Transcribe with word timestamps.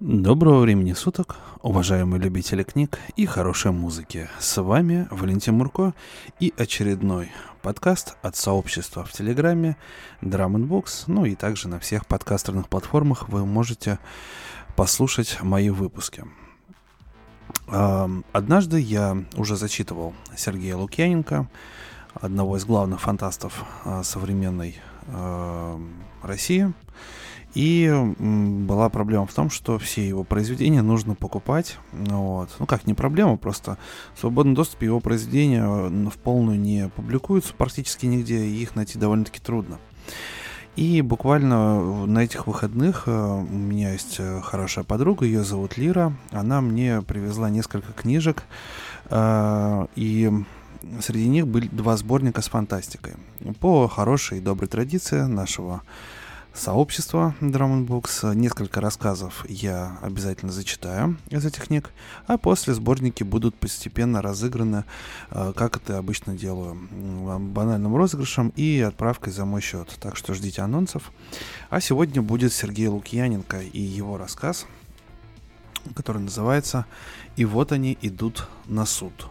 Доброго 0.00 0.60
времени 0.60 0.92
суток, 0.92 1.38
уважаемые 1.60 2.22
любители 2.22 2.62
книг 2.62 3.00
и 3.16 3.26
хорошей 3.26 3.72
музыки. 3.72 4.28
С 4.38 4.62
вами 4.62 5.08
Валентин 5.10 5.54
Мурко 5.54 5.92
и 6.38 6.54
очередной 6.56 7.32
подкаст 7.62 8.16
от 8.22 8.36
сообщества 8.36 9.04
в 9.04 9.10
Телеграме 9.10 9.76
Drum 10.22 10.54
Box. 10.68 11.04
Ну 11.08 11.24
и 11.24 11.34
также 11.34 11.66
на 11.66 11.80
всех 11.80 12.06
подкастерных 12.06 12.68
платформах 12.68 13.28
вы 13.28 13.44
можете 13.44 13.98
послушать 14.76 15.42
мои 15.42 15.68
выпуски. 15.68 16.24
Однажды 17.66 18.78
я 18.78 19.24
уже 19.36 19.56
зачитывал 19.56 20.14
Сергея 20.36 20.76
Лукьяненко, 20.76 21.50
одного 22.14 22.56
из 22.56 22.64
главных 22.64 23.00
фантастов 23.00 23.64
а, 23.84 24.04
современной 24.04 24.80
России. 26.22 26.72
И 27.54 27.90
была 28.18 28.88
проблема 28.88 29.26
в 29.26 29.34
том, 29.34 29.50
что 29.50 29.78
все 29.78 30.06
его 30.06 30.22
произведения 30.22 30.82
нужно 30.82 31.14
покупать. 31.14 31.78
Вот. 31.92 32.50
Ну 32.58 32.66
как, 32.66 32.86
не 32.86 32.94
проблема, 32.94 33.36
просто 33.36 33.78
в 34.14 34.20
свободном 34.20 34.54
доступе 34.54 34.86
его 34.86 35.00
произведения 35.00 35.66
в 35.66 36.18
полную 36.18 36.58
не 36.58 36.88
публикуются 36.90 37.54
практически 37.54 38.06
нигде, 38.06 38.44
и 38.44 38.62
их 38.62 38.76
найти 38.76 38.98
довольно-таки 38.98 39.40
трудно. 39.40 39.78
И 40.78 41.02
буквально 41.02 42.06
на 42.06 42.20
этих 42.20 42.46
выходных 42.46 43.04
э, 43.06 43.10
у 43.10 43.52
меня 43.52 43.94
есть 43.94 44.16
э, 44.20 44.40
хорошая 44.44 44.84
подруга, 44.84 45.26
ее 45.26 45.42
зовут 45.42 45.76
Лира. 45.76 46.12
Она 46.30 46.60
мне 46.60 47.02
привезла 47.02 47.50
несколько 47.50 47.92
книжек, 47.92 48.44
э, 49.10 49.86
и 49.96 50.30
среди 51.00 51.28
них 51.28 51.48
были 51.48 51.66
два 51.66 51.96
сборника 51.96 52.42
с 52.42 52.48
фантастикой. 52.48 53.14
По 53.58 53.88
хорошей 53.88 54.38
и 54.38 54.40
доброй 54.40 54.68
традиции 54.68 55.22
нашего 55.22 55.82
сообщества 56.58 57.34
Drum. 57.40 58.34
Несколько 58.34 58.80
рассказов 58.80 59.44
я 59.48 59.98
обязательно 60.02 60.52
зачитаю 60.52 61.16
из 61.30 61.44
этих 61.44 61.66
книг, 61.66 61.90
а 62.26 62.36
после 62.36 62.74
сборники 62.74 63.22
будут 63.22 63.54
постепенно 63.54 64.20
разыграны, 64.20 64.84
э, 65.30 65.52
как 65.54 65.76
это 65.76 65.98
обычно 65.98 66.34
делаю, 66.34 66.76
банальным 67.40 67.96
розыгрышем 67.96 68.52
и 68.56 68.80
отправкой 68.80 69.32
за 69.32 69.44
мой 69.44 69.60
счет. 69.60 69.96
Так 70.00 70.16
что 70.16 70.34
ждите 70.34 70.62
анонсов. 70.62 71.12
А 71.70 71.80
сегодня 71.80 72.20
будет 72.22 72.52
Сергей 72.52 72.88
Лукьяненко 72.88 73.60
и 73.60 73.80
его 73.80 74.18
рассказ, 74.18 74.66
который 75.94 76.22
называется 76.22 76.86
«И 77.36 77.44
вот 77.44 77.72
они 77.72 77.96
идут 78.02 78.48
на 78.66 78.84
суд». 78.84 79.28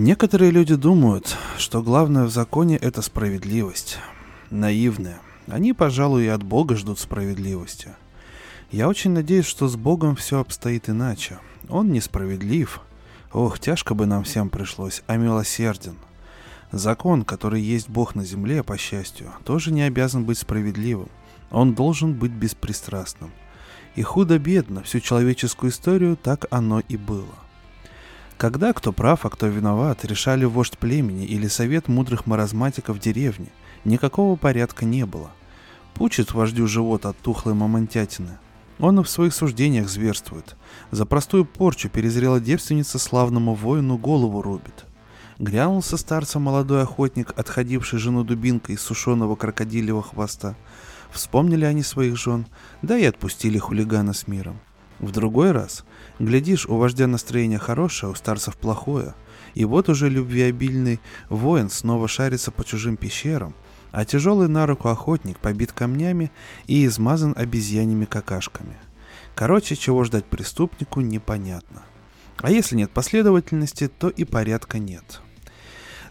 Некоторые 0.00 0.52
люди 0.52 0.76
думают, 0.76 1.36
что 1.56 1.82
главное 1.82 2.22
в 2.22 2.30
законе– 2.30 2.76
это 2.80 3.02
справедливость. 3.02 3.98
Наивные. 4.48 5.18
Они, 5.48 5.72
пожалуй, 5.72 6.26
и 6.26 6.28
от 6.28 6.44
Бога 6.44 6.76
ждут 6.76 7.00
справедливости. 7.00 7.96
Я 8.70 8.86
очень 8.88 9.10
надеюсь, 9.10 9.46
что 9.46 9.66
с 9.66 9.74
Богом 9.74 10.14
все 10.14 10.38
обстоит 10.38 10.88
иначе. 10.88 11.40
Он 11.68 11.90
несправедлив. 11.90 12.80
Ох, 13.32 13.58
тяжко 13.58 13.94
бы 13.94 14.06
нам 14.06 14.22
всем 14.22 14.50
пришлось, 14.50 15.02
а 15.08 15.16
милосерден. 15.16 15.96
Закон, 16.70 17.24
который 17.24 17.60
есть 17.60 17.88
Бог 17.88 18.14
на 18.14 18.24
земле, 18.24 18.62
по 18.62 18.78
счастью, 18.78 19.32
тоже 19.44 19.72
не 19.72 19.82
обязан 19.82 20.24
быть 20.24 20.38
справедливым. 20.38 21.08
Он 21.50 21.74
должен 21.74 22.14
быть 22.14 22.30
беспристрастным. 22.30 23.32
И 23.96 24.02
худо-бедно 24.02 24.84
всю 24.84 25.00
человеческую 25.00 25.72
историю 25.72 26.16
так 26.16 26.46
оно 26.52 26.78
и 26.88 26.96
было. 26.96 27.34
Когда 28.38 28.72
кто 28.72 28.92
прав, 28.92 29.26
а 29.26 29.30
кто 29.30 29.48
виноват, 29.48 30.04
решали 30.04 30.44
вождь 30.44 30.78
племени 30.78 31.26
или 31.26 31.48
совет 31.48 31.88
мудрых 31.88 32.24
маразматиков 32.26 33.00
деревни. 33.00 33.48
Никакого 33.84 34.36
порядка 34.36 34.84
не 34.84 35.04
было. 35.06 35.32
Пучит 35.94 36.32
вождю 36.32 36.68
живот 36.68 37.04
от 37.04 37.18
тухлой 37.18 37.56
мамонтятины. 37.56 38.38
Он 38.78 39.00
и 39.00 39.02
в 39.02 39.08
своих 39.08 39.34
суждениях 39.34 39.88
зверствует. 39.88 40.54
За 40.92 41.04
простую 41.04 41.46
порчу 41.46 41.88
перезрела 41.88 42.38
девственница 42.38 43.00
славному 43.00 43.54
воину 43.54 43.98
голову 43.98 44.40
рубит. 44.40 44.86
Грянулся 45.40 45.96
старца 45.96 46.38
молодой 46.38 46.82
охотник, 46.84 47.32
отходивший 47.36 47.98
жену 47.98 48.22
дубинкой 48.22 48.76
из 48.76 48.82
сушеного 48.82 49.34
крокодилевого 49.34 50.04
хвоста. 50.04 50.54
Вспомнили 51.10 51.64
они 51.64 51.82
своих 51.82 52.16
жен, 52.16 52.46
да 52.82 52.96
и 52.96 53.04
отпустили 53.04 53.58
хулигана 53.58 54.12
с 54.12 54.28
миром. 54.28 54.60
В 55.00 55.12
другой 55.12 55.52
раз, 55.52 55.84
глядишь, 56.18 56.66
у 56.66 56.76
вождя 56.76 57.06
настроение 57.06 57.58
хорошее, 57.58 58.10
у 58.10 58.14
старцев 58.16 58.56
плохое, 58.56 59.14
и 59.54 59.64
вот 59.64 59.88
уже 59.88 60.08
любвеобильный 60.08 61.00
воин 61.28 61.70
снова 61.70 62.08
шарится 62.08 62.50
по 62.50 62.64
чужим 62.64 62.96
пещерам, 62.96 63.54
а 63.92 64.04
тяжелый 64.04 64.48
на 64.48 64.66
руку 64.66 64.88
охотник 64.88 65.38
побит 65.38 65.72
камнями 65.72 66.32
и 66.66 66.84
измазан 66.84 67.32
обезьяньими 67.36 68.06
какашками. 68.06 68.76
Короче, 69.36 69.76
чего 69.76 70.02
ждать 70.02 70.24
преступнику, 70.24 71.00
непонятно. 71.00 71.82
А 72.38 72.50
если 72.50 72.74
нет 72.74 72.90
последовательности, 72.90 73.86
то 73.86 74.08
и 74.08 74.24
порядка 74.24 74.80
нет. 74.80 75.20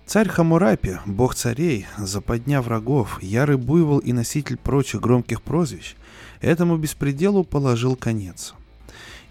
Царь 0.05 0.29
Хамурапи, 0.29 0.99
бог 1.05 1.35
царей, 1.35 1.85
западня 1.97 2.61
врагов, 2.61 3.21
ярый 3.21 3.57
буйвол 3.57 3.99
и 3.99 4.13
носитель 4.13 4.55
прочих 4.55 5.01
громких 5.01 5.41
прозвищ, 5.41 5.95
этому 6.39 6.77
беспределу 6.77 7.43
положил 7.43 7.97
конец– 7.97 8.53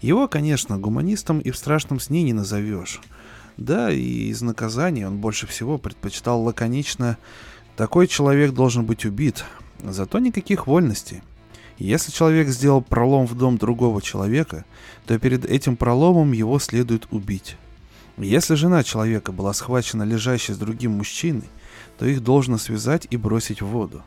его, 0.01 0.27
конечно, 0.27 0.77
гуманистом 0.77 1.39
и 1.39 1.51
в 1.51 1.57
страшном 1.57 1.99
сне 1.99 2.23
не 2.23 2.33
назовешь. 2.33 3.01
Да, 3.57 3.91
и 3.91 4.29
из 4.29 4.41
наказания 4.41 5.07
он 5.07 5.17
больше 5.17 5.47
всего 5.47 5.77
предпочитал 5.77 6.41
лаконично 6.43 7.17
«такой 7.75 8.07
человек 8.07 8.53
должен 8.53 8.85
быть 8.85 9.05
убит», 9.05 9.43
зато 9.83 10.19
никаких 10.19 10.67
вольностей. 10.67 11.21
Если 11.79 12.11
человек 12.11 12.49
сделал 12.49 12.81
пролом 12.81 13.27
в 13.27 13.35
дом 13.35 13.57
другого 13.57 14.01
человека, 14.01 14.65
то 15.05 15.17
перед 15.19 15.45
этим 15.45 15.75
проломом 15.75 16.31
его 16.31 16.59
следует 16.59 17.07
убить. 17.11 17.55
Если 18.17 18.55
жена 18.55 18.83
человека 18.83 19.31
была 19.31 19.53
схвачена 19.53 20.03
лежащей 20.03 20.53
с 20.53 20.57
другим 20.57 20.93
мужчиной, 20.93 21.49
то 21.99 22.05
их 22.05 22.23
должно 22.23 22.57
связать 22.57 23.07
и 23.11 23.17
бросить 23.17 23.61
в 23.61 23.67
воду. 23.67 24.03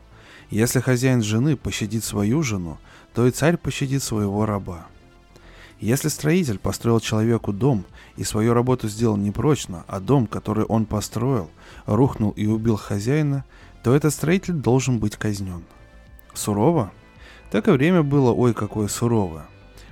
Если 0.50 0.80
хозяин 0.80 1.22
жены 1.22 1.56
пощадит 1.56 2.02
свою 2.02 2.42
жену, 2.42 2.78
то 3.14 3.26
и 3.26 3.30
царь 3.30 3.56
пощадит 3.56 4.02
своего 4.02 4.46
раба. 4.46 4.86
Если 5.80 6.08
строитель 6.08 6.58
построил 6.58 7.00
человеку 7.00 7.54
дом 7.54 7.86
и 8.16 8.24
свою 8.24 8.52
работу 8.52 8.86
сделал 8.86 9.16
непрочно, 9.16 9.84
а 9.88 9.98
дом, 9.98 10.26
который 10.26 10.64
он 10.64 10.84
построил, 10.84 11.50
рухнул 11.86 12.32
и 12.32 12.46
убил 12.46 12.76
хозяина, 12.76 13.46
то 13.82 13.94
этот 13.94 14.12
строитель 14.12 14.52
должен 14.52 14.98
быть 14.98 15.16
казнен. 15.16 15.64
Сурово? 16.34 16.92
Так 17.50 17.66
и 17.66 17.70
время 17.70 18.02
было 18.02 18.30
ой 18.30 18.52
какое 18.52 18.88
суровое. 18.88 19.46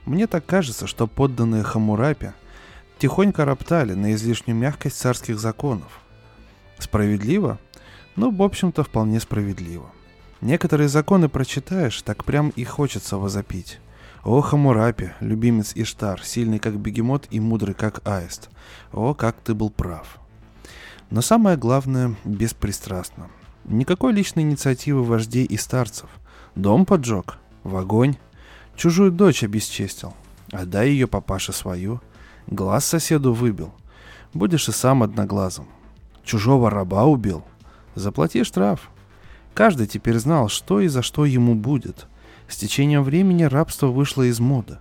Мне 0.04 0.26
так 0.26 0.44
кажется, 0.44 0.86
что 0.86 1.06
подданные 1.06 1.62
Хамурапи 1.62 2.32
тихонько 2.98 3.46
роптали 3.46 3.94
на 3.94 4.12
излишнюю 4.12 4.58
мягкость 4.58 4.98
царских 4.98 5.38
законов. 5.40 6.00
Справедливо? 6.78 7.58
Ну, 8.14 8.30
в 8.30 8.42
общем-то, 8.42 8.84
вполне 8.84 9.20
справедливо. 9.20 9.86
Некоторые 10.42 10.88
законы 10.88 11.30
прочитаешь, 11.30 12.02
так 12.02 12.24
прям 12.24 12.50
и 12.50 12.64
хочется 12.64 13.16
возопить. 13.16 13.80
О, 14.24 14.40
Хамурапи, 14.40 15.12
любимец 15.20 15.72
Иштар, 15.76 16.22
сильный 16.24 16.58
как 16.58 16.78
бегемот 16.78 17.28
и 17.30 17.38
мудрый 17.38 17.74
как 17.74 18.06
аист. 18.06 18.50
О, 18.92 19.14
как 19.14 19.36
ты 19.36 19.54
был 19.54 19.70
прав. 19.70 20.18
Но 21.10 21.22
самое 21.22 21.56
главное, 21.56 22.16
беспристрастно. 22.24 23.28
Никакой 23.64 24.12
личной 24.12 24.42
инициативы 24.42 25.04
вождей 25.04 25.44
и 25.44 25.56
старцев. 25.56 26.10
Дом 26.56 26.84
поджег, 26.84 27.38
в 27.62 27.76
огонь. 27.76 28.16
Чужую 28.76 29.12
дочь 29.12 29.44
обесчестил. 29.44 30.14
Отдай 30.52 30.90
ее 30.90 31.06
папаше 31.06 31.52
свою. 31.52 32.00
Глаз 32.48 32.84
соседу 32.86 33.32
выбил. 33.32 33.72
Будешь 34.34 34.68
и 34.68 34.72
сам 34.72 35.02
одноглазым. 35.04 35.68
Чужого 36.24 36.70
раба 36.70 37.04
убил. 37.04 37.44
Заплати 37.94 38.42
штраф. 38.42 38.90
Каждый 39.54 39.86
теперь 39.86 40.18
знал, 40.18 40.48
что 40.48 40.80
и 40.80 40.88
за 40.88 41.02
что 41.02 41.24
ему 41.24 41.54
будет– 41.54 42.08
с 42.48 42.56
течением 42.56 43.02
времени 43.02 43.44
рабство 43.44 43.88
вышло 43.88 44.22
из 44.22 44.40
моды. 44.40 44.78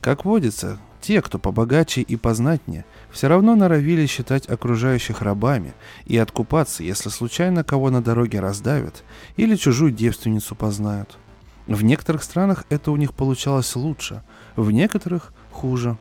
Как 0.00 0.24
водится, 0.24 0.78
те, 1.00 1.22
кто 1.22 1.38
побогаче 1.38 2.00
и 2.00 2.16
познатнее, 2.16 2.84
все 3.10 3.28
равно 3.28 3.54
норовили 3.54 4.06
считать 4.06 4.48
окружающих 4.48 5.22
рабами 5.22 5.74
и 6.06 6.16
откупаться, 6.16 6.82
если 6.82 7.08
случайно 7.08 7.64
кого 7.64 7.90
на 7.90 8.02
дороге 8.02 8.40
раздавят 8.40 9.04
или 9.36 9.56
чужую 9.56 9.92
девственницу 9.92 10.54
познают. 10.54 11.18
В 11.66 11.84
некоторых 11.84 12.22
странах 12.22 12.64
это 12.68 12.90
у 12.90 12.96
них 12.96 13.14
получалось 13.14 13.76
лучше, 13.76 14.22
в 14.56 14.70
некоторых 14.70 15.32
хуже. 15.52 15.98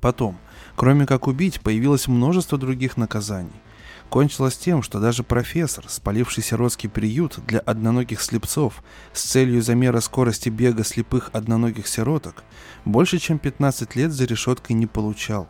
Потом, 0.00 0.38
кроме 0.76 1.06
как 1.06 1.26
убить, 1.26 1.60
появилось 1.60 2.08
множество 2.08 2.56
других 2.56 2.96
наказаний 2.96 3.50
кончилось 4.10 4.58
тем, 4.58 4.82
что 4.82 5.00
даже 5.00 5.22
профессор, 5.22 5.88
спаливший 5.88 6.42
сиротский 6.42 6.90
приют 6.90 7.38
для 7.46 7.60
одноногих 7.60 8.20
слепцов 8.20 8.82
с 9.14 9.22
целью 9.22 9.62
замера 9.62 10.00
скорости 10.00 10.50
бега 10.50 10.84
слепых 10.84 11.30
одноногих 11.32 11.86
сироток, 11.86 12.42
больше 12.84 13.18
чем 13.18 13.38
15 13.38 13.96
лет 13.96 14.12
за 14.12 14.26
решеткой 14.26 14.76
не 14.76 14.86
получал, 14.86 15.48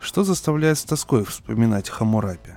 что 0.00 0.24
заставляет 0.24 0.78
с 0.78 0.84
тоской 0.84 1.24
вспоминать 1.24 1.90
Хамурапи. 1.90 2.52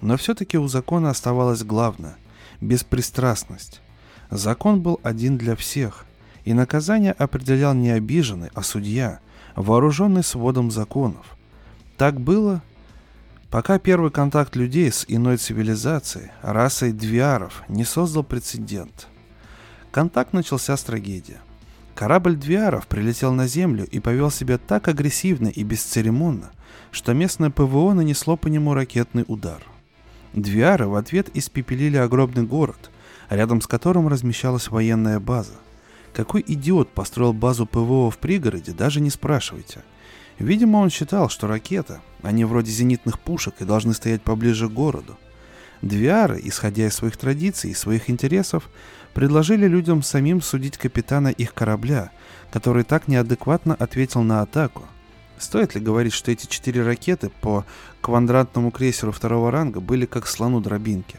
Но 0.00 0.16
все-таки 0.16 0.58
у 0.58 0.68
закона 0.68 1.10
оставалось 1.10 1.64
главное– 1.64 2.16
беспристрастность. 2.60 3.80
Закон 4.30 4.82
был 4.82 5.00
один 5.02 5.38
для 5.38 5.56
всех, 5.56 6.04
и 6.44 6.52
наказание 6.52 7.12
определял 7.12 7.74
не 7.74 7.90
обиженный, 7.90 8.50
а 8.54 8.62
судья, 8.62 9.20
вооруженный 9.56 10.22
сводом 10.22 10.70
законов. 10.70 11.36
Так 11.96 12.20
было, 12.20 12.62
пока 13.54 13.78
первый 13.78 14.10
контакт 14.10 14.56
людей 14.56 14.90
с 14.90 15.04
иной 15.06 15.36
цивилизацией, 15.36 16.32
расой 16.42 16.90
двиаров, 16.90 17.62
не 17.68 17.84
создал 17.84 18.24
прецедент. 18.24 19.06
Контакт 19.92 20.32
начался 20.32 20.76
с 20.76 20.82
трагедии. 20.82 21.36
Корабль 21.94 22.34
двиаров 22.34 22.88
прилетел 22.88 23.32
на 23.32 23.46
Землю 23.46 23.86
и 23.86 24.00
повел 24.00 24.32
себя 24.32 24.58
так 24.58 24.88
агрессивно 24.88 25.46
и 25.46 25.62
бесцеремонно, 25.62 26.50
что 26.90 27.14
местное 27.14 27.50
ПВО 27.50 27.92
нанесло 27.92 28.36
по 28.36 28.48
нему 28.48 28.74
ракетный 28.74 29.24
удар. 29.28 29.62
Двиары 30.32 30.88
в 30.88 30.96
ответ 30.96 31.30
испепелили 31.34 31.96
огромный 31.96 32.42
город, 32.42 32.90
рядом 33.30 33.60
с 33.60 33.68
которым 33.68 34.08
размещалась 34.08 34.66
военная 34.66 35.20
база. 35.20 35.54
Какой 36.12 36.44
идиот 36.44 36.90
построил 36.90 37.32
базу 37.32 37.66
ПВО 37.66 38.10
в 38.10 38.18
пригороде, 38.18 38.72
даже 38.72 39.00
не 39.00 39.10
спрашивайте. 39.10 39.84
Видимо, 40.38 40.78
он 40.78 40.90
считал, 40.90 41.28
что 41.28 41.46
ракета, 41.46 42.00
они 42.22 42.44
вроде 42.44 42.70
зенитных 42.70 43.18
пушек 43.18 43.54
и 43.60 43.64
должны 43.64 43.94
стоять 43.94 44.22
поближе 44.22 44.68
к 44.68 44.72
городу. 44.72 45.16
Двиары, 45.82 46.40
исходя 46.42 46.86
из 46.86 46.94
своих 46.94 47.16
традиций 47.16 47.70
и 47.70 47.74
своих 47.74 48.10
интересов, 48.10 48.68
предложили 49.12 49.66
людям 49.66 50.02
самим 50.02 50.40
судить 50.40 50.78
капитана 50.78 51.28
их 51.28 51.54
корабля, 51.54 52.10
который 52.50 52.84
так 52.84 53.06
неадекватно 53.06 53.74
ответил 53.74 54.22
на 54.22 54.40
атаку. 54.40 54.84
Стоит 55.38 55.74
ли 55.74 55.80
говорить, 55.80 56.12
что 56.12 56.30
эти 56.30 56.46
четыре 56.46 56.82
ракеты 56.82 57.30
по 57.40 57.64
квадратному 58.00 58.70
крейсеру 58.70 59.12
второго 59.12 59.50
ранга 59.50 59.80
были 59.80 60.06
как 60.06 60.26
слону 60.26 60.60
дробинки? 60.60 61.16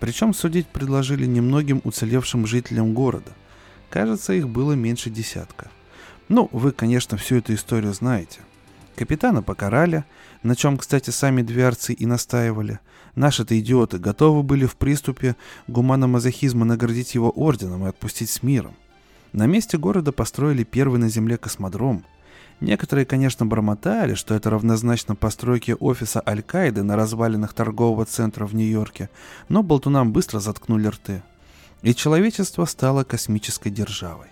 Причем 0.00 0.32
судить 0.32 0.68
предложили 0.68 1.26
немногим 1.26 1.80
уцелевшим 1.84 2.46
жителям 2.46 2.94
города– 2.94 3.32
Кажется, 3.90 4.34
их 4.34 4.48
было 4.48 4.72
меньше 4.72 5.10
десятка. 5.10 5.70
Ну, 6.28 6.48
вы, 6.52 6.72
конечно, 6.72 7.16
всю 7.16 7.36
эту 7.36 7.54
историю 7.54 7.94
знаете. 7.94 8.40
Капитана 8.98 9.44
покарали, 9.44 10.04
на 10.42 10.56
чем, 10.56 10.76
кстати, 10.76 11.10
сами 11.10 11.42
дверцы 11.42 11.92
и 11.92 12.04
настаивали. 12.04 12.80
Наши-то 13.14 13.56
идиоты 13.56 13.98
готовы 13.98 14.42
были 14.42 14.66
в 14.66 14.74
приступе 14.74 15.36
гуманомазохизма 15.68 16.64
наградить 16.64 17.14
его 17.14 17.30
орденом 17.30 17.86
и 17.86 17.88
отпустить 17.88 18.28
с 18.28 18.42
миром. 18.42 18.74
На 19.32 19.46
месте 19.46 19.78
города 19.78 20.10
построили 20.10 20.64
первый 20.64 20.98
на 20.98 21.08
земле 21.08 21.36
космодром. 21.36 22.04
Некоторые, 22.58 23.06
конечно, 23.06 23.46
бормотали, 23.46 24.14
что 24.14 24.34
это 24.34 24.50
равнозначно 24.50 25.14
постройке 25.14 25.76
офиса 25.76 26.20
Аль-Каиды 26.26 26.82
на 26.82 26.96
развалинах 26.96 27.54
торгового 27.54 28.04
центра 28.04 28.46
в 28.46 28.54
Нью-Йорке, 28.56 29.10
но 29.48 29.62
болтунам 29.62 30.12
быстро 30.12 30.40
заткнули 30.40 30.88
рты 30.88 31.22
и 31.82 31.94
человечество 31.94 32.64
стало 32.64 33.04
космической 33.04 33.70
державой. 33.70 34.26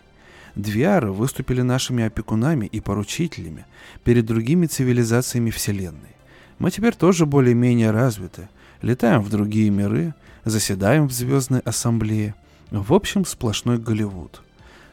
Двиары 0.56 1.12
выступили 1.12 1.60
нашими 1.60 2.04
опекунами 2.04 2.66
и 2.66 2.80
поручителями 2.80 3.66
перед 4.02 4.24
другими 4.24 4.66
цивилизациями 4.66 5.50
Вселенной. 5.50 6.16
Мы 6.58 6.70
теперь 6.70 6.94
тоже 6.94 7.26
более-менее 7.26 7.90
развиты, 7.90 8.48
летаем 8.80 9.22
в 9.22 9.28
другие 9.28 9.68
миры, 9.70 10.14
заседаем 10.44 11.08
в 11.08 11.12
Звездной 11.12 11.60
Ассамблее. 11.60 12.34
В 12.70 12.94
общем, 12.94 13.26
сплошной 13.26 13.78
Голливуд. 13.78 14.42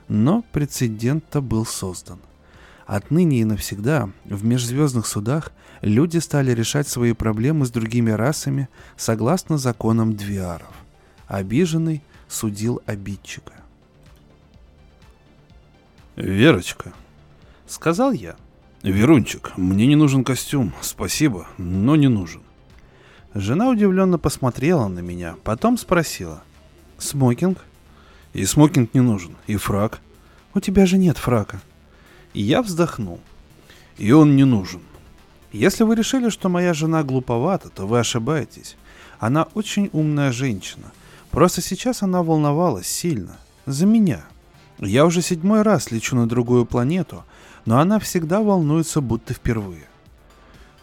Но 0.09 0.43
прецедент-то 0.51 1.41
был 1.41 1.65
создан. 1.65 2.19
Отныне 2.85 3.39
и 3.39 3.45
навсегда 3.45 4.09
в 4.25 4.43
межзвездных 4.43 5.07
судах 5.07 5.53
люди 5.81 6.17
стали 6.17 6.51
решать 6.51 6.89
свои 6.89 7.13
проблемы 7.13 7.65
с 7.65 7.71
другими 7.71 8.11
расами 8.11 8.67
согласно 8.97 9.57
законам 9.57 10.13
Двиаров. 10.13 10.75
Обиженный– 11.27 12.03
судил 12.27 12.81
обидчика. 12.85 13.62
«Верочка»,— 16.15 16.93
сказал 17.67 18.11
я. 18.11 18.35
«Верунчик, 18.81 19.53
мне 19.57 19.87
не 19.87 19.95
нужен 19.95 20.23
костюм, 20.23 20.73
спасибо, 20.81 21.47
но 21.57 21.95
не 21.95 22.07
нужен». 22.07 22.41
Жена 23.33 23.69
удивленно 23.69 24.19
посмотрела 24.19 24.87
на 24.87 24.99
меня, 24.99 25.35
потом 25.43 25.77
спросила. 25.77 26.43
«Смокинг?» 26.97 27.59
«И 28.33 28.45
смокинг 28.45 28.93
не 28.93 29.01
нужен, 29.01 29.35
и 29.47 29.55
фрак». 29.55 29.99
«У 30.53 30.59
тебя 30.59 30.85
же 30.85 30.97
нет 30.97 31.17
фрака». 31.17 31.61
И 32.33 32.41
я 32.41 32.61
вздохнул. 32.61 33.19
«И 33.97 34.11
он 34.11 34.35
не 34.35 34.43
нужен». 34.43 34.81
Если 35.51 35.83
вы 35.83 35.95
решили, 35.95 36.29
что 36.29 36.49
моя 36.49 36.73
жена 36.73 37.03
глуповата, 37.03 37.69
то 37.69 37.85
вы 37.85 37.99
ошибаетесь. 37.99 38.75
Она 39.19 39.43
очень 39.53 39.89
умная 39.93 40.31
женщина— 40.31 40.91
Просто 41.33 41.63
сейчас 41.63 42.03
она 42.03 42.21
волновалась 42.21 42.85
сильно. 42.85 43.39
За 43.65 43.87
меня. 43.87 44.23
Я 44.79 45.05
уже 45.05 45.21
седьмой 45.21 45.61
раз 45.61 45.91
лечу 45.91 46.15
на 46.15 46.27
другую 46.27 46.65
планету, 46.65 47.23
но 47.65 47.79
она 47.79 47.99
всегда 47.99 48.41
волнуется, 48.41 49.01
будто 49.01 49.33
впервые. 49.33 49.87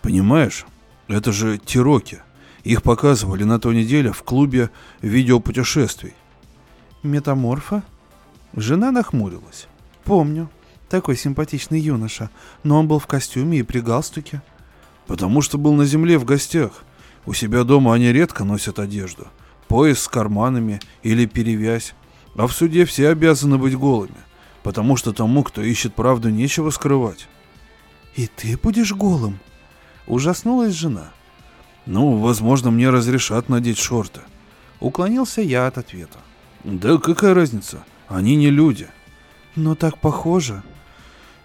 Понимаешь, 0.03 0.67
это 1.09 1.33
же 1.33 1.59
Тироки. 1.59 2.23
Их 2.65 2.83
показывали 2.83 3.45
на 3.45 3.59
той 3.59 3.75
неделе 3.75 4.13
в 4.13 4.23
клубе 4.23 4.71
видеопутешествий. 5.03 6.15
Метаморфа? 7.03 7.83
Жена 8.55 8.91
нахмурилась. 8.91 9.67
Помню. 10.05 10.51
Такой 10.89 11.17
симпатичный 11.17 11.81
юноша, 11.81 12.31
но 12.65 12.81
он 12.81 12.89
был 12.89 12.99
в 12.99 13.07
костюме 13.07 13.59
и 13.59 13.63
при 13.63 13.81
галстуке. 13.81 14.43
Потому 15.07 15.41
что 15.41 15.57
был 15.57 15.75
на 15.75 15.85
земле 15.85 16.19
в 16.19 16.25
гостях. 16.25 16.85
У 17.27 17.33
себя 17.33 17.65
дома 17.65 17.95
они 17.95 18.13
редко 18.13 18.45
носят 18.45 18.79
одежду 18.79 19.29
пояс 19.71 20.01
с 20.01 20.09
карманами 20.09 20.81
или 21.05 21.27
перевязь. 21.27 21.95
А 22.35 22.47
в 22.47 22.53
суде 22.53 22.85
все 22.85 23.09
обязаны 23.09 23.59
быть 23.59 23.77
голыми, 23.77 24.15
потому 24.63 24.97
что 24.97 25.13
тому, 25.13 25.43
кто 25.43 25.63
ищет 25.63 25.95
правду, 25.95 26.31
нечего 26.31 26.71
скрывать. 26.71 27.29
«И 28.17 28.27
ты 28.27 28.57
будешь 28.57 28.93
голым?» 28.93 29.39
Ужаснулась 30.07 30.75
жена. 30.75 31.13
«Ну, 31.87 32.17
возможно, 32.17 32.71
мне 32.71 32.91
разрешат 32.91 33.49
надеть 33.49 33.79
шорты». 33.79 34.21
Уклонился 34.81 35.41
я 35.43 35.67
от 35.67 35.79
ответа. 35.79 36.19
«Да 36.65 36.99
какая 36.99 37.35
разница? 37.35 37.85
Они 38.09 38.37
не 38.37 38.51
люди». 38.51 38.89
«Но 39.57 39.75
так 39.75 39.99
похоже». 39.99 40.63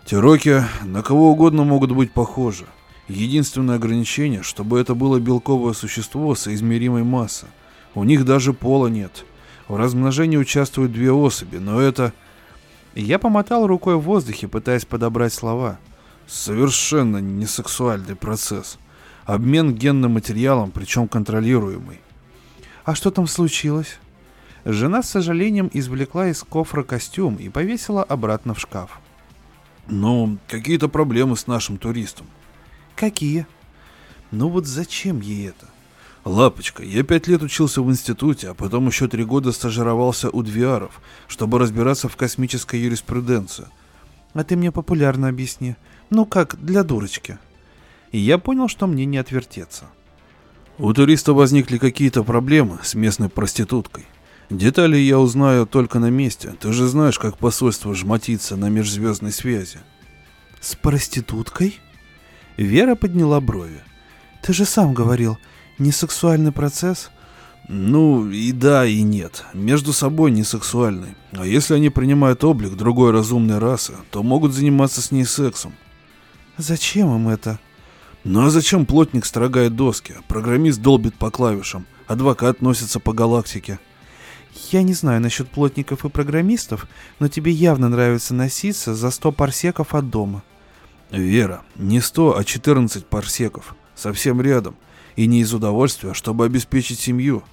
Тироки 0.06 0.64
на 0.84 1.02
кого 1.02 1.32
угодно 1.32 1.64
могут 1.64 1.92
быть 1.92 2.12
похожи. 2.12 2.66
Единственное 3.08 3.76
ограничение, 3.76 4.44
чтобы 4.44 4.80
это 4.80 4.94
было 4.94 5.20
белковое 5.20 5.74
существо 5.74 6.36
соизмеримой 6.36 7.04
массой. 7.04 7.50
У 7.96 8.04
них 8.04 8.26
даже 8.26 8.54
пола 8.54 8.88
нет. 8.88 9.26
В 9.68 9.76
размножении 9.76 10.38
участвуют 10.38 10.92
две 10.92 11.12
особи, 11.12 11.58
но 11.58 11.80
это... 11.80 12.14
Я 12.94 13.20
помотал 13.20 13.68
рукой 13.68 13.96
в 13.96 14.02
воздухе, 14.02 14.48
пытаясь 14.48 14.86
подобрать 14.86 15.34
слова. 15.34 15.80
Совершенно 16.28 17.18
не 17.18 17.46
сексуальный 17.46 18.16
процесс. 18.16 18.78
Обмен 19.26 19.74
генным 19.74 20.14
материалом, 20.14 20.72
причем 20.72 21.08
контролируемый. 21.08 22.00
А 22.86 22.96
что 22.96 23.12
там 23.12 23.28
случилось? 23.28 24.00
Жена 24.64 25.04
с 25.04 25.10
сожалением 25.10 25.70
извлекла 25.74 26.30
из 26.30 26.42
кофра 26.44 26.84
костюм 26.84 27.36
и 27.36 27.50
повесила 27.50 28.04
обратно 28.04 28.54
в 28.54 28.60
шкаф. 28.60 29.00
Ну, 29.88 30.38
какие-то 30.48 30.88
проблемы 30.88 31.36
с 31.36 31.48
нашим 31.48 31.78
туристом. 31.78 32.28
Какие? 32.96 33.46
Ну 34.32 34.50
вот 34.50 34.66
зачем 34.66 35.20
ей 35.20 35.50
это? 35.50 35.68
«Лапочка, 36.26 36.84
я 36.84 37.04
пять 37.04 37.28
лет 37.28 37.44
учился 37.44 37.84
в 37.84 37.90
институте, 37.92 38.50
а 38.50 38.54
потом 38.56 38.88
еще 38.88 39.08
три 39.08 39.24
года 39.24 39.52
стажировался 39.52 40.32
у 40.32 40.42
Двиаров, 40.42 41.00
чтобы 41.28 41.60
разбираться 41.60 42.10
в 42.10 42.18
космической 42.18 42.80
юриспруденции». 42.82 43.68
«А 44.34 44.44
ты 44.44 44.56
мне 44.56 44.72
популярно 44.72 45.30
объясни. 45.30 45.76
Ну 46.10 46.26
как, 46.26 46.58
для 46.60 46.84
дурочки». 46.84 47.38
И 48.12 48.18
я 48.18 48.40
понял, 48.40 48.68
что 48.68 48.88
мне 48.88 49.06
не 49.06 49.18
отвертеться. 49.18 49.86
У 50.78 50.92
туриста 50.94 51.34
возникли 51.34 51.78
какие-то 51.78 52.24
проблемы 52.24 52.80
с 52.82 52.96
местной 52.96 53.30
проституткой. 53.30 54.06
Детали 54.50 54.98
я 54.98 55.20
узнаю 55.20 55.66
только 55.66 56.00
на 56.00 56.10
месте. 56.10 56.54
Ты 56.60 56.74
же 56.74 56.88
знаешь, 56.88 57.18
как 57.18 57.38
посольство 57.38 57.96
жмотится 57.96 58.56
на 58.56 58.70
межзвездной 58.70 59.32
связи. 59.32 59.80
С 60.60 60.76
проституткой? 60.76 61.80
Вера 62.58 62.96
подняла 62.96 63.40
брови. 63.40 63.82
Ты 64.44 64.54
же 64.54 64.66
сам 64.66 64.94
говорил, 64.94 65.38
не 65.78 65.92
сексуальный 65.92 66.52
процесс? 66.52 67.12
Ну, 67.68 68.30
и 68.30 68.52
да, 68.52 68.86
и 68.86 69.02
нет. 69.02 69.44
Между 69.54 69.92
собой 69.92 70.32
не 70.32 70.44
сексуальный. 70.44 71.16
А 71.32 71.46
если 71.46 71.74
они 71.74 71.90
принимают 71.90 72.44
облик 72.44 72.76
другой 72.76 73.12
разумной 73.12 73.58
расы, 73.58 73.94
то 74.12 74.22
могут 74.22 74.54
заниматься 74.54 75.02
с 75.02 75.12
ней 75.12 75.26
сексом. 75.26 75.74
Зачем 76.58 77.14
им 77.16 77.28
это? 77.28 77.60
Ну 78.24 78.46
а 78.46 78.50
зачем 78.50 78.86
плотник 78.86 79.26
строгает 79.26 79.76
доски, 79.76 80.16
программист 80.28 80.82
долбит 80.82 81.16
по 81.16 81.30
клавишам, 81.30 81.86
адвокат 82.08 82.62
носится 82.62 83.00
по 83.00 83.14
галактике? 83.14 83.80
Я 84.72 84.82
не 84.82 84.94
знаю 84.94 85.22
насчет 85.22 85.50
плотников 85.50 86.06
и 86.06 86.10
программистов, 86.10 86.88
но 87.20 87.28
тебе 87.28 87.52
явно 87.52 87.90
нравится 87.90 88.34
носиться 88.34 88.96
за 88.96 89.12
100 89.12 89.32
парсеков 89.34 89.94
от 89.94 90.10
дома. 90.10 90.44
Вера, 91.12 91.62
не 91.76 92.00
100, 92.00 92.38
а 92.38 92.44
14 92.44 93.06
парсеков. 93.06 93.76
Совсем 93.94 94.42
рядом. 94.42 94.76
И 95.16 95.28
не 95.28 95.42
из 95.42 95.54
удовольствия, 95.54 96.14
чтобы 96.14 96.46
обеспечить 96.46 97.00
семью. 97.00 97.44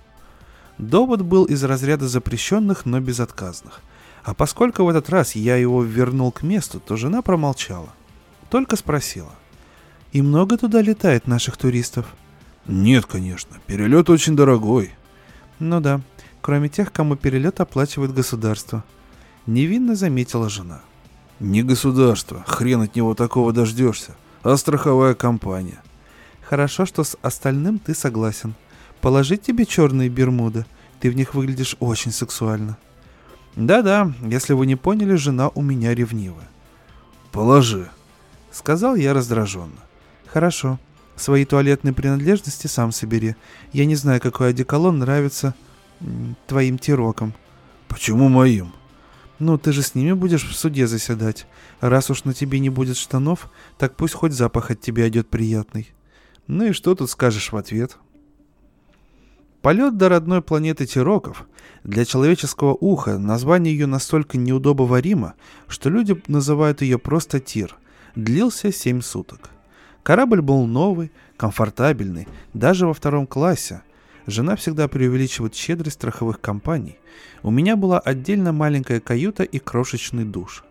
Довод 0.78 1.22
был 1.22 1.44
из 1.44 1.62
разряда 1.62 2.08
запрещенных, 2.08 2.86
но 2.86 3.00
безотказных. 3.00 3.80
А 4.24 4.34
поскольку 4.34 4.84
в 4.84 4.88
этот 4.88 5.10
раз 5.10 5.34
я 5.34 5.56
его 5.56 5.82
вернул 5.82 6.32
к 6.32 6.42
месту, 6.42 6.80
то 6.80 6.96
жена 6.96 7.22
промолчала. 7.22 7.90
Только 8.50 8.76
спросила. 8.76 9.32
«И 10.12 10.22
много 10.22 10.58
туда 10.58 10.82
летает 10.82 11.26
наших 11.26 11.56
туристов?» 11.56 12.06
«Нет, 12.66 13.06
конечно. 13.06 13.56
Перелет 13.66 14.10
очень 14.10 14.36
дорогой». 14.36 14.90
«Ну 15.58 15.80
да, 15.80 16.00
кроме 16.40 16.68
тех, 16.68 16.92
кому 16.92 17.16
перелет 17.16 17.60
оплачивает 17.60 18.12
государство». 18.12 18.84
Невинно 19.46 19.96
заметила 19.96 20.48
жена. 20.48 20.82
«Не 21.40 21.62
государство. 21.62 22.44
Хрен 22.46 22.82
от 22.82 22.94
него 22.94 23.14
такого 23.14 23.52
дождешься. 23.52 24.14
А 24.42 24.56
страховая 24.56 25.14
компания». 25.14 25.82
«Хорошо, 26.52 26.84
что 26.84 27.02
с 27.02 27.16
остальным 27.22 27.78
ты 27.78 27.94
согласен. 27.94 28.54
Положить 29.00 29.40
тебе 29.40 29.64
черные 29.64 30.10
бермуды? 30.10 30.66
Ты 31.00 31.10
в 31.10 31.16
них 31.16 31.32
выглядишь 31.32 31.76
очень 31.80 32.12
сексуально». 32.12 32.76
«Да-да, 33.56 34.12
если 34.20 34.52
вы 34.52 34.66
не 34.66 34.76
поняли, 34.76 35.14
жена 35.14 35.48
у 35.48 35.62
меня 35.62 35.94
ревнивая». 35.94 36.50
«Положи»,— 37.30 37.88
сказал 38.52 38.96
я 38.96 39.14
раздраженно. 39.14 39.80
«Хорошо. 40.26 40.78
Свои 41.16 41.46
туалетные 41.46 41.94
принадлежности 41.94 42.66
сам 42.66 42.92
собери. 42.92 43.34
Я 43.72 43.86
не 43.86 43.94
знаю, 43.94 44.20
какой 44.20 44.50
одеколон 44.50 44.98
нравится 44.98 45.54
твоим 46.46 46.76
тирокам». 46.78 47.32
«Почему 47.88 48.28
моим?» 48.28 48.74
«Ну, 49.38 49.56
ты 49.56 49.72
же 49.72 49.80
с 49.80 49.94
ними 49.94 50.12
будешь 50.12 50.46
в 50.46 50.54
суде 50.54 50.86
заседать. 50.86 51.46
Раз 51.80 52.10
уж 52.10 52.24
на 52.24 52.34
тебе 52.34 52.58
не 52.58 52.68
будет 52.68 52.98
штанов, 52.98 53.50
так 53.78 53.96
пусть 53.96 54.12
хоть 54.12 54.32
запах 54.34 54.70
от 54.70 54.82
тебя 54.82 55.08
идет 55.08 55.30
приятный». 55.30 55.94
Ну 56.52 56.66
и 56.66 56.72
что 56.72 56.94
тут 56.94 57.08
скажешь 57.08 57.50
в 57.50 57.56
ответ?» 57.56 57.96
Полет 59.62 59.96
до 59.96 60.10
родной 60.10 60.42
планеты 60.42 60.84
Тироков 60.84 61.46
для 61.82 62.04
человеческого 62.04 62.76
уха 62.78 63.16
название 63.16 63.72
ее 63.72 63.86
настолько 63.86 64.36
неудобоваримо, 64.36 65.32
что 65.66 65.88
люди 65.88 66.20
называют 66.26 66.82
ее 66.82 66.98
просто 66.98 67.40
Тир, 67.40 67.76
длился 68.16 68.70
7 68.70 69.00
суток. 69.00 69.48
Корабль 70.02 70.42
был 70.42 70.66
новый, 70.66 71.10
комфортабельный, 71.38 72.28
даже 72.52 72.86
во 72.86 72.92
втором 72.92 73.26
классе. 73.26 73.80
Жена 74.26 74.54
всегда 74.54 74.88
преувеличивает 74.88 75.54
щедрость 75.54 75.96
страховых 75.96 76.38
компаний. 76.38 76.98
У 77.42 77.50
меня 77.50 77.76
была 77.76 77.98
отдельно 77.98 78.52
маленькая 78.52 79.00
каюта 79.00 79.42
и 79.42 79.58
крошечный 79.58 80.26
душ. 80.26 80.64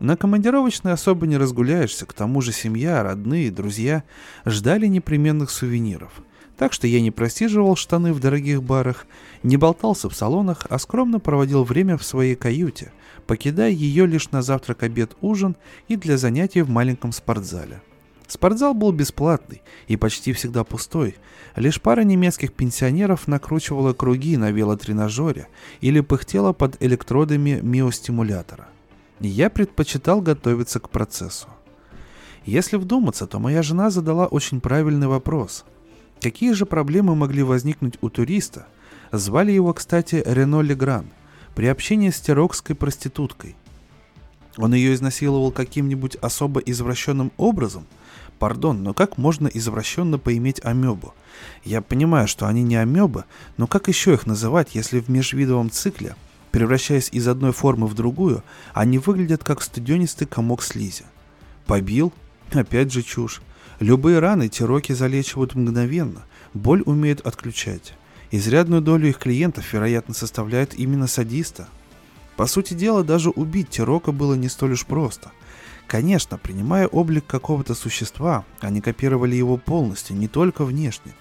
На 0.00 0.16
командировочной 0.16 0.92
особо 0.92 1.26
не 1.26 1.36
разгуляешься, 1.36 2.06
к 2.06 2.12
тому 2.12 2.40
же 2.40 2.52
семья, 2.52 3.02
родные, 3.02 3.50
друзья 3.50 4.02
ждали 4.44 4.86
непременных 4.86 5.50
сувениров– 5.50 6.12
так 6.60 6.74
что 6.74 6.86
я 6.86 7.00
не 7.00 7.10
просиживал 7.10 7.74
штаны 7.74 8.12
в 8.12 8.20
дорогих 8.20 8.62
барах, 8.62 9.06
не 9.42 9.56
болтался 9.56 10.10
в 10.10 10.14
салонах, 10.14 10.66
а 10.68 10.78
скромно 10.78 11.18
проводил 11.18 11.64
время 11.64 11.96
в 11.96 12.04
своей 12.04 12.34
каюте, 12.34 12.92
покидая 13.26 13.70
ее 13.70 14.04
лишь 14.04 14.30
на 14.30 14.42
завтрак, 14.42 14.82
обед, 14.82 15.16
ужин 15.22 15.56
и 15.88 15.96
для 15.96 16.18
занятий 16.18 16.60
в 16.60 16.68
маленьком 16.68 17.12
спортзале. 17.12 17.80
Спортзал 18.26 18.74
был 18.74 18.92
бесплатный 18.92 19.62
и 19.88 19.96
почти 19.96 20.34
всегда 20.34 20.62
пустой. 20.62 21.16
Лишь 21.56 21.80
пара 21.80 22.02
немецких 22.02 22.52
пенсионеров 22.52 23.26
накручивала 23.26 23.94
круги 23.94 24.36
на 24.36 24.50
велотренажере 24.50 25.48
или 25.80 26.00
пыхтела 26.00 26.52
под 26.52 26.76
электродами 26.82 27.60
миостимулятора. 27.62 28.68
Я 29.20 29.50
предпочитал 29.50 30.20
готовиться 30.20 30.80
к 30.80 30.88
процессу. 30.90 31.48
Если 32.44 32.76
вдуматься, 32.76 33.26
то 33.26 33.38
моя 33.38 33.62
жена 33.62 33.90
задала 33.90 34.26
очень 34.26 34.60
правильный 34.60 35.06
вопрос– 35.06 35.64
Какие 36.20 36.52
же 36.52 36.66
проблемы 36.66 37.14
могли 37.14 37.42
возникнуть 37.42 37.94
у 38.02 38.10
туриста? 38.10 38.66
Звали 39.10 39.52
его, 39.52 39.72
кстати, 39.72 40.22
Рено 40.26 40.60
Легран, 40.60 41.06
при 41.54 41.66
общении 41.66 42.10
с 42.10 42.20
терокской 42.20 42.76
проституткой. 42.76 43.56
Он 44.58 44.74
ее 44.74 44.92
изнасиловал 44.92 45.50
каким-нибудь 45.50 46.16
особо 46.16 46.60
извращенным 46.60 47.32
образом? 47.38 47.86
Пардон, 48.38 48.82
но 48.82 48.92
как 48.92 49.16
можно 49.16 49.48
извращенно 49.48 50.18
поиметь 50.18 50.62
амебу? 50.62 51.14
Я 51.64 51.80
понимаю, 51.80 52.28
что 52.28 52.46
они 52.46 52.62
не 52.62 52.76
амебы, 52.76 53.24
но 53.56 53.66
как 53.66 53.88
еще 53.88 54.12
их 54.12 54.26
называть, 54.26 54.74
если 54.74 55.00
в 55.00 55.08
межвидовом 55.08 55.70
цикле, 55.70 56.16
превращаясь 56.50 57.08
из 57.12 57.28
одной 57.28 57.52
формы 57.52 57.86
в 57.86 57.94
другую, 57.94 58.42
они 58.74 58.98
выглядят 58.98 59.44
как 59.44 59.62
студенистый 59.62 60.26
комок 60.26 60.62
слизи? 60.62 61.04
Побил? 61.66 62.12
Опять 62.52 62.92
же 62.92 63.02
чушь. 63.02 63.42
Любые 63.78 64.18
раны 64.18 64.48
тироки 64.48 64.92
залечивают 64.92 65.54
мгновенно, 65.54 66.22
боль 66.52 66.82
умеют 66.84 67.20
отключать. 67.22 67.94
Изрядную 68.30 68.82
долю 68.82 69.08
их 69.08 69.18
клиентов, 69.18 69.72
вероятно, 69.72 70.14
составляет 70.14 70.78
именно 70.78 71.06
садиста. 71.06 71.68
По 72.36 72.46
сути 72.46 72.74
дела, 72.74 73.02
даже 73.02 73.30
убить 73.30 73.70
Тирока 73.70 74.12
было 74.12 74.34
не 74.34 74.48
столь 74.48 74.72
уж 74.72 74.86
просто. 74.86 75.32
Конечно, 75.86 76.38
принимая 76.38 76.86
облик 76.86 77.26
какого-то 77.26 77.74
существа, 77.74 78.44
они 78.60 78.80
копировали 78.80 79.34
его 79.34 79.56
полностью, 79.56 80.16
не 80.16 80.28
только 80.28 80.64
внешне, 80.64 81.12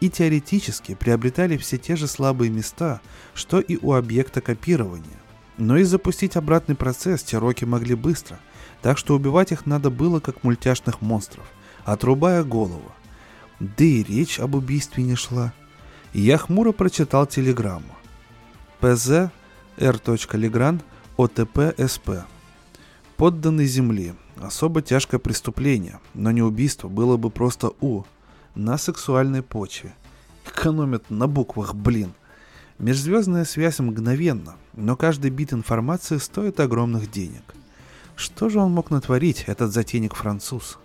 и 0.00 0.10
теоретически 0.10 0.94
приобретали 0.94 1.56
все 1.56 1.78
те 1.78 1.96
же 1.96 2.06
слабые 2.06 2.50
места, 2.50 3.00
что 3.34 3.60
и 3.60 3.78
у 3.80 3.92
объекта 3.94 4.40
копирования. 4.40 5.18
Но 5.56 5.76
и 5.76 5.82
запустить 5.82 6.36
обратный 6.36 6.76
процесс 6.76 7.22
Тироки 7.22 7.64
могли 7.64 7.94
быстро, 7.94 8.38
так 8.80 8.96
что 8.96 9.14
убивать 9.14 9.52
их 9.52 9.66
надо 9.66 9.90
было 9.90 10.20
как 10.20 10.44
мультяшных 10.44 11.00
монстров 11.00 11.44
отрубая 11.92 12.44
голову. 12.44 12.92
Да 13.60 13.84
и 13.84 14.02
речь 14.02 14.38
об 14.38 14.54
убийстве 14.54 15.02
не 15.04 15.14
шла. 15.14 15.52
Я 16.12 16.38
хмуро 16.38 16.72
прочитал 16.72 17.26
телеграмму. 17.26 17.94
ПЗ 18.80 19.30
Р. 19.78 20.00
Легран 20.32 20.80
ОТП 21.16 21.74
СП. 21.78 22.10
Подданный 23.16 23.66
земли. 23.66 24.14
Особо 24.36 24.82
тяжкое 24.82 25.18
преступление, 25.18 25.98
но 26.14 26.30
не 26.30 26.42
убийство, 26.42 26.88
было 26.88 27.16
бы 27.16 27.30
просто 27.30 27.72
У. 27.80 28.04
На 28.58 28.76
сексуальной 28.76 29.42
почве. 29.42 29.94
Экономят 30.44 31.10
на 31.10 31.28
буквах, 31.28 31.76
блин. 31.76 32.12
Межзвездная 32.80 33.44
связь 33.44 33.78
мгновенна, 33.78 34.56
но 34.74 34.96
каждый 34.96 35.30
бит 35.30 35.52
информации 35.52 36.16
стоит 36.16 36.58
огромных 36.58 37.08
денег. 37.08 37.54
Что 38.16 38.48
же 38.48 38.58
он 38.58 38.72
мог 38.72 38.90
натворить, 38.90 39.44
этот 39.46 39.72
затейник 39.72 40.16
француз? 40.16 40.78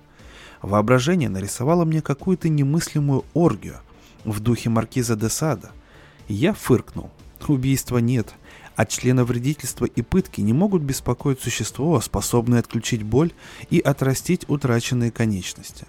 Воображение 0.62 1.30
нарисовало 1.30 1.84
мне 1.84 2.04
какую-то 2.04 2.48
немыслимую 2.48 3.26
оргию 3.34 3.80
в 4.24 4.40
духе 4.40 4.70
маркиза 4.70 5.16
де 5.16 5.30
Сада. 5.30 5.72
Я 6.28 6.54
фыркнул. 6.54 7.10
Убийства 7.48 7.98
нет, 7.98 8.36
а 8.76 8.86
члены 8.86 9.24
вредительства 9.24 9.86
и 9.86 10.04
пытки 10.04 10.42
не 10.42 10.54
могут 10.54 10.84
беспокоить 10.84 11.42
существо, 11.42 12.00
способное 12.02 12.60
отключить 12.60 13.02
боль 13.02 13.32
и 13.72 13.80
отрастить 13.80 14.48
утраченные 14.48 15.10
конечности. 15.10 15.88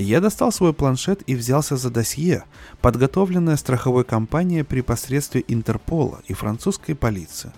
Я 0.00 0.20
достал 0.20 0.52
свой 0.52 0.72
планшет 0.72 1.24
и 1.26 1.34
взялся 1.34 1.76
за 1.76 1.90
досье, 1.90 2.44
подготовленное 2.80 3.56
страховой 3.56 4.04
компанией 4.04 4.62
при 4.62 4.80
посредстве 4.80 5.44
Интерпола 5.48 6.20
и 6.28 6.34
французской 6.34 6.94
полиции. 6.94 7.50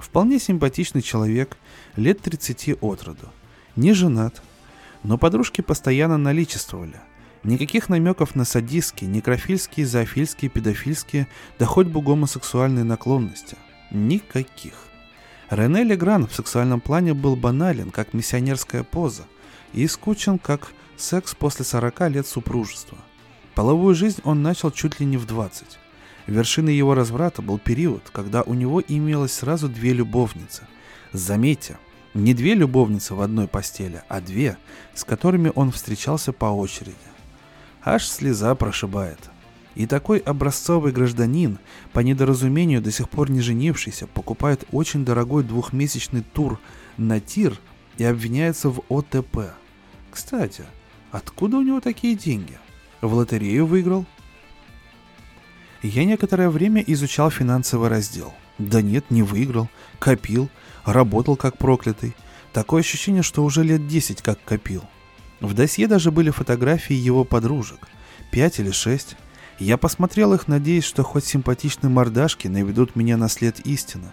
Вполне 0.00 0.40
симпатичный 0.40 1.02
человек, 1.02 1.56
лет 1.94 2.20
30 2.20 2.78
от 2.80 3.04
роду. 3.04 3.28
Не 3.76 3.92
женат, 3.92 4.42
но 5.04 5.18
подружки 5.18 5.60
постоянно 5.60 6.18
наличествовали. 6.18 7.00
Никаких 7.44 7.88
намеков 7.88 8.34
на 8.34 8.44
садистские, 8.44 9.08
некрофильские, 9.08 9.86
зоофильские, 9.86 10.50
педофильские, 10.50 11.28
да 11.60 11.66
хоть 11.66 11.86
бы 11.86 12.02
гомосексуальные 12.02 12.84
наклонности. 12.84 13.56
Никаких. 13.92 14.74
Рене 15.48 15.84
Легран 15.84 16.26
в 16.26 16.34
сексуальном 16.34 16.80
плане 16.80 17.14
был 17.14 17.36
банален, 17.36 17.92
как 17.92 18.14
миссионерская 18.14 18.82
поза, 18.82 19.26
и 19.72 19.86
скучен, 19.86 20.40
как 20.40 20.72
секс 21.02 21.34
после 21.34 21.64
40 21.64 22.10
лет 22.10 22.26
супружества. 22.26 22.98
Половую 23.54 23.94
жизнь 23.94 24.20
он 24.24 24.42
начал 24.42 24.70
чуть 24.70 25.00
ли 25.00 25.06
не 25.06 25.16
в 25.16 25.26
20. 25.26 25.78
Вершиной 26.26 26.74
его 26.74 26.94
разврата 26.94 27.42
был 27.42 27.58
период, 27.58 28.08
когда 28.12 28.42
у 28.42 28.54
него 28.54 28.80
имелось 28.80 29.32
сразу 29.32 29.68
две 29.68 29.92
любовницы. 29.92 30.66
Заметьте, 31.12 31.78
не 32.14 32.32
две 32.32 32.54
любовницы 32.54 33.14
в 33.14 33.20
одной 33.20 33.48
постели, 33.48 34.02
а 34.08 34.20
две, 34.20 34.56
с 34.94 35.04
которыми 35.04 35.52
он 35.54 35.72
встречался 35.72 36.32
по 36.32 36.46
очереди. 36.46 36.96
Аж 37.84 38.06
слеза 38.06 38.54
прошибает. 38.54 39.18
И 39.74 39.86
такой 39.86 40.18
образцовый 40.18 40.92
гражданин, 40.92 41.58
по 41.92 42.00
недоразумению 42.00 42.82
до 42.82 42.92
сих 42.92 43.08
пор 43.08 43.30
не 43.30 43.40
женившийся, 43.40 44.06
покупает 44.06 44.64
очень 44.70 45.04
дорогой 45.04 45.42
двухмесячный 45.42 46.22
тур 46.22 46.60
на 46.96 47.20
тир 47.20 47.58
и 47.96 48.04
обвиняется 48.04 48.68
в 48.68 48.82
ОТП. 48.88 49.54
Кстати, 50.10 50.64
откуда 51.12 51.58
у 51.58 51.62
него 51.62 51.80
такие 51.80 52.16
деньги? 52.16 52.58
В 53.00 53.14
лотерею 53.14 53.66
выиграл? 53.66 54.04
Я 55.82 56.04
некоторое 56.04 56.50
время 56.50 56.82
изучал 56.84 57.30
финансовый 57.30 57.88
раздел. 57.88 58.34
Да 58.58 58.82
нет, 58.82 59.10
не 59.10 59.22
выиграл. 59.22 59.68
Копил– 60.00 60.48
Работал 60.84 61.36
как 61.36 61.58
проклятый. 61.58 62.14
Такое 62.52 62.80
ощущение, 62.80 63.22
что 63.22 63.44
уже 63.44 63.62
лет 63.62 63.86
10 63.86 64.20
как 64.20 64.42
копил. 64.44 64.82
В 65.40 65.54
досье 65.54 65.86
даже 65.86 66.10
были 66.10 66.30
фотографии 66.30 66.94
его 66.94 67.24
подружек. 67.24 67.88
Пять 68.30 68.58
или 68.58 68.70
шесть. 68.70 69.16
Я 69.58 69.76
посмотрел 69.76 70.34
их, 70.34 70.48
надеясь, 70.48 70.84
что 70.84 71.02
хоть 71.02 71.24
симпатичные 71.24 71.90
мордашки 71.90 72.48
наведут 72.48 72.96
меня 72.96 73.16
на 73.16 73.28
след 73.28 73.60
истины. 73.60 74.12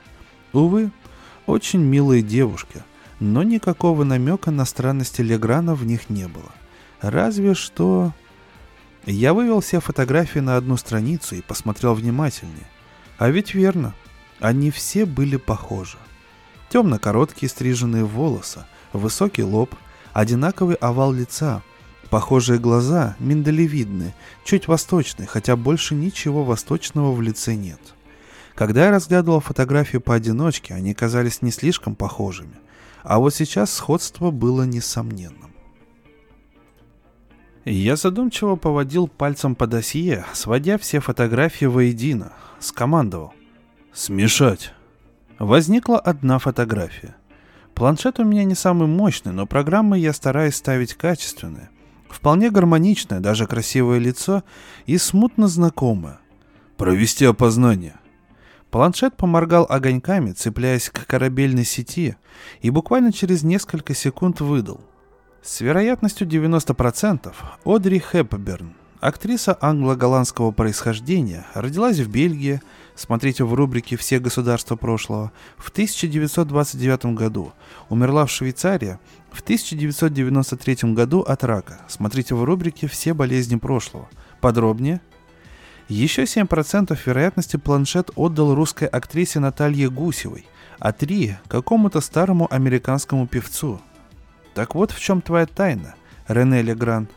Увы, 0.54 0.92
очень 1.48 1.80
милые 1.80 2.22
девушки, 2.22 2.84
но 3.20 3.44
никакого 3.44 4.04
намека 4.04 4.52
на 4.52 4.66
странности 4.66 5.22
Леграна 5.22 5.76
в 5.76 5.86
них 5.86 6.10
не 6.10 6.28
было. 6.28 6.52
Разве 7.02 7.54
что... 7.54 8.14
Я 9.06 9.34
вывел 9.34 9.62
все 9.62 9.80
фотографии 9.80 10.40
на 10.40 10.58
одну 10.58 10.78
страницу 10.78 11.36
и 11.36 11.42
посмотрел 11.42 11.94
внимательнее. 11.94 12.68
А 13.18 13.30
ведь 13.30 13.54
верно, 13.54 13.96
они 14.40 14.72
все 14.72 15.06
были 15.06 15.38
похожи. 15.38 15.98
Темно-короткие 16.70 17.50
стриженные 17.50 18.04
волосы, 18.04 18.66
высокий 18.94 19.44
лоб, 19.44 19.74
одинаковый 20.14 20.76
овал 20.76 21.12
лица, 21.12 21.64
похожие 22.10 22.60
глаза, 22.60 23.16
миндалевидные, 23.20 24.14
чуть 24.44 24.68
восточные, 24.68 25.28
хотя 25.28 25.56
больше 25.56 25.96
ничего 25.96 26.44
восточного 26.44 27.12
в 27.12 27.22
лице 27.22 27.56
нет. 27.56 27.80
Когда 28.54 28.86
я 28.86 28.92
разглядывал 28.92 29.40
фотографии 29.40 29.98
поодиночке, 29.98 30.74
они 30.74 30.94
казались 30.94 31.42
не 31.42 31.52
слишком 31.52 31.96
похожими, 31.96 32.56
а 33.04 33.20
вот 33.20 33.34
сейчас 33.34 33.74
сходство 33.74 34.32
было 34.32 34.64
несомненным. 34.64 35.49
Я 37.72 37.98
задумчиво 37.98 38.56
поводил 38.56 39.08
пальцем 39.08 39.54
по 39.54 39.68
досье, 39.68 40.26
сводя 40.34 40.80
все 40.80 41.00
фотографии 41.00 41.66
воедино. 41.66 42.34
Скомандовал. 42.60 43.36
«Смешать!» 43.94 44.74
Возникла 45.38 46.00
одна 46.00 46.40
фотография. 46.40 47.16
Планшет 47.76 48.18
у 48.18 48.24
меня 48.24 48.44
не 48.44 48.56
самый 48.56 48.88
мощный, 48.88 49.34
но 49.34 49.46
программы 49.46 50.00
я 50.00 50.14
стараюсь 50.14 50.56
ставить 50.56 50.96
качественные. 50.96 51.70
Вполне 52.10 52.50
гармоничное, 52.50 53.20
даже 53.20 53.46
красивое 53.46 54.00
лицо 54.00 54.44
и 54.88 54.98
смутно 54.98 55.48
знакомое. 55.48 56.18
«Провести 56.76 57.24
опознание!» 57.26 58.00
Планшет 58.72 59.16
поморгал 59.16 59.68
огоньками, 59.70 60.32
цепляясь 60.32 60.90
к 60.90 61.06
корабельной 61.06 61.66
сети, 61.66 62.18
и 62.62 62.72
буквально 62.72 63.14
через 63.14 63.44
несколько 63.44 63.94
секунд 63.94 64.42
выдал. 64.42 64.89
С 65.42 65.62
вероятностью 65.62 66.28
90% 66.28 67.34
Одри 67.64 68.00
Хепберн, 68.00 68.74
актриса 69.00 69.58
англо-голландского 69.62 70.52
происхождения, 70.52 71.46
родилась 71.54 72.00
в 72.00 72.10
Бельгии, 72.10 72.62
смотрите 72.96 73.46
в 73.46 73.54
рубрике 73.54 73.96
«Все 73.96 74.20
государства 74.20 74.76
прошлого», 74.76 75.32
в 75.58 75.70
1929 75.70 77.16
году, 77.16 77.54
умерла 77.88 78.26
в 78.26 78.32
Швейцарии 78.32 79.00
в 79.32 79.42
1993 79.42 80.94
году 80.94 81.22
от 81.22 81.44
рака, 81.46 81.80
смотрите 81.88 82.36
в 82.36 82.44
рубрике 82.44 82.88
«Все 82.88 83.14
болезни 83.14 83.56
прошлого». 83.56 84.10
Подробнее– 84.42 85.02
еще 85.90 86.24
7% 86.24 86.96
вероятности 87.04 87.58
планшет 87.58 88.12
отдал 88.16 88.54
русской 88.54 88.88
актрисе 88.88 89.40
Наталье 89.40 89.90
Гусевой, 89.90 90.46
а 90.78 90.92
3%– 90.92 91.38
какому-то 91.48 92.00
старому 92.00 92.48
американскому 92.54 93.26
певцу. 93.26 93.82
Так 94.54 94.76
вот 94.76 94.92
в 94.92 95.00
чем 95.00 95.22
твоя 95.22 95.46
тайна, 95.46 95.96
Рене 96.28 96.62
Легран. 96.62 97.08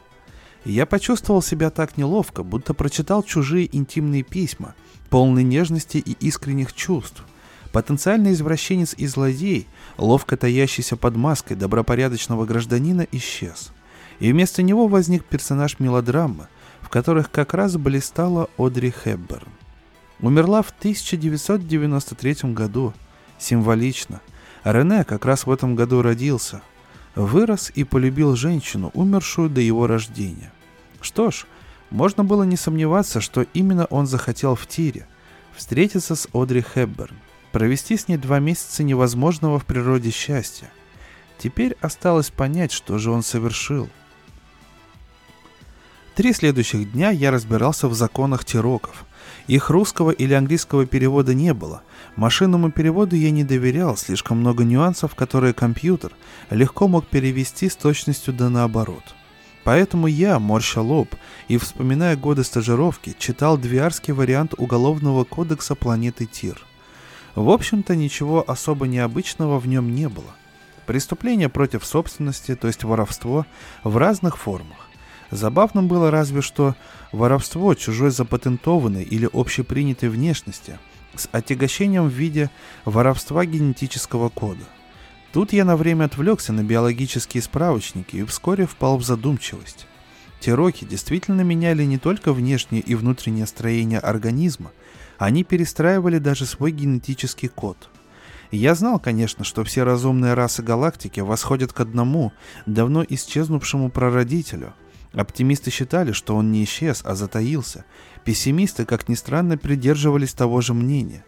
Я 0.65 0.87
почувствовал 0.87 1.43
себя 1.43 1.71
так 1.71 1.97
неловко, 1.97 2.43
будто 2.43 2.73
прочитал 2.73 3.23
чужие 3.23 3.75
интимные 3.77 4.23
письма, 4.23 4.75
полные 5.11 5.45
нежности 5.45 5.99
и 5.99 6.13
искренних 6.21 6.73
чувств. 6.73 7.25
Потенциальный 7.73 8.33
извращенец 8.33 8.95
и 8.97 9.07
злодей, 9.07 9.67
ловко 9.97 10.37
таящийся 10.37 10.97
под 10.97 11.17
маской 11.17 11.55
добропорядочного 11.55 12.45
гражданина, 12.45 13.07
исчез. 13.13 13.73
И 14.21 14.31
вместо 14.31 14.63
него 14.63 14.89
возник 14.89 15.25
персонаж 15.25 15.81
мелодрамы– 15.81 16.49
которых 16.93 17.31
как 17.31 17.55
раз 17.55 17.77
блистала 17.79 18.51
Одри 18.59 18.93
Хепберн. 18.93 19.49
Умерла 20.21 20.61
в 20.61 20.71
1993 20.79 22.53
году. 22.53 22.93
Символично. 23.39 24.21
Рене 24.63 25.03
как 25.05 25.25
раз 25.25 25.47
в 25.47 25.51
этом 25.51 25.75
году 25.75 26.03
родился. 26.03 26.61
Вырос 27.15 27.71
и 27.75 27.85
полюбил 27.85 28.37
женщину, 28.37 28.91
умершую 28.95 29.51
до 29.51 29.61
его 29.61 29.87
рождения. 29.87 30.53
Что 31.01 31.31
ж, 31.31 31.47
можно 31.91 32.25
было 32.25 32.43
не 32.45 32.57
сомневаться, 32.57 33.21
что 33.21 33.47
именно 33.55 33.87
он 33.87 34.07
захотел 34.07 34.55
в 34.55 34.67
тире. 34.67 35.07
Встретиться 35.55 36.15
с 36.15 36.29
Одри 36.33 36.63
Хепберн. 36.63 37.17
Провести 37.53 37.97
с 37.97 38.09
ней 38.09 38.17
два 38.17 38.39
месяца 38.39 38.83
невозможного 38.83 39.59
в 39.59 39.67
природе 39.67 40.11
счастья. 40.11 40.71
Теперь 41.39 41.77
осталось 41.81 42.31
понять, 42.31 42.73
что 42.73 42.99
же 42.99 43.11
он 43.11 43.23
совершил– 43.23 43.89
Три 46.15 46.35
следующих 46.35 46.93
дня 46.93 47.11
я 47.11 47.31
разбирался 47.31 47.89
в 47.89 47.95
законах 47.95 48.45
тироков. 48.45 49.07
Их 49.47 49.71
русского 49.71 50.11
или 50.11 50.35
английского 50.35 50.87
перевода 50.87 51.35
не 51.35 51.53
было. 51.55 51.83
Машинному 52.17 52.71
переводу 52.71 53.17
я 53.17 53.31
не 53.31 53.45
доверял, 53.45 53.97
слишком 53.97 54.39
много 54.39 54.65
нюансов, 54.65 55.15
которые 55.15 55.53
компьютер 55.53 56.13
легко 56.51 56.89
мог 56.89 57.07
перевести 57.07 57.69
с 57.69 57.77
точностью 57.77 58.35
да 58.35 58.49
наоборот. 58.49 59.15
Поэтому 59.65 60.07
я, 60.07 60.39
морща 60.39 60.81
лоб 60.81 61.15
и 61.49 61.57
вспоминая 61.57 62.17
годы 62.17 62.43
стажировки, 62.45 63.15
читал 63.19 63.57
двиарский 63.57 64.13
вариант 64.13 64.55
Уголовного 64.57 65.25
кодекса 65.25 65.75
планеты 65.75 66.27
Тир. 66.27 66.61
В 67.35 67.49
общем-то, 67.49 67.97
ничего 67.97 68.45
особо 68.47 68.87
необычного 68.87 69.59
в 69.59 69.67
нем 69.67 69.95
не 69.95 70.09
было. 70.09 70.35
Преступление 70.87 71.49
против 71.49 71.85
собственности, 71.85 72.57
то 72.57 72.67
есть 72.67 72.85
воровство, 72.85 73.47
в 73.85 73.97
разных 73.97 74.37
формах. 74.37 74.82
Забавным 75.33 75.89
было 75.89 76.11
разве 76.11 76.43
что 76.43 76.77
воровство 77.11 77.75
чужой 77.75 78.11
запатентованной 78.11 79.03
или 79.03 79.29
общепринятой 79.33 80.11
внешности 80.11 80.79
с 81.15 81.27
отягощением 81.33 82.09
в 82.11 82.13
виде 82.13 82.51
воровства 82.85 83.47
генетического 83.47 84.29
кода. 84.29 84.63
Тут 85.33 85.55
я 85.55 85.65
на 85.65 85.79
время 85.79 86.05
отвлекся 86.05 86.53
на 86.53 86.63
биологические 86.63 87.43
справочники 87.43 88.17
и 88.17 88.25
вскоре 88.25 88.67
впал 88.67 88.99
в 88.99 89.05
задумчивость. 89.05 89.87
Тероки 90.39 90.85
действительно 90.85 91.41
меняли 91.41 91.85
не 91.85 91.97
только 91.97 92.35
внешнее 92.35 92.83
и 92.83 92.95
внутреннее 92.95 93.47
строение 93.47 94.01
организма, 94.01 94.71
они 95.17 95.45
перестраивали 95.45 96.19
даже 96.19 96.45
свой 96.45 96.73
генетический 96.73 97.49
код. 97.49 97.89
Я 98.51 98.75
знал, 98.75 98.99
конечно, 98.99 99.45
что 99.45 99.65
все 99.65 99.85
разумные 99.85 100.35
расы 100.35 100.63
галактики 100.63 101.21
восходят 101.21 101.73
к 101.73 101.81
одному, 101.81 102.35
давно 102.67 103.03
исчезнувшему 103.09 103.91
прародителю– 103.91 104.75
Оптимисты 105.13 105.71
считали, 105.71 106.13
что 106.13 106.37
он 106.37 106.51
не 106.51 106.65
исчез, 106.65 107.03
а 107.05 107.15
затаился. 107.15 107.85
Пессимисты, 108.25 108.85
как 108.85 109.09
ни 109.09 109.15
странно, 109.15 109.59
придерживались 109.59 110.33
того 110.33 110.61
же 110.61 110.75
мнения. 110.75 111.25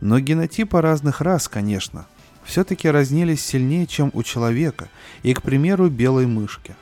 Но 0.00 0.18
генотипы 0.20 0.80
разных 0.80 1.20
рас, 1.20 1.48
конечно, 1.48 2.06
все-таки 2.44 2.88
разнились 2.88 3.44
сильнее, 3.44 3.86
чем 3.86 4.10
у 4.14 4.22
человека, 4.22 4.88
и, 5.22 5.34
к 5.34 5.42
примеру, 5.42 5.88
белой 5.88 6.26
мышки. 6.26 6.76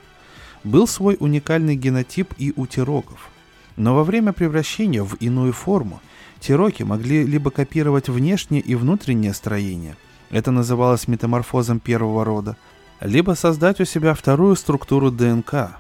Был 0.63 0.87
свой 0.87 1.17
уникальный 1.19 1.77
генотип 1.77 2.35
и 2.39 2.53
у 2.57 2.67
тироков. 2.67 3.31
Но 3.77 3.95
во 3.95 4.05
время 4.05 4.33
превращения 4.33 5.03
в 5.03 5.15
иную 5.15 5.53
форму 5.53 6.01
тироки 6.41 6.83
могли 6.83 7.25
либо 7.25 7.51
копировать 7.51 8.09
внешнее 8.09 8.61
и 8.61 8.75
внутреннее 8.75 9.35
строение, 9.35 9.97
это 10.31 10.51
называлось 10.51 11.09
метаморфозом 11.09 11.81
первого 11.81 12.25
рода, 12.25 12.57
либо 13.01 13.33
создать 13.33 13.81
у 13.81 13.85
себя 13.85 14.15
вторую 14.15 14.57
структуру 14.57 15.11
ДНК, 15.11 15.77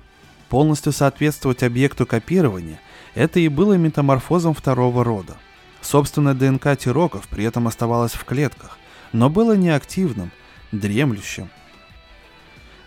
полностью 0.48 0.92
соответствовать 0.92 1.62
объекту 1.62 2.06
копирования, 2.06 2.80
это 3.14 3.40
и 3.40 3.48
было 3.48 3.74
метаморфозом 3.74 4.54
второго 4.54 5.04
рода. 5.04 5.36
Собственная 5.80 6.34
ДНК 6.34 6.76
тироков 6.78 7.28
при 7.28 7.44
этом 7.44 7.68
оставалась 7.68 8.12
в 8.12 8.24
клетках, 8.24 8.78
но 9.12 9.30
было 9.30 9.56
неактивным, 9.56 10.30
дремлющим. 10.72 11.50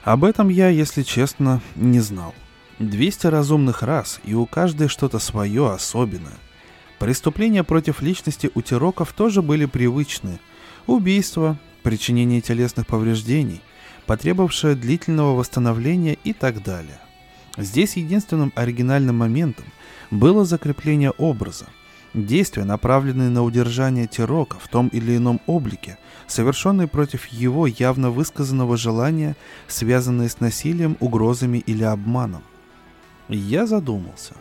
Об 0.04 0.24
этом 0.24 0.50
я, 0.50 0.70
если 0.70 1.04
честно, 1.04 1.62
не 1.76 2.00
знал. 2.00 2.34
200 2.80 3.28
разумных 3.28 3.84
рас, 3.84 4.20
и 4.24 4.34
у 4.34 4.46
каждой 4.46 4.88
что-то 4.88 5.20
свое 5.20 5.72
особенное. 5.72 6.38
Преступления 7.00 7.64
против 7.64 8.02
личности 8.02 8.50
у 8.56 8.62
тироков 8.62 9.14
тоже 9.14 9.42
были 9.42 9.66
привычны. 9.66 10.40
Убийство, 10.86 11.58
причинение 11.84 12.42
телесных 12.42 12.88
повреждений, 12.88 13.62
потребовавшее 14.06 14.76
длительного 14.76 15.36
восстановления 15.36 16.18
и 16.24 16.34
так 16.34 16.64
далее. 16.64 17.00
Здесь 17.58 17.98
единственным 17.98 18.54
оригинальным 18.56 19.18
моментом 19.18 19.66
было 20.12 20.46
закрепление 20.46 21.12
образа. 21.12 21.66
Действия, 22.14 22.64
направленные 22.64 23.30
на 23.30 23.44
удержание 23.44 24.08
Тирока 24.08 24.58
в 24.60 24.68
том 24.68 24.88
или 24.88 25.18
ином 25.18 25.42
облике, 25.46 25.98
совершенные 26.28 26.88
против 26.88 27.26
его 27.28 27.68
явно 27.68 28.12
высказанного 28.12 28.78
желания, 28.78 29.36
связанные 29.68 30.30
с 30.30 30.40
насилием, 30.40 30.98
угрозами 31.00 31.58
или 31.58 31.84
обманом. 31.84 32.44
Я 33.28 33.68
задумался. 33.68 34.34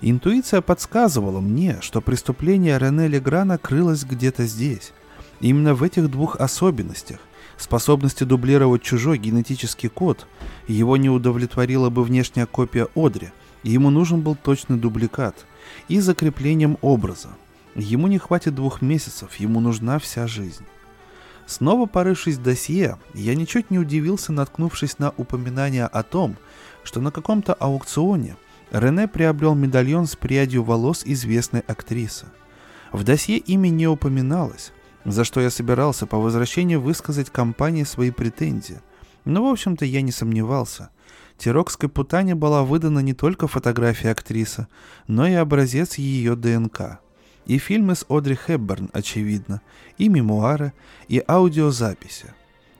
Интуиция 0.00 0.60
подсказывала 0.60 1.40
мне, 1.40 1.78
что 1.80 2.00
преступление 2.00 2.78
Рене 2.78 3.08
Леграна 3.08 3.58
крылось 3.58 4.04
где-то 4.04 4.46
здесь. 4.46 4.92
Именно 5.40 5.74
в 5.74 5.82
этих 5.82 6.10
двух 6.10 6.36
особенностях, 6.36 7.18
способности 7.56 8.24
дублировать 8.24 8.82
чужой 8.82 9.18
генетический 9.18 9.88
код, 9.88 10.26
его 10.66 10.96
не 10.96 11.10
удовлетворила 11.10 11.90
бы 11.90 12.02
внешняя 12.04 12.46
копия 12.46 12.88
Одри, 12.94 13.30
ему 13.62 13.90
нужен 13.90 14.20
был 14.20 14.34
точный 14.34 14.76
дубликат, 14.76 15.46
и 15.88 16.00
закреплением 16.00 16.78
образа. 16.80 17.28
Ему 17.74 18.06
не 18.06 18.18
хватит 18.18 18.54
двух 18.54 18.82
месяцев, 18.82 19.34
ему 19.36 19.60
нужна 19.60 19.98
вся 19.98 20.26
жизнь. 20.26 20.64
Снова 21.46 21.86
порывшись 21.86 22.36
в 22.36 22.42
досье, 22.42 22.98
я 23.12 23.34
ничуть 23.34 23.70
не 23.70 23.78
удивился, 23.78 24.32
наткнувшись 24.32 24.98
на 24.98 25.12
упоминание 25.16 25.86
о 25.86 26.02
том, 26.02 26.36
что 26.84 27.00
на 27.00 27.10
каком-то 27.10 27.52
аукционе 27.54 28.36
Рене 28.70 29.08
приобрел 29.08 29.54
медальон 29.54 30.06
с 30.06 30.16
прядью 30.16 30.64
волос 30.64 31.02
известной 31.04 31.60
актрисы. 31.60 32.26
В 32.92 33.04
досье 33.04 33.38
имя 33.38 33.68
не 33.68 33.86
упоминалось, 33.86 34.72
за 35.04 35.24
что 35.24 35.40
я 35.40 35.50
собирался 35.50 36.06
по 36.06 36.18
возвращении 36.18 36.76
высказать 36.76 37.30
компании 37.30 37.84
свои 37.84 38.10
претензии. 38.10 38.80
Но, 39.24 39.46
в 39.46 39.52
общем-то, 39.52 39.84
я 39.84 40.02
не 40.02 40.12
сомневался. 40.12 40.90
Тирокской 41.38 41.88
путане 41.88 42.34
была 42.34 42.62
выдана 42.62 43.00
не 43.00 43.12
только 43.12 43.48
фотография 43.48 44.10
актрисы, 44.10 44.66
но 45.06 45.26
и 45.26 45.34
образец 45.34 45.96
ее 45.96 46.36
ДНК. 46.36 47.00
И 47.46 47.58
фильмы 47.58 47.94
с 47.94 48.06
Одри 48.08 48.36
Хепберн, 48.36 48.88
очевидно, 48.92 49.60
и 49.98 50.08
мемуары, 50.08 50.72
и 51.08 51.22
аудиозаписи. 51.26 52.32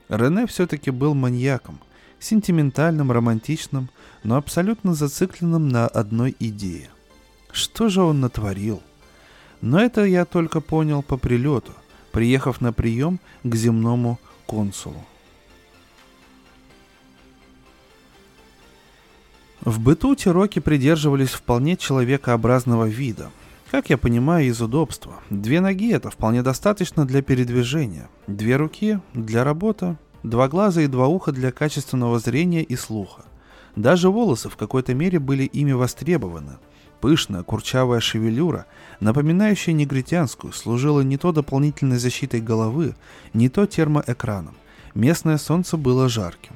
Рене 0.09 0.47
все-таки 0.47 0.91
был 0.91 1.13
маньяком, 1.13 1.79
сентиментальным, 2.19 3.11
романтичным, 3.11 3.89
но 4.23 4.37
абсолютно 4.37 4.93
зацикленным 4.93 5.69
на 5.69 5.87
одной 5.87 6.35
идее. 6.39 6.89
Что 7.51 7.89
же 7.89 8.01
он 8.01 8.21
натворил? 8.21 8.81
Но 9.61 9.79
это 9.79 10.03
я 10.03 10.25
только 10.25 10.61
понял 10.61 11.01
по 11.01 11.17
прилету, 11.17 11.71
приехав 12.15 12.61
на 12.61 12.71
прием 12.71 13.19
к 13.43 13.55
земному 13.55 14.19
консулу. 14.45 15.03
В 19.59 19.81
быту 19.81 20.15
тироки 20.15 20.59
придерживались 20.59 21.31
вполне 21.31 21.75
человекообразного 21.75 22.87
вида. 22.87 23.31
Как 23.69 23.89
я 23.89 23.97
понимаю, 23.97 24.45
из 24.45 24.61
удобства. 24.61 25.15
Две 25.29 25.59
ноги 25.59 25.91
это 25.91 26.09
вполне 26.09 26.41
достаточно 26.41 27.05
для 27.05 27.21
передвижения. 27.21 28.07
Две 28.27 28.55
руки 28.55 29.01
для 29.13 29.43
работы, 29.43 29.97
два 30.23 30.47
глаза 30.47 30.83
и 30.83 30.87
два 30.87 31.07
уха 31.07 31.33
для 31.33 31.51
качественного 31.51 32.19
зрения 32.19 32.63
и 32.63 32.77
слуха. 32.77 33.25
Даже 33.75 34.09
волосы 34.09 34.47
в 34.47 34.55
какой-то 34.55 34.93
мере 34.93 35.19
были 35.19 35.43
ими 35.43 35.73
востребованы. 35.73 36.59
Пышная, 37.05 37.43
курчавая 37.43 37.99
шевелюра, 37.99 38.65
напоминающая 38.99 39.75
негритянскую, 39.75 40.51
служила 40.51 41.01
не 41.01 41.17
то 41.17 41.31
дополнительной 41.31 41.99
защитой 41.99 42.41
головы, 42.41 42.95
не 43.31 43.47
то 43.47 43.67
термоэкраном. 43.67 44.55
Местное 44.95 45.37
солнце 45.37 45.77
было 45.77 46.09
жарким. 46.09 46.53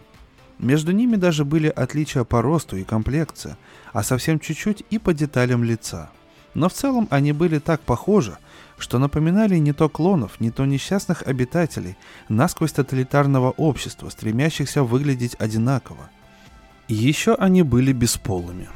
Между 0.57 0.91
ними 0.91 1.17
даже 1.17 1.45
были 1.45 1.67
отличия 1.67 2.23
по 2.23 2.41
росту 2.41 2.77
и 2.77 2.83
комплекции, 2.83 3.57
а 3.93 4.01
совсем 4.01 4.39
чуть-чуть 4.39 4.83
и 4.89 4.97
по 4.97 5.13
деталям 5.13 5.63
лица. 5.63 6.09
Но 6.55 6.67
в 6.67 6.73
целом 6.73 7.07
они 7.11 7.31
были 7.31 7.59
так 7.59 7.81
похожи, 7.81 8.35
что 8.79 8.97
напоминали 8.97 9.55
не 9.57 9.73
то 9.73 9.87
клонов, 9.87 10.39
не 10.39 10.49
то 10.49 10.65
несчастных 10.65 11.21
обитателей 11.27 11.95
насквозь 12.27 12.71
тоталитарного 12.71 13.51
общества, 13.51 14.09
стремящихся 14.09 14.81
выглядеть 14.81 15.35
одинаково. 15.37 16.09
Еще 16.87 17.35
они 17.35 17.61
были 17.61 17.93
бесполыми. 17.93 18.67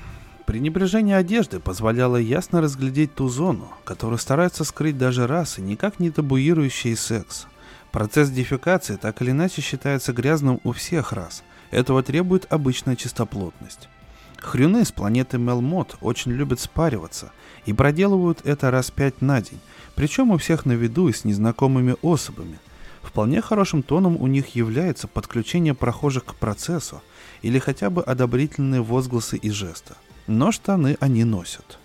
Пренебрежение 0.45 1.17
одежды 1.17 1.59
позволяло 1.59 2.17
ясно 2.17 2.61
разглядеть 2.61 3.15
ту 3.15 3.29
зону, 3.29 3.69
которую 3.85 4.19
стараются 4.19 4.63
скрыть 4.63 4.97
даже 4.97 5.25
расы, 5.27 5.61
никак 5.61 5.99
не 5.99 6.11
табуирующие 6.11 6.95
секс. 6.95 7.47
Процесс 7.91 8.29
дефекации 8.29 8.95
так 8.95 9.21
или 9.21 9.31
иначе 9.31 9.61
считается 9.61 10.13
грязным 10.13 10.59
у 10.63 10.71
всех 10.71 11.13
рас– 11.13 11.43
этого 11.73 12.03
требует 12.03 12.45
обычная 12.53 12.95
чистоплотность. 12.95 13.89
Хрюны 14.37 14.85
с 14.85 14.91
планеты 14.91 15.39
Мелмот 15.39 15.97
очень 16.01 16.31
любят 16.31 16.59
спариваться 16.59 17.31
и 17.65 17.73
проделывают 17.73 18.41
это 18.43 18.69
раз 18.69 18.91
пять 18.91 19.21
на 19.21 19.41
день, 19.41 19.59
причем 19.95 20.29
у 20.29 20.37
всех 20.37 20.67
на 20.67 20.73
виду 20.73 21.07
и 21.07 21.13
с 21.13 21.25
незнакомыми 21.25 21.95
особами. 22.03 22.59
Вполне 23.01 23.41
хорошим 23.41 23.81
тоном 23.81 24.17
у 24.21 24.27
них 24.27 24.55
является 24.55 25.07
подключение 25.07 25.73
прохожих 25.73 26.25
к 26.25 26.35
процессу 26.35 27.01
или 27.41 27.57
хотя 27.57 27.89
бы 27.89 28.03
одобрительные 28.03 28.83
возгласы 28.83 29.37
и 29.37 29.49
жесты. 29.49 29.95
Но 30.27 30.51
штаны 30.51 30.97
они 30.99 31.23
носят. 31.23 31.79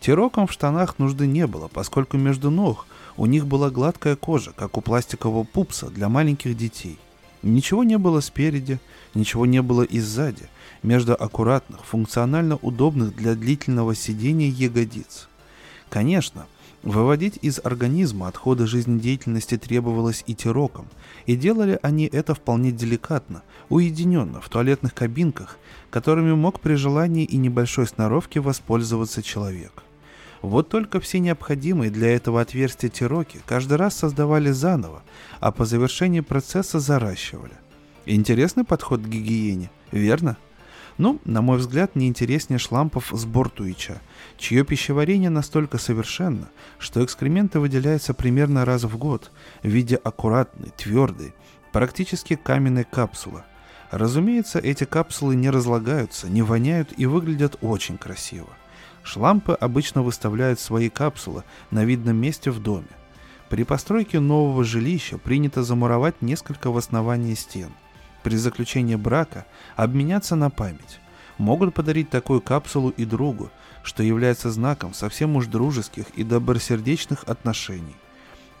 Тирокам 0.00 0.46
в 0.46 0.52
штанах 0.52 0.98
нужды 0.98 1.26
не 1.26 1.46
было, 1.46 1.68
поскольку 1.68 2.16
между 2.16 2.50
ног 2.50 2.86
у 3.16 3.26
них 3.26 3.46
была 3.46 3.70
гладкая 3.70 4.16
кожа, 4.16 4.52
как 4.54 4.76
у 4.76 4.80
пластикового 4.80 5.44
пупса 5.44 5.88
для 5.88 6.08
маленьких 6.08 6.56
детей. 6.56 6.98
Ничего 7.42 7.84
не 7.84 7.98
было 7.98 8.20
спереди, 8.20 8.78
ничего 9.14 9.46
не 9.46 9.62
было 9.62 9.82
и 9.82 10.00
сзади, 10.00 10.48
между 10.82 11.14
аккуратных, 11.14 11.84
функционально 11.84 12.56
удобных 12.56 13.14
для 13.14 13.34
длительного 13.34 13.94
сидения 13.94 14.48
ягодиц. 14.48 15.28
Конечно, 15.88 16.46
выводить 16.82 17.38
из 17.42 17.60
организма 17.62 18.28
отходы 18.28 18.66
жизнедеятельности 18.66 19.56
требовалось 19.58 20.24
и 20.26 20.34
тирокам, 20.34 20.86
и 21.26 21.36
делали 21.36 21.78
они 21.82 22.06
это 22.06 22.34
вполне 22.34 22.72
деликатно, 22.72 23.42
уединенно, 23.68 24.40
в 24.40 24.48
туалетных 24.48 24.94
кабинках, 24.94 25.58
которыми 25.90 26.34
мог 26.34 26.60
при 26.60 26.74
желании 26.74 27.24
и 27.24 27.36
небольшой 27.36 27.86
сноровке 27.86 28.40
воспользоваться 28.40 29.22
человек. 29.22 29.82
Вот 30.42 30.68
только 30.68 31.00
все 31.00 31.18
необходимые 31.18 31.90
для 31.90 32.14
этого 32.14 32.40
отверстия 32.40 32.90
тироки 32.90 33.40
каждый 33.46 33.78
раз 33.78 33.96
создавали 33.96 34.50
заново, 34.50 35.02
а 35.40 35.50
по 35.50 35.64
завершении 35.64 36.20
процесса 36.20 36.78
заращивали. 36.78 37.54
Интересный 38.04 38.64
подход 38.64 39.00
к 39.00 39.08
гигиене, 39.08 39.70
верно? 39.90 40.36
Ну, 40.98 41.20
на 41.24 41.42
мой 41.42 41.58
взгляд, 41.58 41.94
не 41.94 42.06
интереснее 42.08 42.58
шлампов 42.58 43.12
с 43.12 43.24
Бортуича, 43.26 44.00
чье 44.38 44.64
пищеварение 44.64 45.28
настолько 45.28 45.76
совершенно, 45.78 46.48
что 46.78 47.04
экскременты 47.04 47.60
выделяются 47.60 48.14
примерно 48.14 48.64
раз 48.64 48.84
в 48.84 48.96
год 48.96 49.30
в 49.62 49.68
виде 49.68 49.96
аккуратной, 49.96 50.70
твердой, 50.76 51.34
практически 51.72 52.36
каменной 52.36 52.84
капсулы. 52.84 53.42
Разумеется, 53.96 54.58
эти 54.58 54.84
капсулы 54.84 55.36
не 55.36 55.48
разлагаются, 55.48 56.28
не 56.28 56.42
воняют 56.42 56.92
и 56.98 57.06
выглядят 57.06 57.56
очень 57.62 57.96
красиво. 57.96 58.50
Шлампы 59.02 59.54
обычно 59.54 60.02
выставляют 60.02 60.60
свои 60.60 60.90
капсулы 60.90 61.44
на 61.70 61.82
видном 61.82 62.18
месте 62.18 62.50
в 62.50 62.62
доме. 62.62 62.90
При 63.48 63.64
постройке 63.64 64.20
нового 64.20 64.64
жилища 64.64 65.16
принято 65.16 65.62
замуровать 65.62 66.20
несколько 66.20 66.70
в 66.70 66.76
основании 66.76 67.32
стен. 67.32 67.70
При 68.22 68.36
заключении 68.36 68.96
брака 68.96 69.46
обменяться 69.76 70.36
на 70.36 70.50
память. 70.50 71.00
Могут 71.38 71.72
подарить 71.72 72.10
такую 72.10 72.42
капсулу 72.42 72.90
и 72.90 73.06
другу, 73.06 73.50
что 73.82 74.02
является 74.02 74.50
знаком 74.50 74.92
совсем 74.92 75.36
уж 75.36 75.46
дружеских 75.46 76.04
и 76.16 76.22
добросердечных 76.22 77.24
отношений. 77.24 77.96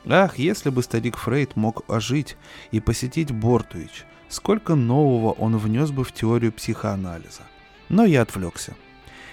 Ах, 0.06 0.38
если 0.38 0.70
бы 0.70 0.82
старик 0.82 1.18
Фрейд 1.18 1.56
мог 1.56 1.84
ожить 1.90 2.38
и 2.70 2.80
посетить 2.80 3.32
Бортуич, 3.32 4.06
сколько 4.28 4.74
нового 4.74 5.32
он 5.32 5.56
внес 5.56 5.90
бы 5.90 6.04
в 6.04 6.12
теорию 6.12 6.52
психоанализа. 6.52 7.42
Но 7.88 8.04
я 8.04 8.22
отвлекся. 8.22 8.74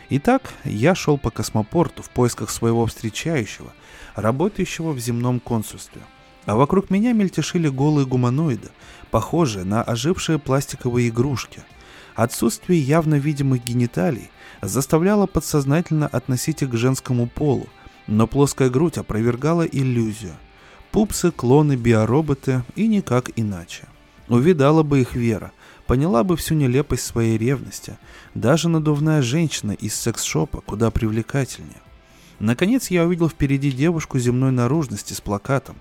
Итак, 0.10 0.54
я 0.64 0.96
шел 0.96 1.18
по 1.18 1.32
космопорту 1.32 2.04
в 2.04 2.10
поисках 2.10 2.50
своего 2.50 2.86
встречающего, 2.86 3.74
работающего 4.16 4.92
в 4.92 5.00
земном 5.00 5.40
консульстве. 5.40 6.02
А 6.46 6.56
вокруг 6.56 6.90
меня 6.90 7.14
мельтешили 7.14 7.70
голые 7.70 8.06
гуманоиды, 8.06 8.70
похожие 9.12 9.66
на 9.66 9.82
ожившие 9.82 10.40
пластиковые 10.40 11.10
игрушки. 11.10 11.64
Отсутствие 12.16 12.80
явно 12.80 13.16
видимых 13.16 13.64
гениталий 13.64 14.30
заставляло 14.62 15.26
подсознательно 15.26 16.08
относить 16.08 16.62
их 16.62 16.70
к 16.70 16.76
женскому 16.76 17.28
полу, 17.28 17.68
но 18.08 18.28
плоская 18.28 18.70
грудь 18.70 18.98
опровергала 18.98 19.64
иллюзию. 19.64 20.34
Пупсы, 20.92 21.32
клоны, 21.32 21.76
биороботы 21.76 22.64
и 22.76 22.88
никак 22.88 23.32
иначе. 23.36 23.88
Увидала 24.34 24.82
бы 24.84 25.02
их 25.02 25.14
Вера– 25.16 25.52
поняла 25.86 26.24
бы 26.24 26.36
всю 26.36 26.56
нелепость 26.56 27.06
своей 27.06 27.38
ревности. 27.38 27.98
Даже 28.34 28.70
надувная 28.70 29.22
женщина 29.22 29.74
из 29.74 29.94
секс-шопа 29.94 30.62
куда 30.62 30.90
привлекательнее. 30.92 31.82
Наконец 32.40 32.90
я 32.90 33.06
увидел 33.06 33.30
впереди 33.30 33.72
девушку 33.72 34.18
земной 34.18 34.52
наружности 34.52 35.14
с 35.14 35.22
плакатом. 35.22 35.76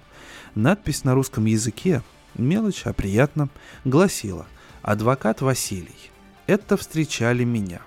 Надпись 0.55 1.05
на 1.05 1.15
русском 1.15 1.47
языке, 1.47 2.03
мелочь, 2.35 2.83
а 2.85 2.93
приятно, 2.93 3.49
гласила 3.85 4.47
«Адвокат 4.83 5.41
Василий». 5.41 6.11
Это 6.47 6.77
встречали 6.77 7.45
меня. 7.45 7.81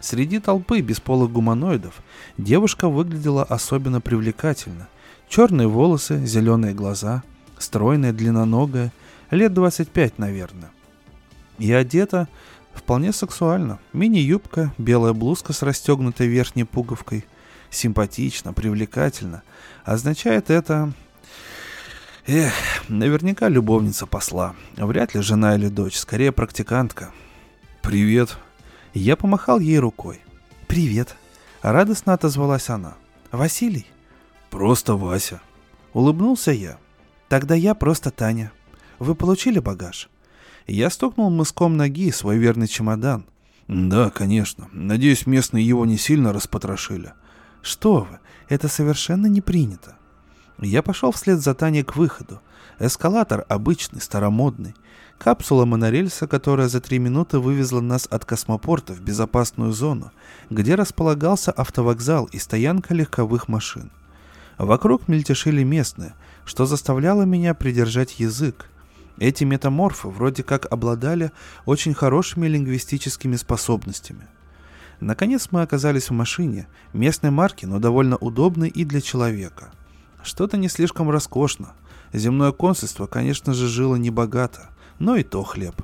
Среди 0.00 0.40
толпы 0.40 0.80
бесполых 0.80 1.30
гуманоидов 1.30 2.02
девушка 2.36 2.88
выглядела 2.88 3.44
особенно 3.44 4.00
привлекательно. 4.00 4.88
Черные 5.28 5.68
волосы, 5.68 6.24
зеленые 6.26 6.74
глаза, 6.74 7.22
стройная, 7.58 8.12
длинноногая, 8.12 8.92
лет 9.30 9.52
25, 9.52 10.18
наверное. 10.18 10.70
И 11.58 11.72
одета 11.72 12.28
вполне 12.72 13.12
сексуально. 13.12 13.78
Мини-юбка, 13.92 14.72
белая 14.78 15.12
блузка 15.12 15.52
с 15.52 15.62
расстегнутой 15.62 16.26
верхней 16.26 16.64
пуговкой. 16.64 17.24
Симпатично, 17.70 18.52
привлекательно. 18.52 19.42
Означает 19.84 20.50
это... 20.50 20.92
Эх, 22.26 22.52
наверняка 22.88 23.48
любовница 23.48 24.06
посла. 24.06 24.54
Вряд 24.76 25.14
ли 25.14 25.22
жена 25.22 25.54
или 25.56 25.68
дочь, 25.68 25.96
скорее 25.96 26.30
практикантка. 26.30 27.10
«Привет». 27.88 28.36
Я 28.92 29.16
помахал 29.16 29.60
ей 29.60 29.78
рукой. 29.78 30.20
«Привет». 30.66 31.16
Радостно 31.62 32.12
отозвалась 32.12 32.68
она. 32.68 32.96
«Василий?» 33.32 33.86
«Просто 34.50 34.94
Вася». 34.94 35.40
Улыбнулся 35.94 36.52
я. 36.52 36.76
«Тогда 37.30 37.54
я 37.54 37.74
просто 37.74 38.10
Таня. 38.10 38.52
Вы 38.98 39.14
получили 39.14 39.58
багаж?» 39.58 40.08
Я 40.66 40.90
стукнул 40.90 41.30
мыском 41.30 41.76
ноги 41.76 42.10
свой 42.10 42.38
верный 42.38 42.68
чемодан. 42.68 43.26
«Да, 43.68 44.10
конечно. 44.10 44.68
Надеюсь, 44.72 45.26
местные 45.26 45.66
его 45.66 45.86
не 45.86 45.98
сильно 45.98 46.32
распотрошили». 46.32 47.12
«Что 47.62 48.06
вы, 48.10 48.18
это 48.48 48.68
совершенно 48.68 49.26
не 49.26 49.40
принято». 49.40 49.96
Я 50.60 50.82
пошел 50.82 51.12
вслед 51.12 51.40
за 51.40 51.54
Таней 51.54 51.84
к 51.84 51.96
выходу. 51.96 52.40
Эскалатор 52.80 53.44
обычный, 53.48 54.00
старомодный. 54.00 54.74
Капсула 55.18 55.64
монорельса, 55.64 56.26
которая 56.26 56.68
за 56.68 56.80
три 56.80 56.98
минуты 56.98 57.38
вывезла 57.38 57.80
нас 57.80 58.06
от 58.10 58.24
космопорта 58.24 58.92
в 58.92 59.00
безопасную 59.00 59.72
зону, 59.72 60.12
где 60.48 60.74
располагался 60.74 61.52
автовокзал 61.52 62.26
и 62.26 62.38
стоянка 62.38 62.94
легковых 62.94 63.48
машин. 63.48 63.90
Вокруг 64.58 65.08
мельтешили 65.08 65.62
местные, 65.62 66.14
что 66.44 66.66
заставляло 66.66 67.22
меня 67.22 67.54
придержать 67.54 68.18
язык. 68.18 68.70
Эти 69.20 69.44
метаморфы 69.44 70.08
вроде 70.08 70.42
как 70.42 70.70
обладали 70.70 71.32
очень 71.66 71.94
хорошими 71.94 72.46
лингвистическими 72.46 73.36
способностями. 73.36 74.26
Наконец 75.00 75.48
мы 75.50 75.62
оказались 75.62 76.10
в 76.10 76.12
машине, 76.12 76.66
местной 76.92 77.30
марки, 77.30 77.66
но 77.66 77.78
довольно 77.78 78.16
удобной 78.16 78.68
и 78.68 78.84
для 78.84 79.00
человека. 79.00 79.72
Что-то 80.22 80.56
не 80.56 80.68
слишком 80.68 81.10
роскошно. 81.10 81.74
Земное 82.12 82.52
консульство, 82.52 83.06
конечно 83.06 83.54
же, 83.54 83.68
жило 83.68 83.96
небогато 83.96 84.70
но 84.98 85.16
и 85.16 85.22
то 85.22 85.42
хлеб. 85.42 85.74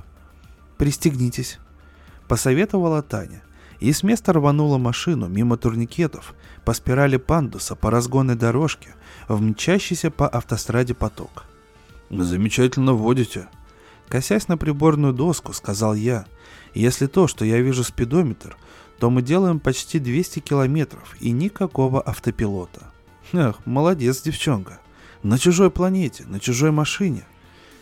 «Пристегнитесь»,— 0.77 1.59
посоветовала 2.27 3.01
Таня, 3.01 3.41
и 3.79 3.91
с 3.91 4.03
места 4.03 4.33
рванула 4.33 4.77
машину 4.77 5.27
мимо 5.27 5.57
турникетов, 5.57 6.33
по 6.63 6.73
спирали 6.73 7.17
пандуса, 7.17 7.75
по 7.75 7.91
разгонной 7.91 8.35
дорожке, 8.35 8.95
в 9.27 9.41
мчащийся 9.41 10.11
по 10.11 10.27
автостраде 10.27 10.93
поток. 10.93 11.45
«Замечательно 12.09 12.93
водите»,— 12.93 13.47
косясь 14.07 14.47
на 14.47 14.57
приборную 14.57 15.13
доску, 15.13 15.53
сказал 15.53 15.95
я. 15.95 16.25
«Если 16.73 17.07
то, 17.07 17.27
что 17.27 17.45
я 17.45 17.59
вижу 17.59 17.83
спидометр, 17.83 18.57
то 18.99 19.09
мы 19.09 19.21
делаем 19.21 19.59
почти 19.59 19.99
200 19.99 20.39
километров 20.39 21.15
и 21.19 21.31
никакого 21.31 22.01
автопилота». 22.01 22.91
«Эх, 23.33 23.65
молодец, 23.65 24.21
девчонка. 24.21 24.79
На 25.23 25.39
чужой 25.39 25.71
планете, 25.71 26.25
на 26.27 26.39
чужой 26.39 26.71
машине. 26.71 27.25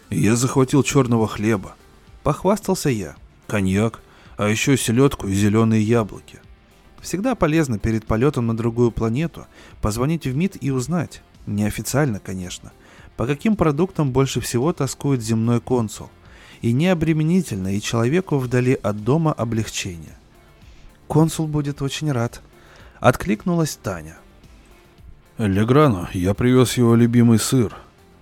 Я 0.09 0.35
захватил 0.35 0.83
черного 0.83 1.27
хлеба. 1.27 1.75
Похвастался 2.23 2.89
я. 2.89 3.15
Коньяк, 3.47 4.01
а 4.37 4.47
еще 4.47 4.77
селедку 4.77 5.27
и 5.27 5.33
зеленые 5.33 5.83
яблоки. 5.83 6.39
Всегда 7.01 7.35
полезно 7.35 7.79
перед 7.79 8.05
полетом 8.05 8.47
на 8.47 8.55
другую 8.55 8.91
планету 8.91 9.45
позвонить 9.81 10.25
в 10.25 10.33
МИД 10.33 10.57
и 10.61 10.71
узнать, 10.71 11.21
неофициально, 11.45 12.19
конечно, 12.19 12.71
по 13.17 13.27
каким 13.27 13.55
продуктам 13.55 14.11
больше 14.11 14.41
всего 14.41 14.73
тоскует 14.73 15.21
земной 15.21 15.61
консул. 15.61 16.09
И 16.61 16.71
необременительно, 16.71 17.75
и 17.75 17.81
человеку 17.81 18.37
вдали 18.37 18.73
от 18.73 19.03
дома 19.03 19.33
облегчение. 19.33 20.17
Консул 21.07 21.47
будет 21.47 21.81
очень 21.81 22.11
рад. 22.11 22.41
Откликнулась 22.99 23.77
Таня. 23.81 24.17
Леграну, 25.37 26.07
я 26.13 26.33
привез 26.33 26.77
его 26.77 26.95
любимый 26.95 27.39
сыр. 27.39 27.75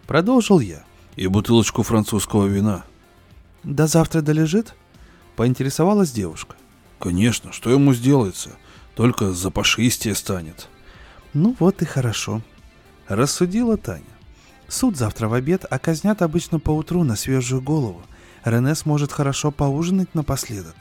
Продолжил 0.08 0.60
я 0.60 0.84
и 1.16 1.28
бутылочку 1.28 1.84
французского 1.84 2.48
вина. 2.48 2.84
До 3.64 3.86
завтра 3.86 4.22
долежит? 4.22 4.74
Поинтересовалась 5.36 6.12
девушка. 6.12 6.56
Конечно, 7.00 7.52
что 7.52 7.70
ему 7.70 7.94
сделается? 7.94 8.52
Только 8.96 9.34
запашистее 9.34 10.16
станет. 10.16 10.68
Ну 11.34 11.56
вот 11.60 11.82
и 11.82 11.86
хорошо. 11.86 12.42
Рассудила 13.08 13.78
Таня. 13.78 14.04
Суд 14.72 14.96
завтра 14.96 15.28
в 15.28 15.34
обед, 15.34 15.66
а 15.70 15.78
казнят 15.80 16.22
обычно 16.22 16.58
поутру 16.58 17.04
на 17.04 17.18
свежую 17.18 17.62
голову. 17.62 18.02
Рене 18.46 18.74
сможет 18.74 19.12
хорошо 19.12 19.52
поужинать 19.52 20.16
напоследок. 20.16 20.76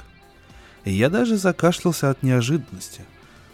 Я 0.84 1.10
даже 1.10 1.36
закашлялся 1.36 2.08
от 2.08 2.22
неожиданности. 2.22 3.04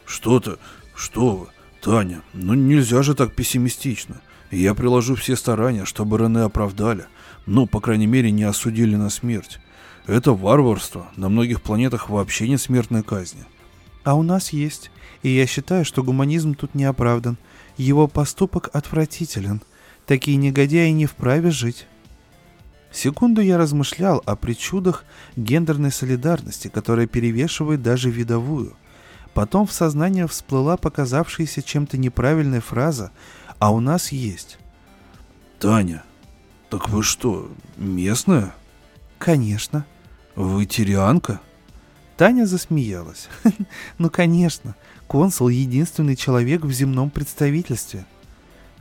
Что-то, 0.04 0.58
что 0.94 1.36
вы, 1.36 1.46
Таня, 1.80 2.20
ну 2.34 2.52
нельзя 2.52 3.02
же 3.02 3.14
так 3.14 3.34
пессимистично. 3.34 4.20
Я 4.50 4.74
приложу 4.74 5.14
все 5.14 5.36
старания, 5.36 5.86
чтобы 5.86 6.18
Рене 6.18 6.40
оправдали, 6.40 7.06
ну, 7.46 7.66
по 7.66 7.80
крайней 7.80 8.06
мере, 8.06 8.30
не 8.30 8.44
осудили 8.44 8.94
на 8.94 9.08
смерть. 9.08 9.58
Это 10.06 10.32
варварство. 10.32 11.06
На 11.16 11.30
многих 11.30 11.62
планетах 11.62 12.10
вообще 12.10 12.46
нет 12.46 12.60
смертной 12.60 13.02
казни. 13.02 13.46
А 14.04 14.14
у 14.14 14.22
нас 14.22 14.50
есть. 14.50 14.90
И 15.22 15.30
я 15.30 15.46
считаю, 15.46 15.86
что 15.86 16.02
гуманизм 16.02 16.54
тут 16.54 16.74
не 16.74 16.84
оправдан. 16.84 17.38
Его 17.78 18.06
поступок 18.06 18.68
отвратителен. 18.74 19.62
Такие 20.06 20.36
негодяи 20.36 20.90
не 20.90 21.06
вправе 21.06 21.50
жить. 21.50 21.86
Секунду 22.92 23.40
я 23.40 23.58
размышлял 23.58 24.22
о 24.24 24.36
причудах 24.36 25.04
гендерной 25.36 25.90
солидарности, 25.90 26.68
которая 26.68 27.06
перевешивает 27.06 27.82
даже 27.82 28.10
видовую. 28.10 28.76
Потом 29.34 29.66
в 29.66 29.72
сознание 29.72 30.26
всплыла 30.26 30.76
показавшаяся 30.78 31.62
чем-то 31.62 31.98
неправильная 31.98 32.60
фраза 32.62 33.12
а 33.58 33.70
у 33.72 33.80
нас 33.80 34.12
есть. 34.12 34.58
Таня, 35.58 36.04
так 36.68 36.88
вы 36.88 37.02
что, 37.02 37.50
местная? 37.76 38.54
Конечно. 39.18 39.86
Вы 40.34 40.66
тирианка? 40.66 41.40
Таня 42.16 42.46
засмеялась. 42.46 43.28
ну, 43.98 44.10
конечно, 44.10 44.74
консул— 45.06 45.48
единственный 45.50 46.16
человек 46.16 46.62
в 46.62 46.72
земном 46.72 47.10
представительстве. 47.10 48.04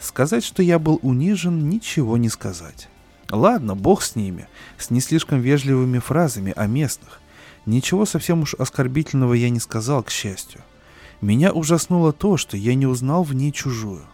Сказать, 0.05 0.43
что 0.43 0.61
я 0.61 0.77
был 0.77 0.99
унижен, 1.01 1.67
ничего 1.67 2.15
не 2.17 2.29
сказать. 2.29 2.89
Ладно, 3.31 3.73
бог 3.73 4.03
с 4.03 4.15
ними, 4.15 4.47
с 4.77 4.91
не 4.91 5.01
слишком 5.01 5.39
вежливыми 5.39 5.97
фразами 5.97 6.53
о 6.55 6.67
местных. 6.67 7.19
Ничего 7.65 8.05
совсем 8.05 8.43
уж 8.43 8.53
оскорбительного 8.53 9.33
я 9.33 9.49
не 9.49 9.59
сказал, 9.59 10.03
к 10.03 10.11
счастью. 10.11 10.61
Меня 11.21 11.51
ужаснуло 11.51 12.13
то, 12.13 12.37
что 12.37 12.55
я 12.55 12.75
не 12.75 12.85
узнал 12.85 13.23
в 13.23 13.33
ней 13.33 13.51
чужую. 13.51 14.05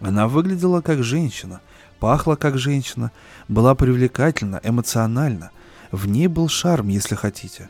Она 0.00 0.28
выглядела 0.28 0.80
как 0.80 1.04
женщина, 1.04 1.60
пахла 2.00 2.36
как 2.36 2.56
женщина, 2.56 3.12
была 3.46 3.74
привлекательна, 3.74 4.62
эмоциональна. 4.64 5.50
В 5.90 6.08
ней 6.08 6.26
был 6.26 6.48
шарм, 6.48 6.88
если 6.88 7.16
хотите. 7.16 7.68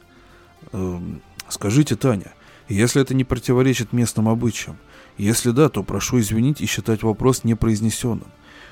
Эм, 0.71 1.23
скажите, 1.49 1.97
Таня, 1.97 2.35
если 2.69 3.03
это 3.03 3.15
не 3.15 3.25
противоречит 3.25 3.93
местным 3.93 4.29
обычаям, 4.29 4.79
если 5.17 5.51
да, 5.51 5.69
то 5.69 5.83
прошу 5.83 6.21
извинить 6.21 6.61
и 6.61 6.67
считать 6.67 7.03
вопрос 7.03 7.45
непроизнесенным. 7.45 8.27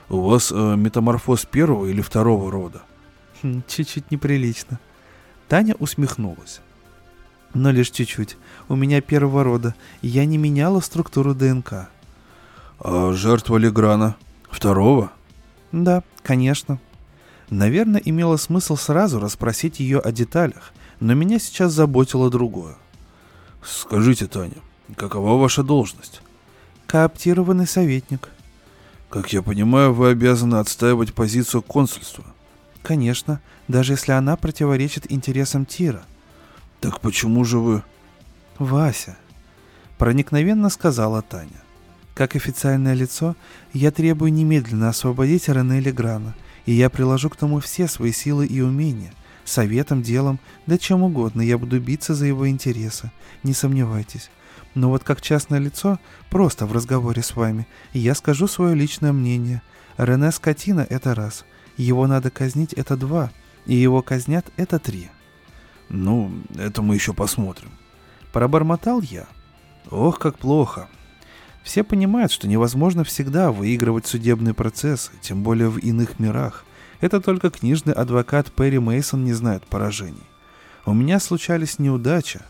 У 0.09 0.21
вас 0.21 0.53
э, 0.53 0.77
метаморфоз 0.77 1.47
первого 1.47 1.87
или 1.87 2.01
второго 2.01 2.51
рода? 2.51 2.83
Хм, 3.43 3.63
чуть-чуть 3.67 4.11
неприлично. 4.11 4.81
Таня 5.49 5.75
усмехнулась. 5.79 6.61
Но 7.55 7.71
лишь 7.71 7.91
чуть-чуть. 7.91 8.37
У 8.69 8.77
меня 8.77 9.01
первого 9.01 9.45
рода, 9.45 9.75
я 10.01 10.25
не 10.25 10.39
меняла 10.39 10.81
структуру 10.81 11.35
ДНК. 11.35 11.89
А 12.81 13.13
жертва 13.13 13.59
Леграна? 13.59 14.17
Второго? 14.51 15.13
Да, 15.71 16.03
конечно. 16.23 16.79
Наверное, 17.51 18.01
имело 18.05 18.37
смысл 18.37 18.77
сразу 18.77 19.21
расспросить 19.21 19.81
ее 19.81 19.99
о 19.99 20.11
деталях, 20.11 20.73
но 21.01 21.15
меня 21.15 21.39
сейчас 21.39 21.73
заботило 21.73 22.31
другое. 22.31 22.77
Скажите, 23.63 24.27
Таня, 24.27 24.57
какова 24.97 25.41
ваша 25.41 25.63
должность? 25.63 26.23
Кооптированный 26.93 27.67
советник. 27.67 28.29
Как 29.09 29.33
я 29.33 29.41
понимаю, 29.41 29.95
вы 29.95 30.11
обязаны 30.11 30.57
отстаивать 30.57 31.15
позицию 31.15 31.63
консульства. 31.63 32.23
Конечно, 32.83 33.41
даже 33.67 33.95
если 33.95 34.13
она 34.13 34.37
противоречит 34.37 35.11
интересам 35.11 35.65
Тира. 35.65 36.03
Так 36.81 37.01
почему 37.01 37.47
же 37.47 37.61
вы... 37.61 37.83
Вася, 38.59 39.17
проникновенно 39.97 40.69
сказала 40.69 41.23
Таня. 41.23 41.63
Как 42.13 42.37
официальное 42.37 42.93
лицо, 42.93 43.37
я 43.73 43.91
требую 43.91 44.31
немедленно 44.31 44.91
освободить 44.91 45.49
Рене 45.49 45.81
Леграна, 45.81 46.35
и 46.67 46.73
я 46.73 46.91
приложу 46.91 47.31
к 47.31 47.37
тому 47.37 47.61
все 47.61 47.89
свои 47.89 48.13
силы 48.13 48.45
и 48.45 48.61
умения. 48.61 49.15
Советом, 49.47 50.03
делом, 50.03 50.39
да 50.67 50.77
чем 50.77 51.05
угодно 51.05 51.41
я 51.41 51.57
буду 51.57 51.81
биться 51.81 52.15
за 52.15 52.27
его 52.27 52.51
интересы, 52.51 53.11
не 53.45 53.55
сомневайтесь. 53.55 54.29
Но 54.75 54.89
вот 54.89 55.05
как 55.05 55.21
частное 55.21 55.59
лицо, 55.59 55.99
просто 56.31 56.67
в 56.67 56.73
разговоре 56.73 57.23
с 57.23 57.37
вами, 57.37 57.67
я 57.93 58.15
скажу 58.15 58.47
свое 58.47 58.75
личное 58.75 59.13
мнение. 59.13 59.63
Рене 59.99 60.33
скотина— 60.33 60.87
это 60.91 61.15
раз, 61.15 61.45
его 61.77 62.07
надо 62.07 62.31
казнить— 62.31 62.73
это 62.75 62.97
два, 62.97 63.31
и 63.67 63.75
его 63.75 64.03
казнят— 64.03 64.47
это 64.57 64.79
три. 64.79 65.11
Ну, 65.89 66.33
это 66.57 66.81
мы 66.81 66.95
еще 66.95 67.13
посмотрим. 67.13 67.71
Пробормотал 68.33 69.03
я. 69.03 69.27
Ох, 69.91 70.19
как 70.19 70.39
плохо. 70.39 70.89
Все 71.63 71.85
понимают, 71.85 72.33
что 72.33 72.49
невозможно 72.49 73.05
всегда 73.05 73.53
выигрывать 73.53 74.07
судебные 74.07 74.55
процессы, 74.55 75.13
тем 75.21 75.43
более 75.43 75.69
в 75.69 75.79
иных 75.79 76.19
мирах. 76.19 76.65
Это 77.01 77.21
только 77.21 77.51
книжный 77.51 77.93
адвокат 77.93 78.51
Перри 78.53 78.79
Мейсон 78.79 79.25
не 79.25 79.33
знает 79.33 79.67
поражений. 79.67 80.23
У 80.87 80.95
меня 80.95 81.21
случались 81.21 81.79
неудачи, 81.79 82.41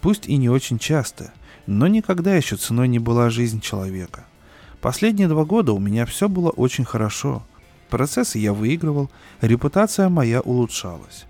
пусть 0.00 0.26
и 0.26 0.36
не 0.36 0.48
очень 0.48 0.78
часто, 0.78 1.32
Но 1.70 1.86
никогда 1.86 2.34
еще 2.34 2.56
ценой 2.56 2.88
не 2.88 2.98
была 2.98 3.30
жизнь 3.30 3.60
человека. 3.60 4.24
Последние 4.80 5.28
два 5.28 5.44
года 5.44 5.72
у 5.72 5.78
меня 5.78 6.04
все 6.04 6.28
было 6.28 6.50
очень 6.50 6.84
хорошо. 6.84 7.44
Процессы 7.88 8.38
я 8.38 8.52
выигрывал, 8.52 9.08
репутация 9.40 10.08
моя 10.08 10.40
улучшалась. 10.40 11.26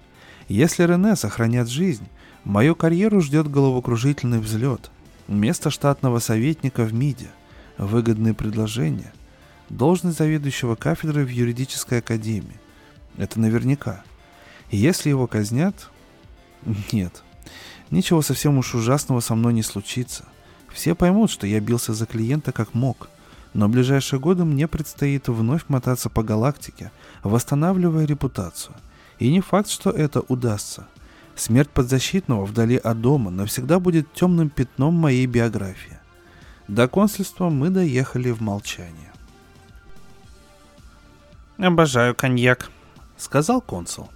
Если 0.49 0.85
Рене 0.85 1.15
сохранят 1.15 1.69
жизнь, 1.69 2.09
мою 2.45 2.75
карьеру 2.75 3.21
ждет 3.21 3.51
головокружительный 3.51 4.39
взлет. 4.39 4.91
Место 5.29 5.69
штатного 5.69 6.21
советника 6.21 6.85
в 6.85 6.95
МИДе, 6.95 7.29
выгодные 7.77 8.33
предложения, 8.33 9.13
должность 9.69 10.17
заведующего 10.17 10.75
кафедрой 10.75 11.27
в 11.27 11.29
юридической 11.29 11.99
академии. 11.99 12.59
Это 13.19 13.39
наверняка. 13.39 14.03
Если 14.71 15.11
его 15.11 15.27
казнят... 15.27 15.91
Нет. 16.93 17.23
Ничего 17.91 18.23
совсем 18.23 18.59
уж 18.59 18.75
ужасного 18.75 19.21
со 19.21 19.35
мной 19.35 19.53
не 19.53 19.63
случится. 19.63 20.25
Все 20.73 20.95
поймут, 20.95 21.31
что 21.31 21.47
я 21.47 21.61
бился 21.61 21.93
за 21.93 22.07
клиента 22.07 22.53
как 22.53 22.75
мог. 22.75 23.09
Но 23.53 23.67
в 23.67 23.71
ближайшие 23.71 24.21
годы 24.21 24.45
мне 24.45 24.69
предстоит 24.69 25.29
вновь 25.29 25.65
мотаться 25.69 26.09
по 26.09 26.23
галактике, 26.23 26.93
восстанавливая 27.25 28.05
репутацию. 28.05 28.77
И 29.19 29.31
не 29.31 29.41
факт, 29.41 29.69
что 29.69 29.91
это 29.91 30.21
удастся. 30.21 30.87
Смерть 31.35 31.71
подзащитного 31.71 32.45
вдали 32.45 32.77
от 32.77 33.01
дома 33.01 33.31
навсегда 33.31 33.81
будет 33.81 34.13
темным 34.13 34.51
пятном 34.51 34.95
моей 34.95 35.27
биографии. 35.27 35.99
До 36.69 36.87
консульства 36.87 37.49
мы 37.49 37.71
доехали 37.71 38.31
в 38.31 38.41
молчание. 38.41 39.13
«Обожаю 41.59 42.15
коньяк»,— 42.15 42.71
сказал 43.17 43.61
консул. 43.61 44.09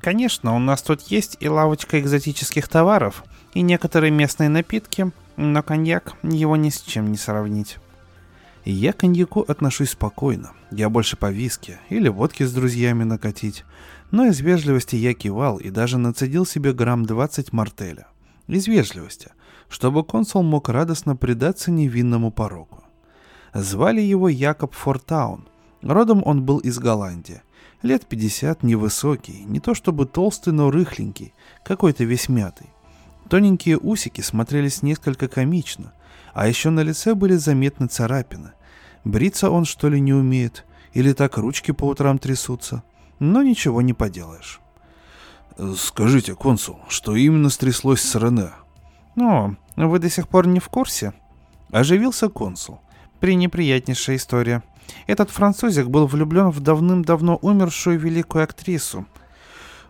«Конечно, 0.00 0.54
у 0.54 0.58
нас 0.58 0.82
тут 0.82 1.02
есть 1.02 1.36
и 1.40 1.48
лавочка 1.48 2.00
экзотических 2.00 2.68
товаров, 2.68 3.24
и 3.54 3.62
некоторые 3.62 4.10
местные 4.10 4.48
напитки, 4.48 5.10
но 5.36 5.62
коньяк 5.62 6.14
его 6.22 6.56
ни 6.56 6.70
с 6.70 6.80
чем 6.80 7.10
не 7.10 7.16
сравнить». 7.16 7.78
Я 8.64 8.92
к 8.92 8.98
коньяку 8.98 9.40
отношусь 9.40 9.90
спокойно. 9.90 10.52
Я 10.70 10.90
больше 10.90 11.16
по 11.16 11.30
виске 11.30 11.80
или 11.88 12.08
водке 12.08 12.46
с 12.46 12.52
друзьями 12.52 13.04
накатить. 13.04 13.64
Но 14.10 14.26
из 14.26 14.40
вежливости 14.40 14.94
я 14.94 15.14
кивал 15.14 15.56
и 15.56 15.70
даже 15.70 15.96
нацедил 15.96 16.44
себе 16.44 16.74
грамм 16.74 17.06
20 17.06 17.52
мартеля. 17.52 18.08
Из 18.46 18.66
вежливости, 18.66 19.30
чтобы 19.70 20.04
консул 20.04 20.42
мог 20.42 20.68
радостно 20.68 21.16
предаться 21.16 21.70
невинному 21.70 22.30
пороку. 22.30 22.84
Звали 23.54 24.02
его 24.02 24.28
Якоб 24.28 24.74
Фортаун— 24.74 25.48
Родом 25.82 26.22
он 26.24 26.42
был 26.42 26.58
из 26.58 26.78
Голландии. 26.78 27.42
Лет 27.82 28.06
50, 28.06 28.64
невысокий, 28.64 29.44
не 29.44 29.60
то 29.60 29.72
чтобы 29.72 30.06
толстый, 30.06 30.52
но 30.52 30.70
рыхленький, 30.70 31.32
какой-то 31.62 32.02
весь 32.02 32.28
мятый. 32.28 32.66
Тоненькие 33.28 33.78
усики 33.78 34.20
смотрелись 34.20 34.82
несколько 34.82 35.28
комично, 35.28 35.92
а 36.34 36.48
еще 36.48 36.70
на 36.70 36.80
лице 36.80 37.14
были 37.14 37.34
заметны 37.34 37.86
царапины. 37.86 38.52
Бриться 39.04 39.50
он 39.50 39.64
что 39.64 39.88
ли 39.88 40.00
не 40.00 40.12
умеет, 40.12 40.64
или 40.92 41.12
так 41.12 41.36
ручки 41.36 41.70
по 41.70 41.84
утрам 41.84 42.18
трясутся, 42.18 42.82
но 43.20 43.42
ничего 43.42 43.80
не 43.80 43.92
поделаешь. 43.92 44.60
«Скажите, 45.76 46.34
консул, 46.34 46.78
что 46.88 47.14
именно 47.16 47.48
стряслось 47.48 48.00
с 48.00 48.14
Рене?» 48.14 48.50
«О, 49.16 49.54
вы 49.76 49.98
до 49.98 50.08
сих 50.08 50.28
пор 50.28 50.46
не 50.46 50.60
в 50.60 50.68
курсе?» 50.68 51.12
Оживился 51.70 52.28
консул. 52.28 52.80
«Пренеприятнейшая 53.20 54.16
история. 54.16 54.62
Этот 55.06 55.30
французик 55.30 55.86
был 55.86 56.06
влюблен 56.06 56.50
в 56.50 56.60
давным-давно 56.60 57.36
умершую 57.36 57.98
великую 57.98 58.44
актрису. 58.44 59.06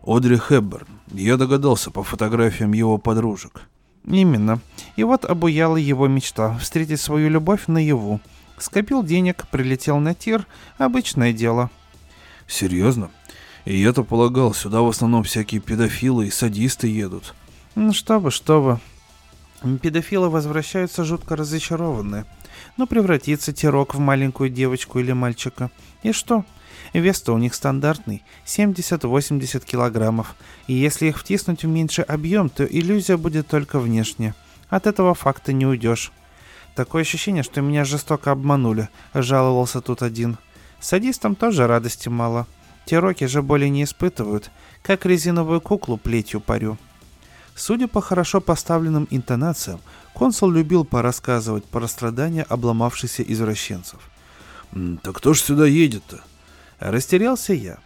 Одри 0.02 0.38
Хепберн. 0.38 0.86
Я 1.12 1.36
догадался 1.36 1.90
по 1.90 2.02
фотографиям 2.02 2.72
его 2.72 2.98
подружек. 2.98 3.62
Именно. 4.04 4.60
И 4.96 5.04
вот 5.04 5.24
обуяла 5.24 5.76
его 5.76 6.06
мечта 6.06 6.56
встретить 6.58 7.00
свою 7.00 7.28
любовь 7.28 7.66
наяву. 7.66 8.20
Скопил 8.58 9.02
денег, 9.02 9.46
прилетел 9.50 9.98
на 9.98 10.14
тир. 10.14 10.46
Обычное 10.78 11.32
дело. 11.32 11.70
Серьезно? 12.46 13.10
И 13.64 13.76
я-то 13.76 14.02
полагал, 14.02 14.54
сюда 14.54 14.80
в 14.80 14.88
основном 14.88 15.24
всякие 15.24 15.60
педофилы 15.60 16.28
и 16.28 16.30
садисты 16.30 16.88
едут. 16.88 17.34
Ну 17.74 17.92
что 17.92 18.18
вы, 18.18 18.30
что 18.30 18.62
вы. 18.62 19.78
Педофилы 19.78 20.30
возвращаются 20.30 21.04
жутко 21.04 21.36
разочарованные 21.36 22.24
но 22.78 22.86
превратится 22.86 23.52
Тирок 23.52 23.94
в 23.94 23.98
маленькую 23.98 24.48
девочку 24.48 24.98
или 25.00 25.12
мальчика. 25.12 25.70
И 26.02 26.12
что? 26.12 26.44
Вес-то 26.94 27.34
у 27.34 27.38
них 27.38 27.54
стандартный, 27.54 28.24
70-80 28.46 29.64
килограммов, 29.66 30.36
и 30.68 30.72
если 30.72 31.08
их 31.08 31.18
втиснуть 31.18 31.64
в 31.64 31.68
меньший 31.68 32.04
объем, 32.04 32.48
то 32.48 32.64
иллюзия 32.64 33.18
будет 33.18 33.48
только 33.48 33.78
внешне. 33.78 34.34
От 34.70 34.86
этого 34.86 35.14
факта 35.14 35.52
не 35.52 35.66
уйдешь. 35.66 36.12
Такое 36.74 37.02
ощущение, 37.02 37.42
что 37.42 37.60
меня 37.60 37.84
жестоко 37.84 38.30
обманули, 38.30 38.88
жаловался 39.12 39.80
тут 39.80 40.02
один. 40.02 40.38
Садистам 40.80 41.34
тоже 41.34 41.66
радости 41.66 42.08
мало. 42.08 42.46
Тироки 42.86 43.24
же 43.24 43.42
боли 43.42 43.66
не 43.66 43.84
испытывают, 43.84 44.50
как 44.82 45.04
резиновую 45.04 45.60
куклу 45.60 45.98
плетью 45.98 46.40
парю. 46.40 46.78
Судя 47.58 47.88
по 47.88 48.00
хорошо 48.00 48.40
поставленным 48.40 49.08
интонациям, 49.10 49.80
консул 50.14 50.48
любил 50.48 50.84
порассказывать 50.84 51.64
про 51.64 51.88
страдания 51.88 52.44
обломавшихся 52.44 53.24
извращенцев. 53.24 53.98
«Так 55.02 55.16
кто 55.16 55.34
ж 55.34 55.40
сюда 55.40 55.66
едет-то?» 55.66 56.20
Растерялся 56.78 57.52
я. 57.52 57.78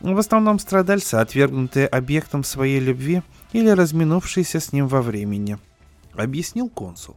В 0.00 0.18
основном 0.18 0.58
страдальцы, 0.58 1.14
отвергнутые 1.14 1.86
объектом 1.86 2.42
своей 2.42 2.80
любви 2.80 3.22
или 3.52 3.68
разминувшиеся 3.68 4.58
с 4.58 4.72
ним 4.72 4.88
во 4.88 5.02
времени. 5.02 5.58
Объяснил 6.14 6.68
консул. 6.68 7.14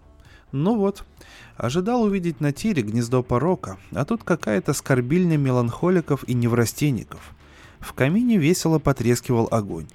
Ну 0.51 0.77
вот, 0.77 1.03
ожидал 1.57 2.03
увидеть 2.03 2.39
на 2.39 2.51
тире 2.53 2.83
гнездо 2.83 3.23
порока, 3.23 3.77
а 3.93 4.05
тут 4.05 4.23
какая-то 4.23 4.73
скорбильня 4.73 5.37
меланхоликов 5.37 6.23
и 6.27 6.35
неврастенников. 6.35 7.33
В 7.79 7.93
камине 7.93 8.37
весело 8.37 8.77
потрескивал 8.77 9.47
огонь. 9.49 9.87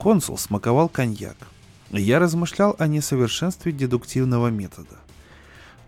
Консул 0.00 0.38
смаковал 0.38 0.88
коньяк. 0.88 1.36
Я 1.90 2.20
размышлял 2.20 2.74
о 2.78 2.86
несовершенстве 2.86 3.70
дедуктивного 3.70 4.48
метода. 4.48 4.96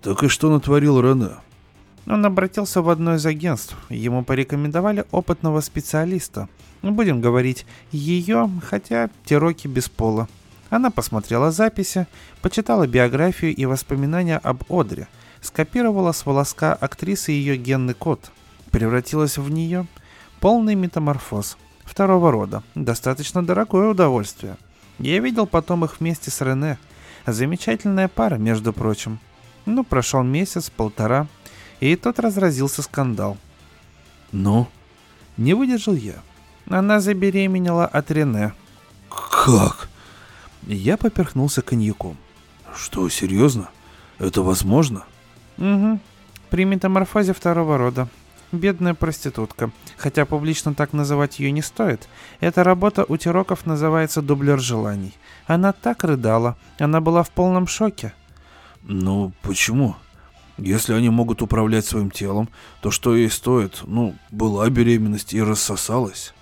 «Так 0.03 0.23
и 0.23 0.29
что 0.29 0.51
натворил 0.51 1.01
Рене?» 1.01 1.37
Он 2.07 2.27
обратился 2.27 2.83
в 2.83 2.91
одно 2.91 3.15
из 3.15 3.25
агентств. 3.25 3.75
Ему 3.89 4.23
порекомендовали 4.23 5.07
опытного 5.13 5.63
специалиста. 5.63 6.51
Будем 6.83 7.23
говорить, 7.23 7.65
ее, 7.91 8.51
хотя 8.69 9.09
Тироки 9.25 9.67
без 9.67 9.89
пола. 9.89 10.29
Она 10.69 10.91
посмотрела 10.91 11.51
записи, 11.51 12.07
почитала 12.43 12.87
биографию 12.87 13.55
и 13.55 13.65
воспоминания 13.65 14.37
об 14.37 14.71
Одре, 14.71 15.09
скопировала 15.41 16.13
с 16.13 16.27
волоска 16.27 16.75
актрисы 16.75 17.33
ее 17.33 17.57
генный 17.57 17.95
код, 17.95 18.31
превратилась 18.73 19.39
в 19.39 19.49
нее. 19.49 19.87
Полный 20.41 20.75
метаморфоз– 20.75 21.57
второго 21.85 22.31
рода. 22.31 22.63
Достаточно 22.75 23.45
дорогое 23.45 23.89
удовольствие. 23.89 24.57
Я 24.99 25.19
видел 25.21 25.47
потом 25.47 25.85
их 25.85 26.01
вместе 26.01 26.31
с 26.31 26.41
Рене. 26.41 26.79
Замечательная 27.27 28.09
пара, 28.09 28.37
между 28.37 28.73
прочим. 28.73 29.19
Ну, 29.67 29.85
прошел 29.85 30.23
месяц, 30.23 30.71
полтора, 30.71 31.27
и 31.81 31.95
тут 31.97 32.19
разразился 32.19 32.83
скандал. 32.83 33.37
Ну? 34.33 34.69
Не 35.37 35.55
выдержал 35.55 35.95
я. 35.95 36.23
Она 36.69 37.01
забеременела 37.01 37.87
от 37.87 38.11
Рене. 38.11 38.53
Как? 39.09 39.89
Я 40.67 40.97
поперхнулся 40.97 41.63
коньяком. 41.63 42.17
Что, 42.75 43.09
серьезно? 43.09 43.69
Это 44.19 44.43
возможно? 44.43 45.05
Угу. 45.59 46.01
При 46.51 46.65
метаморфозе 46.65 47.35
второго 47.35 47.79
рода. 47.79 48.09
Бедная 48.53 48.93
проститутка. 48.93 49.71
Хотя 49.97 50.27
публично 50.27 50.75
так 50.75 50.93
называть 50.93 51.39
ее 51.39 51.51
не 51.51 51.63
стоит. 51.63 52.07
Эта 52.41 52.63
работа 52.63 53.07
у 53.09 53.17
Тироков 53.17 53.65
называется 53.65 54.21
«Дублер 54.21 54.61
желаний». 54.61 55.15
Она 55.47 55.73
так 55.73 56.05
рыдала. 56.05 56.57
Она 56.79 57.01
была 57.01 57.23
в 57.23 57.31
полном 57.31 57.67
шоке. 57.67 58.13
Ну, 58.83 59.33
почему? 59.41 59.97
Если 60.59 60.93
они 60.93 61.09
могут 61.09 61.41
управлять 61.41 61.87
своим 61.87 62.11
телом, 62.11 62.51
то 62.83 62.91
что 62.91 63.17
ей 63.17 63.31
стоит? 63.31 63.81
Ну, 63.87 64.15
была 64.31 64.69
беременность 64.69 65.33
и 65.33 65.43
рассосалась. 65.43 66.35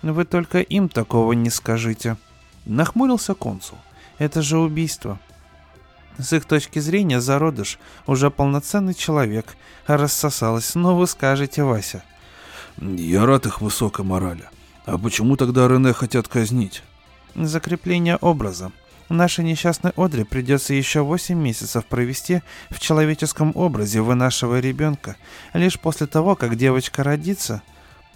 Вы 0.00 0.24
только 0.24 0.60
им 0.60 0.88
такого 0.88 1.34
не 1.34 1.50
скажите. 1.50 2.16
Нахмурился 2.64 3.34
консул. 3.34 3.78
Это 4.18 4.40
же 4.40 4.58
убийство. 4.58 5.20
С 6.18 6.32
их 6.32 6.44
точки 6.46 6.80
зрения, 6.80 7.20
зародыш 7.20 7.78
уже 8.06 8.30
полноценный 8.30 8.94
человек, 8.94 9.56
а 9.86 9.96
рассосалась, 9.96 10.74
но 10.74 10.96
вы 10.96 11.06
скажете, 11.06 11.62
Вася. 11.62 12.02
Я 12.80 13.24
рад 13.24 13.46
их 13.46 13.60
высокой 13.60 14.04
морали. 14.04 14.44
А 14.84 14.98
почему 14.98 15.36
тогда 15.36 15.68
Рене 15.68 15.92
хотят 15.92 16.28
казнить? 16.28 16.82
Закрепление 17.34 18.16
образа. 18.16 18.72
Нашей 19.08 19.44
несчастной 19.44 19.92
Одре 19.96 20.24
придется 20.24 20.74
еще 20.74 21.00
8 21.00 21.38
месяцев 21.38 21.86
провести 21.86 22.42
в 22.68 22.78
человеческом 22.78 23.52
образе 23.54 24.00
вынашивая 24.00 24.60
ребенка. 24.60 25.16
Лишь 25.54 25.78
после 25.78 26.06
того, 26.06 26.36
как 26.36 26.56
девочка 26.56 27.02
родится... 27.02 27.62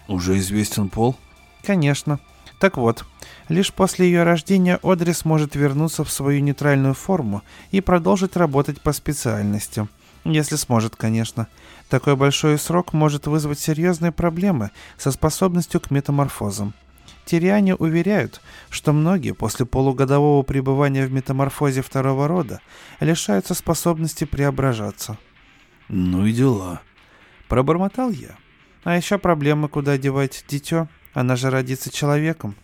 Уже 0.09 0.39
известен 0.39 0.89
пол? 0.89 1.17
Конечно. 1.63 2.19
Так 2.63 2.77
вот, 2.77 3.05
лишь 3.49 3.73
после 3.73 4.07
ее 4.07 4.23
рождения 4.23 4.79
Одри 4.85 5.13
сможет 5.15 5.57
вернуться 5.57 6.05
в 6.05 6.13
свою 6.13 6.41
нейтральную 6.43 6.95
форму 6.95 7.43
и 7.73 7.81
продолжить 7.81 8.37
работать 8.37 8.81
по 8.81 8.93
специальности. 8.93 9.89
Если 10.25 10.55
сможет, 10.55 10.95
конечно. 10.95 11.49
Такой 11.89 12.15
большой 12.15 12.57
срок 12.59 12.93
может 12.93 13.27
вызвать 13.27 13.59
серьезные 13.59 14.13
проблемы 14.13 14.71
со 14.97 15.11
способностью 15.11 15.81
к 15.81 15.91
метаморфозам. 15.91 16.73
Тириане 17.25 17.75
уверяют, 17.75 18.41
что 18.71 18.93
многие 18.93 19.33
после 19.33 19.67
полугодового 19.67 20.45
пребывания 20.45 21.05
в 21.05 21.13
метаморфозе 21.13 21.83
второго 21.83 22.29
рода 22.29 22.61
лишаются 23.01 23.55
способности 23.55 24.23
преображаться. 24.23 25.19
«Ну 25.89 26.27
и 26.27 26.33
дела»,— 26.33 26.81
пробормотал 27.49 28.13
я. 28.13 28.37
«А 28.85 28.97
еще 28.97 29.19
проблема, 29.19 29.67
куда 29.67 29.99
девать 29.99 30.45
дитё. 30.47 30.87
Она 31.13 31.37
же 31.37 31.51
родится 31.51 31.91
человеком». 31.91 32.55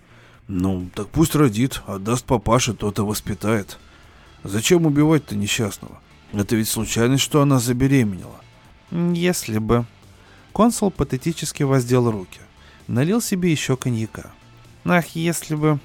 «Ну, 0.46 0.88
так 0.94 1.08
пусть 1.08 1.34
родит, 1.34 1.82
отдаст 1.86 2.24
папаше, 2.24 2.72
тот 2.72 2.98
и 2.98 3.02
воспитает. 3.02 3.78
Зачем 4.44 4.86
убивать-то 4.86 5.36
несчастного? 5.36 6.00
Это 6.32 6.56
ведь 6.56 6.68
случайность, 6.68 7.22
что 7.22 7.42
она 7.42 7.58
забеременела». 7.58 8.40
«Если 8.90 9.58
бы...» 9.58 9.86
Консул 10.52 10.90
патетически 10.90 11.62
воздел 11.62 12.10
руки. 12.10 12.40
Налил 12.88 13.20
себе 13.20 13.50
еще 13.50 13.76
коньяка. 13.76 14.32
Ах, 14.84 15.08
если 15.08 15.54
бы... 15.54 15.78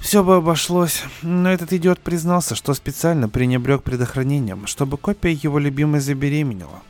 Все 0.00 0.24
бы 0.24 0.34
обошлось, 0.34 1.04
но 1.22 1.52
этот 1.52 1.72
идиот 1.72 2.00
признался, 2.00 2.56
что 2.56 2.74
специально 2.74 3.28
пренебрег 3.28 3.84
предохранением, 3.84 4.66
чтобы 4.66 4.96
копия 4.96 5.32
его 5.32 5.60
любимой 5.60 6.00
забеременела. 6.00 6.82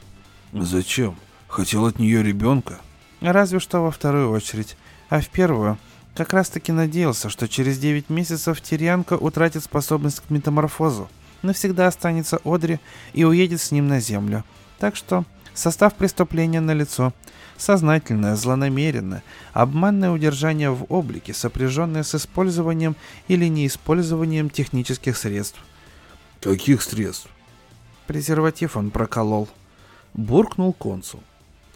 Зачем? 0.54 1.16
Хотел 1.48 1.84
от 1.84 1.98
нее 1.98 2.22
ребенка? 2.22 2.80
Разве 3.22 3.60
что 3.60 3.80
во 3.82 3.90
вторую 3.90 4.30
очередь. 4.30 4.76
А 5.08 5.20
в 5.20 5.28
первую, 5.28 5.78
как 6.16 6.32
раз 6.32 6.50
таки 6.50 6.72
надеялся, 6.72 7.30
что 7.30 7.48
через 7.48 7.78
9 7.78 8.10
месяцев 8.10 8.60
Тирианка 8.60 9.14
утратит 9.14 9.62
способность 9.62 10.20
к 10.20 10.30
метаморфозу, 10.30 11.08
навсегда 11.42 11.86
останется 11.86 12.40
Одри 12.44 12.80
и 13.12 13.24
уедет 13.24 13.60
с 13.60 13.70
ним 13.70 13.86
на 13.86 14.00
землю. 14.00 14.44
Так 14.78 14.96
что 14.96 15.24
состав 15.54 15.94
преступления 15.94 16.60
на 16.60 16.74
лицо 16.74 17.12
сознательное, 17.56 18.34
злонамеренное, 18.34 19.22
обманное 19.52 20.10
удержание 20.10 20.70
в 20.70 20.86
облике, 20.88 21.32
сопряженное 21.32 22.02
с 22.02 22.14
использованием 22.16 22.96
или 23.28 23.46
неиспользованием 23.46 24.50
технических 24.50 25.16
средств. 25.16 25.60
Каких 26.40 26.82
средств? 26.82 27.28
Презерватив 28.08 28.76
он 28.76 28.90
проколол. 28.90 29.48
Буркнул 30.12 30.72
консул. 30.72 31.22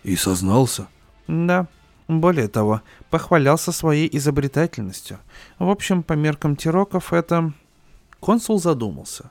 И 0.03 0.17
сознался? 0.17 0.89
Да. 1.29 1.67
Более 2.09 2.47
того, 2.49 2.83
похвалялся 3.11 3.73
своей 3.73 4.09
изобретательностью. 4.17 5.19
В 5.59 5.69
общем, 5.69 6.03
по 6.03 6.13
меркам 6.13 6.57
тироков 6.57 7.13
это... 7.13 7.53
Консул 8.21 8.59
задумался. 8.59 9.31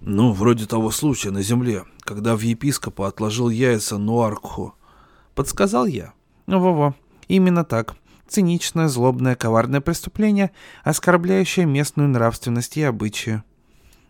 Ну, 0.00 0.32
вроде 0.32 0.66
того 0.66 0.90
случая 0.90 1.30
на 1.30 1.42
земле, 1.42 1.84
когда 2.00 2.34
в 2.36 2.40
епископа 2.40 3.06
отложил 3.06 3.48
яйца 3.48 3.98
Нуаркху. 3.98 4.74
Подсказал 5.34 5.86
я. 5.86 6.12
Во-во, 6.46 6.94
именно 7.28 7.64
так. 7.64 7.94
Циничное, 8.26 8.88
злобное, 8.88 9.36
коварное 9.36 9.80
преступление, 9.80 10.52
оскорбляющее 10.84 11.66
местную 11.66 12.08
нравственность 12.08 12.76
и 12.76 12.82
обычаи. 12.82 13.42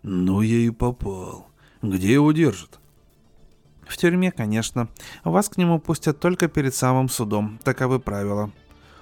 Ну, 0.03 0.41
я 0.43 0.59
и 0.59 0.71
попал. 0.71 1.49
Где 1.83 2.15
его 2.15 2.33
держат? 2.33 2.79
В 3.91 3.97
тюрьме, 3.97 4.31
конечно. 4.31 4.87
Вас 5.25 5.49
к 5.49 5.57
нему 5.57 5.81
пустят 5.81 6.21
только 6.21 6.47
перед 6.47 6.77
самым 6.77 7.09
судом. 7.09 7.59
Таковы 7.65 7.99
правила. 7.99 8.53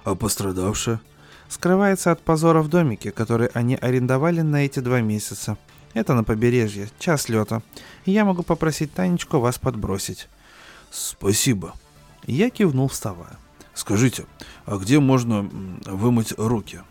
А 0.03 0.15
пострадавшая? 0.15 0.99
Скрывается 1.47 2.11
от 2.11 2.23
позора 2.23 2.63
в 2.63 2.69
домике, 2.69 3.11
который 3.11 3.49
они 3.53 3.75
арендовали 3.75 4.41
на 4.41 4.65
эти 4.65 4.79
два 4.79 5.01
месяца. 5.01 5.57
Это 5.93 6.15
на 6.15 6.23
побережье, 6.23 6.89
час 6.97 7.29
лета. 7.29 7.61
Я 8.07 8.25
могу 8.25 8.41
попросить 8.41 8.91
Танечку 8.91 9.37
вас 9.37 9.59
подбросить. 9.59 10.27
Спасибо. 10.89 11.75
Я 12.25 12.49
кивнул, 12.49 12.87
вставая. 12.87 13.37
«Скажите, 13.75 14.25
а 14.65 14.77
где 14.77 14.99
можно 14.99 15.47
вымыть 15.85 16.33
руки?» 16.35 16.81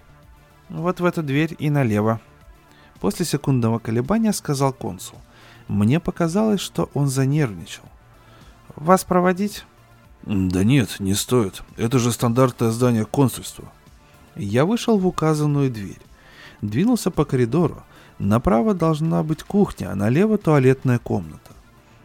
«Вот 0.68 1.01
в 1.01 1.05
эту 1.05 1.22
дверь 1.22 1.55
и 1.59 1.68
налево». 1.68 2.20
После 3.01 3.26
секундного 3.26 3.78
колебания 3.78 4.32
сказал 4.32 4.72
консул. 4.72 5.18
Мне 5.68 6.00
показалось, 6.00 6.60
что 6.60 6.90
он 6.94 7.08
занервничал. 7.08 7.84
«Вас 8.74 9.04
проводить?» 9.04 9.64
«Да 10.24 10.64
нет, 10.64 10.96
не 10.98 11.14
стоит. 11.14 11.62
Это 11.76 11.98
же 11.98 12.10
стандартное 12.10 12.70
здание 12.70 13.04
консульства». 13.04 13.70
Я 14.34 14.64
вышел 14.64 14.98
в 14.98 15.06
указанную 15.06 15.70
дверь. 15.70 16.00
Двинулся 16.62 17.10
по 17.10 17.24
коридору. 17.24 17.82
Направо 18.18 18.74
должна 18.74 19.22
быть 19.22 19.42
кухня, 19.42 19.90
а 19.92 19.94
налево 19.94 20.38
туалетная 20.38 20.98
комната. 20.98 21.52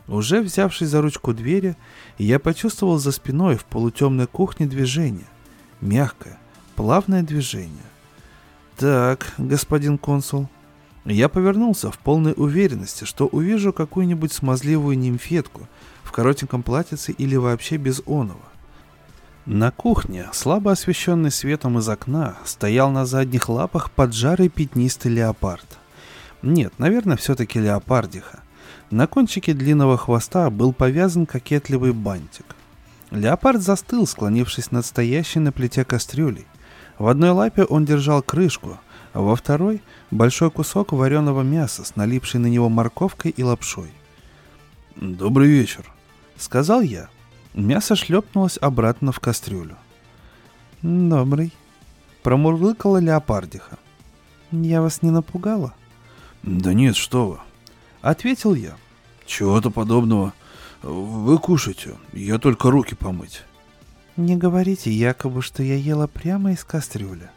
Уже 0.08 0.42
взявшись 0.42 0.90
за 0.90 1.02
ручку 1.02 1.34
двери, 1.34 1.76
я 2.18 2.40
почувствовал 2.40 2.98
за 2.98 3.12
спиной 3.12 3.56
в 3.56 3.66
полутемной 3.66 4.28
кухне 4.28 4.66
движение. 4.66 5.26
Мягкое, 5.80 6.38
плавное 6.76 7.24
движение. 7.24 7.86
«Так, 8.78 9.34
господин 9.38 9.98
консул». 9.98 10.50
Я 11.06 11.28
повернулся 11.28 11.92
в 11.92 12.00
полной 12.00 12.34
уверенности, 12.36 13.04
что 13.04 13.28
увижу 13.28 13.74
какую-нибудь 13.74 14.32
смазливую 14.32 14.98
нимфетку 14.98 15.68
в 16.04 16.12
коротеньком 16.12 16.64
платьице 16.64 17.12
или 17.12 17.36
вообще 17.36 17.78
без 17.78 18.02
оного. 18.06 18.40
На 19.46 19.72
кухне, 19.72 20.28
слабо 20.32 20.72
освещенный 20.72 21.30
светом 21.30 21.78
из 21.78 21.90
окна, 21.90 22.38
стоял 22.46 22.90
на 22.92 23.06
задних 23.06 23.50
лапах 23.50 23.92
поджарый 23.92 24.48
пятнистый 24.48 25.12
леопард. 25.12 25.66
Нет, 26.42 26.74
наверное, 26.78 27.18
все-таки 27.18 27.60
леопардиха. 27.60 28.40
На 28.90 29.06
кончике 29.06 29.54
длинного 29.54 29.98
хвоста 29.98 30.50
был 30.50 30.72
повязан 30.72 31.26
кокетливый 31.26 31.92
бантик. 31.92 32.56
Леопард 33.12 33.62
застыл, 33.62 34.08
склонившись 34.08 34.72
над 34.72 34.86
стоящей 34.86 35.40
на 35.40 35.52
плите 35.52 35.84
кастрюлей. 35.84 36.48
В 36.98 37.08
одной 37.08 37.32
лапе 37.32 37.64
он 37.64 37.84
держал 37.84 38.22
крышку, 38.22 38.80
во 39.22 39.36
второй— 39.36 39.82
большой 40.12 40.52
кусок 40.52 40.92
вареного 40.92 41.42
мяса 41.42 41.84
с 41.84 41.96
налипшей 41.96 42.40
на 42.40 42.48
него 42.48 42.70
морковкой 42.70 43.32
и 43.32 43.44
лапшой. 43.44 43.92
«Добрый 44.96 45.48
вечер»,— 45.50 45.92
сказал 46.38 46.82
я. 46.82 47.10
Мясо 47.54 47.96
шлепнулось 47.96 48.58
обратно 48.62 49.12
в 49.12 49.20
кастрюлю. 49.20 49.78
«Добрый»,— 50.82 51.54
промурлыкала 52.24 52.98
леопардиха. 52.98 53.78
«Я 54.52 54.82
вас 54.82 55.02
не 55.02 55.12
напугала?» 55.12 55.74
«Да 56.42 56.74
нет, 56.74 56.96
что 56.96 57.30
вы»,— 57.30 57.40
ответил 58.02 58.54
я. 58.54 58.76
Чего-то 59.26 59.70
подобного. 59.70 60.34
Вы 60.82 61.38
кушайте, 61.38 61.96
я 62.12 62.40
только 62.40 62.70
руки 62.70 62.96
помыть. 62.96 63.44
Не 64.18 64.36
говорите 64.36 64.92
якобы, 64.92 65.42
что 65.42 65.64
я 65.64 65.76
ела 65.76 66.08
прямо 66.08 66.52
из 66.52 66.64
кастрюли. 66.64 67.30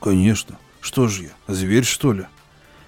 Конечно. 0.00 0.58
Что 0.84 1.08
же 1.08 1.22
я, 1.22 1.30
зверь 1.48 1.84
что 1.84 2.12
ли? 2.12 2.26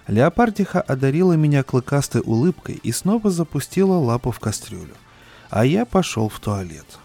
Леопардиха 0.06 0.82
одарила 0.82 1.32
меня 1.32 1.62
клыкастой 1.62 2.20
улыбкой 2.20 2.78
и 2.82 2.92
снова 2.92 3.30
запустила 3.30 3.94
лапу 3.94 4.32
в 4.32 4.38
кастрюлю. 4.38 4.92
А 5.48 5.64
я 5.64 5.86
пошел 5.86 6.28
в 6.28 6.38
туалет. 6.38 6.98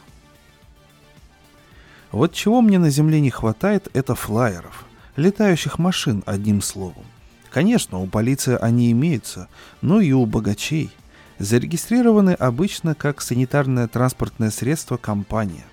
Вот 2.11 2.33
чего 2.33 2.59
мне 2.59 2.77
на 2.77 2.89
земле 2.89 3.21
не 3.21 3.29
хватает, 3.29 3.87
это 3.93 4.15
флайеров. 4.15 4.83
Летающих 5.15 5.79
машин, 5.79 6.23
одним 6.25 6.61
словом. 6.61 7.05
Конечно, 7.51 7.99
у 7.99 8.07
полиции 8.07 8.57
они 8.61 8.91
имеются, 8.91 9.47
но 9.81 10.01
и 10.01 10.11
у 10.11 10.25
богачей 10.25 10.91
зарегистрированы 11.39 12.31
обычно 12.31 12.95
как 12.95 13.21
санитарное 13.21 13.87
транспортное 13.87 14.51
средство 14.51 14.97
компания. 14.97 15.63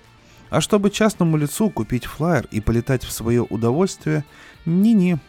А 0.49 0.61
чтобы 0.61 0.89
частному 0.89 1.37
лицу 1.37 1.69
купить 1.69 2.05
флайер 2.05 2.47
и 2.51 2.59
полетать 2.59 3.03
в 3.03 3.11
свое 3.11 3.43
удовольствие, 3.43 4.23
не-не. 4.69 5.19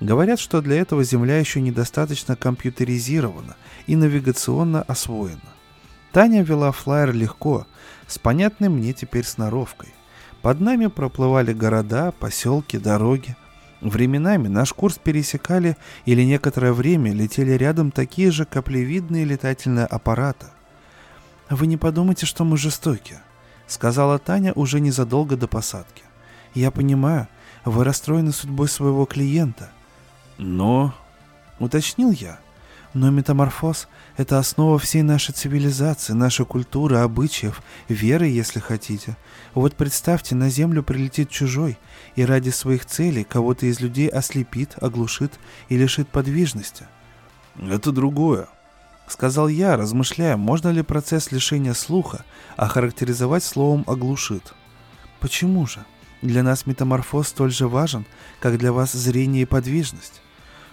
Говорят, 0.00 0.40
что 0.40 0.60
для 0.60 0.80
этого 0.80 1.04
Земля 1.04 1.38
еще 1.38 1.60
недостаточно 1.60 2.36
компьютеризирована 2.36 3.56
и 3.86 3.96
навигационно 3.96 4.82
освоена. 4.82 5.40
Таня 6.12 6.42
вела 6.42 6.72
флайер 6.72 7.12
легко, 7.12 7.66
с 8.06 8.18
понятной 8.18 8.68
мне 8.68 8.92
теперь 8.92 9.24
сноровкой. 9.24 9.90
Под 10.42 10.60
нами 10.60 10.86
проплывали 10.86 11.52
города, 11.52 12.12
поселки, 12.12 12.78
дороги, 12.78 13.36
Временами 13.80 14.48
наш 14.48 14.74
курс 14.74 14.98
пересекали 14.98 15.76
или 16.04 16.22
некоторое 16.22 16.72
время 16.72 17.12
летели 17.12 17.52
рядом 17.52 17.90
такие 17.90 18.30
же 18.30 18.44
каплевидные 18.44 19.24
летательные 19.24 19.86
аппараты. 19.86 20.46
«Вы 21.48 21.66
не 21.66 21.78
подумайте, 21.78 22.26
что 22.26 22.44
мы 22.44 22.58
жестоки»,— 22.58 23.16
сказала 23.66 24.18
Таня 24.18 24.52
уже 24.52 24.80
незадолго 24.80 25.36
до 25.36 25.48
посадки. 25.48 26.02
«Я 26.54 26.70
понимаю, 26.70 27.26
вы 27.64 27.84
расстроены 27.84 28.32
судьбой 28.32 28.68
своего 28.68 29.04
клиента». 29.06 29.70
«Но...»— 30.38 30.94
уточнил 31.58 32.10
я. 32.10 32.38
Но 32.92 33.10
метаморфоз— 33.10 33.86
это 34.16 34.38
основа 34.38 34.78
всей 34.78 35.02
нашей 35.02 35.32
цивилизации, 35.32 36.12
нашей 36.12 36.44
культуры, 36.44 36.96
обычаев, 36.96 37.62
веры, 37.88 38.26
если 38.26 38.58
хотите. 38.58 39.16
Вот 39.54 39.74
представьте, 39.74 40.34
на 40.34 40.50
Землю 40.50 40.82
прилетит 40.82 41.30
чужой, 41.30 41.78
и 42.16 42.24
ради 42.24 42.50
своих 42.50 42.86
целей 42.86 43.22
кого-то 43.22 43.66
из 43.66 43.78
людей 43.78 44.08
ослепит, 44.08 44.74
оглушит 44.82 45.38
и 45.68 45.76
лишит 45.76 46.08
подвижности. 46.08 46.88
Это 47.60 47.92
другое,— 47.92 48.48
сказал 49.06 49.46
я, 49.46 49.76
размышляя, 49.76 50.36
можно 50.36 50.70
ли 50.70 50.82
процесс 50.82 51.30
лишения 51.30 51.74
слуха 51.74 52.24
охарактеризовать 52.56 53.44
словом 53.44 53.84
«оглушит». 53.86 54.54
Почему 55.20 55.66
же? 55.66 55.84
Для 56.22 56.42
нас 56.42 56.66
метаморфоз 56.66 57.28
столь 57.28 57.52
же 57.52 57.66
важен, 57.66 58.04
как 58.40 58.58
для 58.58 58.72
вас 58.72 58.92
зрение 58.92 59.42
и 59.42 59.46
подвижность. 59.46 60.20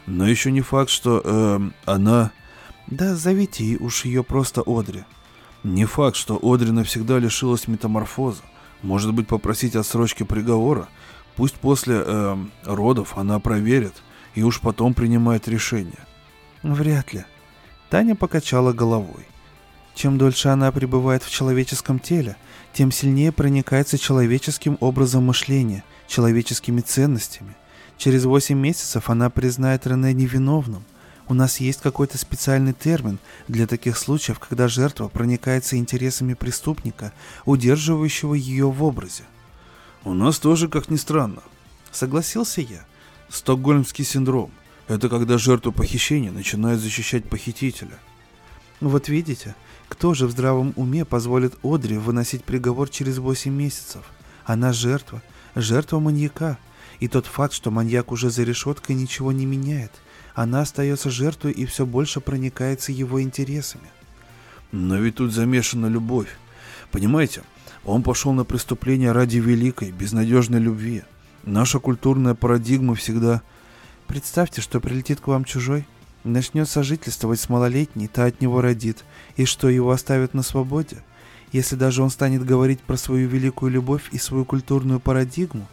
Но 0.06 0.28
еще 0.28 0.52
не 0.52 0.62
факт, 0.62 0.90
что 0.90 1.22
э, 1.24 1.60
она... 1.86 2.32
Да 2.88 3.16
зовите 3.16 3.78
уж 3.78 4.06
ее 4.06 4.24
просто 4.24 4.64
Одри. 4.66 5.04
Не 5.64 5.86
факт, 5.86 6.16
что 6.16 6.40
Одри 6.42 6.72
навсегда 6.72 7.20
лишилась 7.20 7.68
метаморфоза. 7.68 8.42
Может 8.82 9.14
быть, 9.14 9.28
попросить 9.28 9.76
отсрочки 9.76 10.24
приговора. 10.24 10.88
Пусть 11.36 11.56
после 11.56 12.02
э, 12.06 12.38
родов 12.64 13.18
она 13.18 13.40
проверит 13.40 13.94
и 14.36 14.44
уж 14.44 14.62
потом 14.62 14.94
принимает 14.94 15.48
решение. 15.48 16.00
Вряд 16.64 17.14
ли. 17.14 17.26
Таня 17.90 18.16
покачала 18.16 18.74
головой. 18.74 19.28
Чем 19.96 20.18
дольше 20.18 20.50
она 20.50 20.72
пребывает 20.72 21.24
в 21.24 21.30
человеческом 21.32 22.00
теле, 22.00 22.38
тем 22.78 22.92
сильнее 22.92 23.32
проникается 23.32 23.98
человеческим 23.98 24.78
образом 24.80 25.26
мышления, 25.26 25.84
человеческими 26.08 26.82
ценностями– 26.82 27.56
Через 27.98 28.26
8 28.26 28.58
месяцев 28.58 29.10
она 29.10 29.30
признает 29.30 29.88
Рене 29.88 30.14
невиновным. 30.14 30.84
У 31.28 31.34
нас 31.34 31.60
есть 31.60 31.82
какой-то 31.82 32.18
специальный 32.18 32.74
термин 32.74 33.20
для 33.48 33.68
таких 33.68 33.98
случаев, 33.98 34.40
когда 34.40 34.68
жертва 34.68 35.10
проникается 35.10 35.78
интересами 35.78 36.36
преступника, 36.36 37.12
удерживающего 37.46 38.34
ее 38.36 38.70
в 38.70 38.84
образе. 38.84 39.24
У 40.06 40.14
нас 40.14 40.40
тоже, 40.40 40.70
как 40.70 40.90
ни 40.90 40.96
странно. 40.96 41.42
Согласился 41.92 42.62
я. 42.62 42.86
Стокгольмский 43.30 44.06
синдром. 44.06 44.52
Это 44.88 45.10
когда 45.10 45.38
жертва 45.38 45.72
похищения 45.72 46.32
начинает 46.32 46.80
защищать 46.80 47.28
похитителя. 47.28 47.98
Вот 48.80 49.10
видите, 49.10 49.56
кто 49.90 50.14
же 50.14 50.28
в 50.28 50.32
здравом 50.32 50.74
уме 50.76 51.04
позволит 51.04 51.56
Одри 51.64 51.98
выносить 51.98 52.44
приговор 52.44 52.90
через 52.90 53.18
8 53.18 53.52
месяцев? 53.52 54.04
Она 54.46 54.72
жертва, 54.72 55.22
жертва 55.56 56.00
маньяка, 56.00 56.58
и 57.00 57.08
тот 57.08 57.26
факт, 57.26 57.54
что 57.54 57.72
маньяк 57.72 58.12
уже 58.12 58.30
за 58.30 58.44
решеткой, 58.44 58.96
ничего 58.96 59.32
не 59.32 59.46
меняет. 59.46 59.92
Она 60.36 60.62
остается 60.62 61.10
жертвой 61.10 61.52
и 61.52 61.66
все 61.66 61.86
больше 61.86 62.22
проникается 62.22 62.92
его 62.92 63.22
интересами. 63.22 63.90
Но 64.72 64.98
ведь 64.98 65.16
тут 65.16 65.32
замешана 65.32 65.88
любовь. 65.88 66.30
Понимаете, 66.92 67.42
он 67.84 68.04
пошел 68.04 68.34
на 68.34 68.46
преступление 68.46 69.12
ради 69.12 69.38
великой, 69.38 69.92
безнадежной 69.92 70.60
любви. 70.60 71.04
Наша 71.44 71.80
культурная 71.80 72.36
парадигма 72.36 72.96
всегда... 72.96 73.42
Представьте, 74.06 74.62
что 74.62 74.80
прилетит 74.80 75.20
к 75.20 75.28
вам 75.28 75.44
чужой, 75.44 75.86
начнет 76.32 76.70
сожительствовать 76.70 77.40
с 77.40 77.50
малолетней, 77.50 78.08
та 78.08 78.26
от 78.26 78.42
него 78.42 78.62
родит, 78.62 79.04
и 79.36 79.46
что 79.46 79.70
его 79.70 79.92
оставят 79.92 80.34
на 80.34 80.44
свободе. 80.44 80.98
Если 81.52 81.76
даже 81.76 82.04
он 82.04 82.10
станет 82.10 82.46
говорить 82.46 82.82
про 82.82 82.98
свою 82.98 83.28
великую 83.30 83.72
любовь 83.72 84.10
и 84.12 84.18
свою 84.18 84.46
культурную 84.46 85.00
парадигму, 85.00 85.68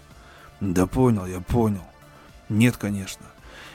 да 0.61 0.87
понял, 0.87 1.27
я 1.27 1.41
понял. 1.41 1.85
Нет, 2.49 2.77
конечно. 2.77 3.27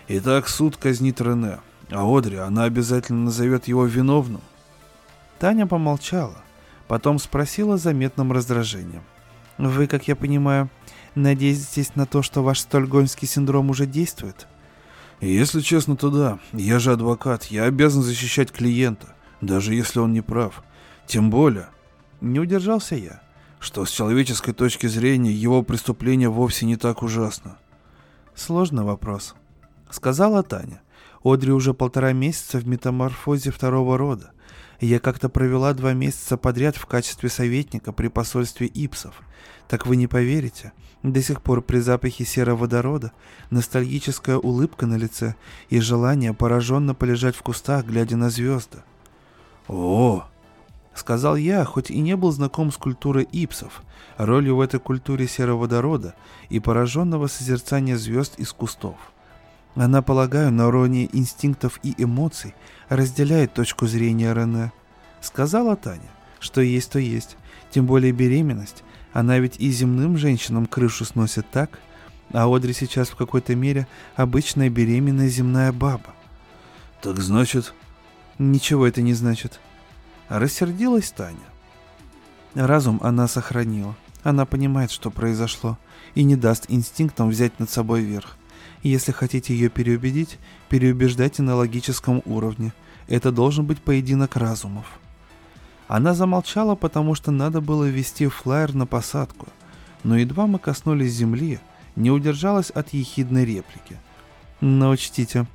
Итак, 0.07 0.47
суд 0.47 0.77
казнит 0.77 1.21
Рене, 1.21 1.59
а 1.91 2.05
Одри, 2.05 2.37
она 2.37 2.63
обязательно 2.63 3.25
назовет 3.25 3.67
его 3.67 3.85
виновным. 3.85 4.41
Таня 5.39 5.67
помолчала, 5.67 6.37
потом 6.87 7.19
спросила 7.19 7.77
заметным 7.77 8.31
раздражением. 8.31 9.03
Вы, 9.57 9.87
как 9.87 10.07
я 10.07 10.15
понимаю, 10.15 10.69
надеетесь 11.15 11.95
на 11.95 12.05
то, 12.05 12.21
что 12.21 12.43
ваш 12.43 12.59
стольгольмский 12.59 13.27
синдром 13.27 13.69
уже 13.69 13.85
действует? 13.85 14.47
Если 15.21 15.61
честно, 15.61 15.95
то 15.95 16.09
да. 16.09 16.39
Я 16.53 16.79
же 16.79 16.91
адвокат, 16.93 17.45
я 17.45 17.65
обязан 17.65 18.03
защищать 18.03 18.51
клиента, 18.51 19.15
даже 19.41 19.73
если 19.73 19.99
он 19.99 20.13
не 20.13 20.21
прав. 20.21 20.63
Тем 21.07 21.29
более... 21.29 21.69
Не 22.21 22.41
удержался 22.41 22.95
я 22.95 23.21
что 23.59 23.85
с 23.85 23.91
человеческой 23.91 24.53
точки 24.53 24.87
зрения 24.87 25.31
его 25.31 25.61
преступление 25.63 26.29
вовсе 26.29 26.65
не 26.65 26.77
так 26.77 27.03
ужасно. 27.03 27.57
Сложный 28.33 28.83
вопрос, 28.83 29.35
сказала 29.89 30.43
Таня. 30.43 30.81
Одри 31.23 31.51
уже 31.51 31.73
полтора 31.73 32.13
месяца 32.13 32.57
в 32.59 32.67
метаморфозе 32.67 33.51
второго 33.51 33.97
рода. 33.97 34.31
Я 34.79 34.99
как-то 34.99 35.27
провела 35.27 35.73
два 35.73 35.91
месяца 35.91 36.37
подряд 36.37 36.77
в 36.77 36.85
качестве 36.85 37.27
советника 37.27 37.91
при 37.91 38.07
посольстве 38.07 38.67
Ипсов. 38.67 39.21
Так 39.67 39.85
вы 39.85 39.97
не 39.97 40.07
поверите, 40.07 40.71
до 41.03 41.21
сих 41.21 41.41
пор 41.41 41.61
при 41.61 41.79
запахе 41.79 42.25
сероводорода 42.25 43.11
ностальгическая 43.49 44.37
улыбка 44.37 44.85
на 44.85 44.95
лице 44.95 45.35
и 45.69 45.79
желание 45.79 46.33
пораженно 46.33 46.93
полежать 46.93 47.35
в 47.35 47.41
кустах, 47.41 47.85
глядя 47.85 48.17
на 48.17 48.29
звезды. 48.29 48.79
О, 49.67 50.25
Сказал 50.99 51.37
я, 51.37 51.63
хоть 51.63 51.91
и 51.91 52.01
не 52.01 52.17
был 52.17 52.29
знаком 52.31 52.73
с 52.73 52.77
культурой 52.77 53.23
ипсов, 53.23 53.83
ролью 54.17 54.57
в 54.57 54.61
этой 54.61 54.81
культуре 54.81 55.29
сероводорода 55.29 56.13
и 56.49 56.59
пораженного 56.59 57.27
созерцания 57.27 57.95
звезд 57.95 58.37
из 58.37 58.51
кустов. 58.51 58.97
Она, 59.75 60.01
полагаю, 60.01 60.51
на 60.51 60.67
уровне 60.67 61.07
инстинктов 61.13 61.79
и 61.83 61.95
эмоций 61.97 62.53
разделяет 62.89 63.53
точку 63.53 63.87
зрения 63.87 64.33
Рене. 64.33 64.73
Сказала 65.21 65.77
Таня, 65.77 66.09
что 66.41 66.59
есть, 66.59 66.91
то 66.91 66.99
есть. 66.99 67.37
Тем 67.71 67.85
более 67.85 68.11
беременность. 68.11 68.83
Она 69.13 69.39
ведь 69.39 69.59
и 69.59 69.69
земным 69.71 70.17
женщинам 70.17 70.65
крышу 70.65 71.05
сносит 71.05 71.49
так. 71.49 71.79
А 72.31 72.47
Одри 72.47 72.73
сейчас 72.73 73.09
в 73.09 73.15
какой-то 73.15 73.55
мере 73.55 73.87
обычная 74.15 74.69
беременная 74.69 75.29
земная 75.29 75.71
баба. 75.71 76.13
Так 77.01 77.19
значит... 77.19 77.73
Ничего 78.37 78.87
это 78.87 79.01
не 79.01 79.13
значит. 79.13 79.59
Рассердилась 80.29 81.11
Таня. 81.11 81.37
Разум 82.53 83.01
она 83.03 83.27
сохранила. 83.27 83.97
Она 84.23 84.45
понимает, 84.45 84.91
что 84.91 85.11
произошло, 85.11 85.77
и 86.15 86.23
не 86.23 86.37
даст 86.37 86.65
инстинктам 86.69 87.29
взять 87.29 87.59
над 87.59 87.69
собой 87.69 88.01
верх. 88.01 88.37
Если 88.81 89.11
хотите 89.11 89.53
ее 89.53 89.69
переубедить, 89.69 90.39
переубеждайте 90.69 91.41
на 91.41 91.55
логическом 91.55 92.21
уровне. 92.25 92.71
Это 93.07 93.31
должен 93.31 93.65
быть 93.65 93.81
поединок 93.81 94.37
разумов. 94.37 94.85
Она 95.89 96.13
замолчала, 96.13 96.75
потому 96.75 97.15
что 97.15 97.31
надо 97.31 97.61
было 97.61 97.85
вести 97.85 98.27
флайер 98.27 98.75
на 98.75 98.85
посадку. 98.85 99.47
Но 100.03 100.17
едва 100.17 100.45
мы 100.45 100.59
коснулись 100.59 101.11
земли, 101.11 101.59
не 101.95 102.11
удержалась 102.11 102.69
от 102.69 102.93
ехидной 102.93 103.43
реплики. 103.43 103.97
Но 104.61 104.91
учтите, 104.91 105.47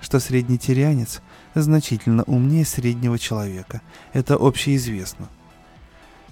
что 0.00 0.18
средний 0.18 0.58
тирианец 0.58 1.20
значительно 1.54 2.22
умнее 2.22 2.64
среднего 2.64 3.18
человека. 3.18 3.82
Это 4.14 4.36
общеизвестно. 4.40 5.28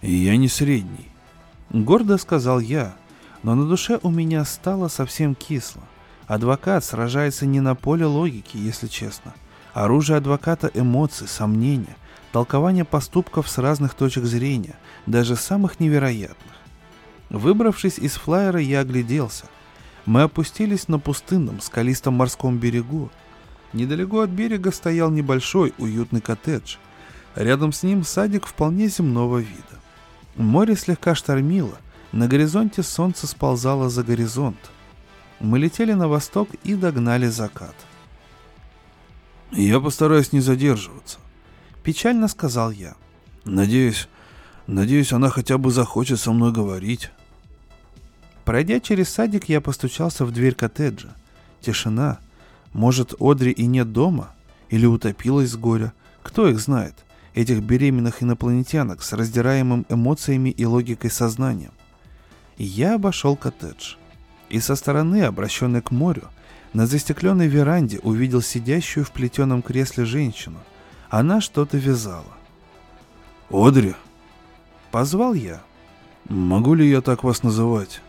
«Я 0.00 0.38
не 0.38 0.48
средний»,— 0.48 1.08
гордо 1.70 2.16
сказал 2.16 2.60
я, 2.60 2.94
но 3.42 3.54
на 3.54 3.68
душе 3.68 4.00
у 4.02 4.10
меня 4.10 4.46
стало 4.46 4.88
совсем 4.88 5.34
кисло. 5.34 5.82
Адвокат 6.26 6.82
сражается 6.82 7.44
не 7.44 7.60
на 7.60 7.74
поле 7.74 8.06
логики, 8.06 8.56
если 8.56 8.86
честно. 8.86 9.34
Оружие 9.74 10.16
адвоката— 10.16 10.70
эмоции, 10.74 11.26
сомнения, 11.26 11.96
толкование 12.32 12.84
поступков 12.84 13.48
с 13.48 13.58
разных 13.58 13.94
точек 13.94 14.24
зрения, 14.24 14.76
даже 15.06 15.36
самых 15.36 15.80
невероятных. 15.80 16.36
Выбравшись 17.28 17.98
из 17.98 18.12
флайера, 18.14 18.60
я 18.60 18.80
огляделся. 18.80 19.46
Мы 20.06 20.22
опустились 20.22 20.88
на 20.88 20.98
пустынном, 20.98 21.60
скалистом 21.60 22.14
морском 22.14 22.58
берегу, 22.58 23.10
Недалеко 23.72 24.20
от 24.20 24.30
берега 24.30 24.72
стоял 24.72 25.10
небольшой 25.10 25.72
уютный 25.78 26.20
коттедж. 26.20 26.76
Рядом 27.36 27.72
с 27.72 27.82
ним 27.82 28.02
садик 28.02 28.46
вполне 28.46 28.88
земного 28.88 29.38
вида. 29.38 29.62
Море 30.36 30.74
слегка 30.74 31.14
штормило, 31.14 31.78
на 32.12 32.26
горизонте 32.26 32.82
солнце 32.82 33.26
сползало 33.28 33.88
за 33.88 34.02
горизонт. 34.02 34.58
Мы 35.38 35.58
летели 35.58 35.92
на 35.92 36.08
восток 36.08 36.48
и 36.64 36.74
догнали 36.74 37.28
закат. 37.28 37.74
«Я 39.52 39.80
постараюсь 39.80 40.32
не 40.32 40.40
задерживаться»,— 40.40 41.18
печально 41.82 42.28
сказал 42.28 42.70
я. 42.70 42.94
«Надеюсь, 43.44 44.08
надеюсь, 44.66 45.12
она 45.12 45.30
хотя 45.30 45.58
бы 45.58 45.70
захочет 45.70 46.20
со 46.20 46.32
мной 46.32 46.52
говорить». 46.52 47.10
Пройдя 48.44 48.80
через 48.80 49.08
садик, 49.08 49.48
я 49.48 49.60
постучался 49.60 50.24
в 50.24 50.32
дверь 50.32 50.54
коттеджа. 50.54 51.14
Тишина— 51.60 52.18
может, 52.72 53.14
Одри 53.18 53.50
и 53.50 53.66
нет 53.66 53.92
дома? 53.92 54.32
Или 54.68 54.86
утопилась 54.86 55.50
с 55.50 55.56
горя? 55.56 55.92
Кто 56.22 56.48
их 56.48 56.60
знает? 56.60 56.94
Этих 57.34 57.62
беременных 57.62 58.22
инопланетянок 58.22 59.02
с 59.02 59.12
раздираемым 59.12 59.86
эмоциями 59.88 60.50
и 60.50 60.64
логикой 60.64 61.10
сознанием. 61.10 61.72
Я 62.56 62.94
обошел 62.94 63.36
коттедж. 63.36 63.94
И 64.48 64.60
со 64.60 64.76
стороны, 64.76 65.22
обращенной 65.22 65.82
к 65.82 65.90
морю, 65.90 66.28
На 66.72 66.86
застекленной 66.86 67.48
веранде 67.48 67.98
увидел 67.98 68.40
сидящую 68.40 69.04
в 69.04 69.10
плетеном 69.10 69.60
кресле 69.60 70.04
женщину. 70.04 70.60
Она 71.10 71.40
что-то 71.40 71.76
вязала. 71.76 72.32
«Одри!» 73.50 73.94
Позвал 74.90 75.34
я. 75.34 75.60
«Могу 76.28 76.74
ли 76.74 76.88
я 76.88 77.00
так 77.00 77.24
вас 77.24 77.42
называть?» 77.42 78.00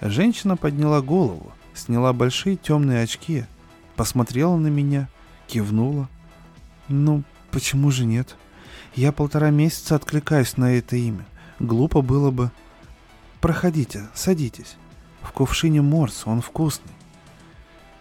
Женщина 0.00 0.56
подняла 0.56 1.00
голову, 1.00 1.52
сняла 1.74 2.12
большие 2.12 2.56
темные 2.56 3.02
очки, 3.02 3.44
посмотрела 3.96 4.56
на 4.56 4.68
меня, 4.68 5.08
кивнула. 5.46 6.08
«Ну, 6.88 7.22
почему 7.50 7.90
же 7.90 8.04
нет? 8.04 8.36
Я 8.94 9.12
полтора 9.12 9.50
месяца 9.50 9.96
откликаюсь 9.96 10.56
на 10.56 10.74
это 10.74 10.96
имя. 10.96 11.26
Глупо 11.58 12.00
было 12.00 12.30
бы...» 12.30 12.50
«Проходите, 13.40 14.08
садитесь. 14.14 14.76
В 15.22 15.32
кувшине 15.32 15.82
морс, 15.82 16.22
он 16.26 16.42
вкусный». 16.42 16.92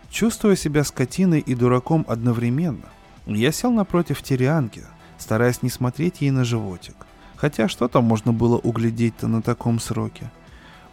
Чувствуя 0.09 0.55
себя 0.55 0.84
скотиной 0.84 1.39
и 1.39 1.55
дураком 1.55 2.05
одновременно, 2.07 2.86
я 3.26 3.51
сел 3.51 3.71
напротив 3.71 4.21
Тирианки, 4.21 4.84
стараясь 5.17 5.61
не 5.61 5.69
смотреть 5.69 6.21
ей 6.21 6.32
на 6.32 6.43
животик. 6.43 6.95
Хотя 7.36 7.67
что 7.67 7.88
там 7.88 8.05
можно 8.05 8.32
было 8.34 8.57
углядеть-то 8.57 9.28
на 9.28 9.41
таком 9.41 9.80
сроке? 9.80 10.32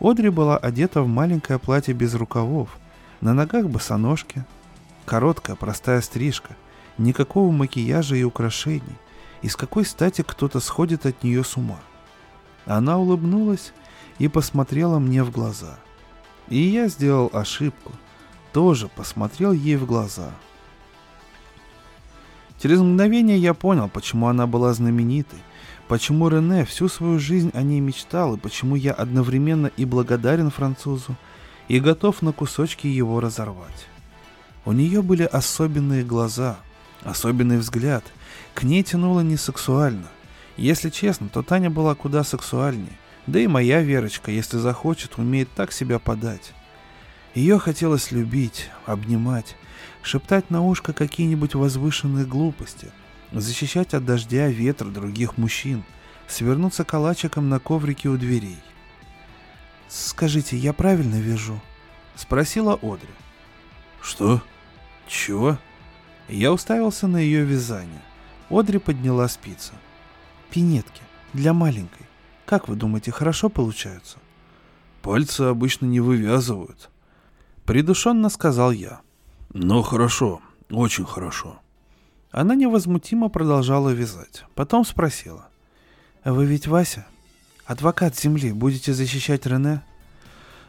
Одри 0.01 0.31
была 0.31 0.57
одета 0.57 1.03
в 1.03 1.09
маленькое 1.09 1.59
платье 1.59 1.95
без 1.95 2.15
рукавов, 2.15 2.79
на 3.21 3.35
ногах 3.35 3.67
босоножки, 3.67 4.45
короткая 5.05 5.57
простая 5.57 6.01
стрижка, 6.01 6.57
никакого 6.99 7.51
макияжа 7.53 8.17
и 8.17 8.23
украшений. 8.23 8.99
И 9.43 9.49
с 9.49 9.57
какой 9.57 9.85
стати 9.85 10.23
кто-то 10.23 10.61
сходит 10.61 11.07
от 11.07 11.23
нее 11.23 11.45
с 11.45 11.57
ума? 11.57 11.79
Она 12.67 12.99
улыбнулась 12.99 13.73
и 14.19 14.29
посмотрела 14.29 14.99
мне 14.99 15.23
в 15.25 15.31
глаза. 15.31 15.79
И 16.49 16.59
я 16.59 16.89
сделал 16.89 17.31
ошибку, 17.33 17.93
тоже 18.53 18.89
посмотрел 18.89 19.53
ей 19.53 19.77
в 19.77 19.87
глаза. 19.87 20.31
Через 22.63 22.81
мгновение 22.81 23.39
я 23.39 23.55
понял, 23.55 23.89
почему 23.89 24.29
она 24.29 24.47
была 24.47 24.75
знаменитой, 24.75 25.39
почему 25.89 26.29
Рене 26.29 26.67
всю 26.67 26.89
свою 26.89 27.19
жизнь 27.19 27.51
о 27.55 27.63
ней 27.63 27.81
мечтал, 27.81 28.35
и 28.35 28.39
почему 28.39 28.77
я 28.77 28.93
одновременно 28.93 29.69
и 29.79 29.87
благодарен 29.87 30.51
французу, 30.51 31.17
и 31.69 31.81
готов 31.81 32.21
на 32.21 32.33
кусочки 32.33 32.87
его 32.87 33.21
разорвать. 33.21 33.87
У 34.67 34.73
нее 34.73 35.01
были 35.01 35.23
особенные 35.23 36.05
глаза, 36.05 36.59
особенный 37.03 37.57
взгляд, 37.57 38.05
к 38.53 38.63
ней 38.63 38.83
тянуло 38.83 39.21
не 39.21 39.39
сексуально. 39.39 40.09
Если 40.59 40.91
честно, 40.91 41.31
то 41.31 41.43
Таня 41.43 41.71
была 41.71 41.95
куда 41.95 42.25
сексуальнее, 42.25 42.99
да 43.27 43.41
и 43.41 43.47
моя 43.47 43.81
Верочка, 43.81 44.31
если 44.31 44.59
захочет, 44.59 45.17
умеет 45.17 45.49
так 45.57 45.73
себя 45.73 45.99
подать. 45.99 46.53
Ее 47.35 47.59
хотелось 47.59 48.11
любить, 48.11 48.69
обнимать, 48.85 49.57
шептать 50.03 50.51
на 50.51 50.63
ушко 50.63 50.93
какие-нибудь 50.93 51.55
возвышенные 51.55 52.25
глупости, 52.25 52.91
защищать 53.33 53.95
от 53.95 54.05
дождя, 54.05 54.49
ветра 54.49 54.89
других 54.89 55.37
мужчин, 55.37 55.85
свернуться 56.29 56.85
калачиком 56.85 57.49
на 57.49 57.59
коврике 57.59 58.09
у 58.09 58.17
дверей. 58.17 58.59
«Скажите, 59.89 60.57
я 60.57 60.73
правильно 60.73 61.17
вижу?»— 61.17 61.61
спросила 62.15 62.79
Одри. 62.81 63.11
«Что? 64.01 64.43
Чего?» 65.09 65.59
Я 66.29 66.53
уставился 66.53 67.09
на 67.09 67.17
ее 67.17 67.45
вязание. 67.45 68.01
Одри 68.49 68.79
подняла 68.79 69.27
спицы. 69.29 69.73
«Пинетки. 70.51 71.03
Для 71.33 71.53
маленькой. 71.53 72.07
Как 72.47 72.69
вы 72.69 72.77
думаете, 72.77 73.11
хорошо 73.11 73.49
получаются?» 73.49 74.19
«Пальцы 75.03 75.43
обычно 75.43 75.87
не 75.87 75.99
вывязывают»,— 75.99 76.91
придушенно 77.65 78.29
сказал 78.29 78.71
я. 78.71 79.01
«Но 79.53 79.83
хорошо, 79.83 80.41
очень 80.71 81.05
хорошо». 81.05 81.59
Она 82.31 82.55
невозмутимо 82.55 83.29
продолжала 83.29 83.91
вязать. 83.91 84.45
Потом 84.55 84.85
спросила. 84.85 85.49
«Вы 86.25 86.47
ведь 86.47 86.69
Вася? 86.69 87.07
Адвокат 87.65 88.17
земли. 88.17 88.53
Будете 88.53 88.93
защищать 88.95 89.47
Рене?» 89.47 89.83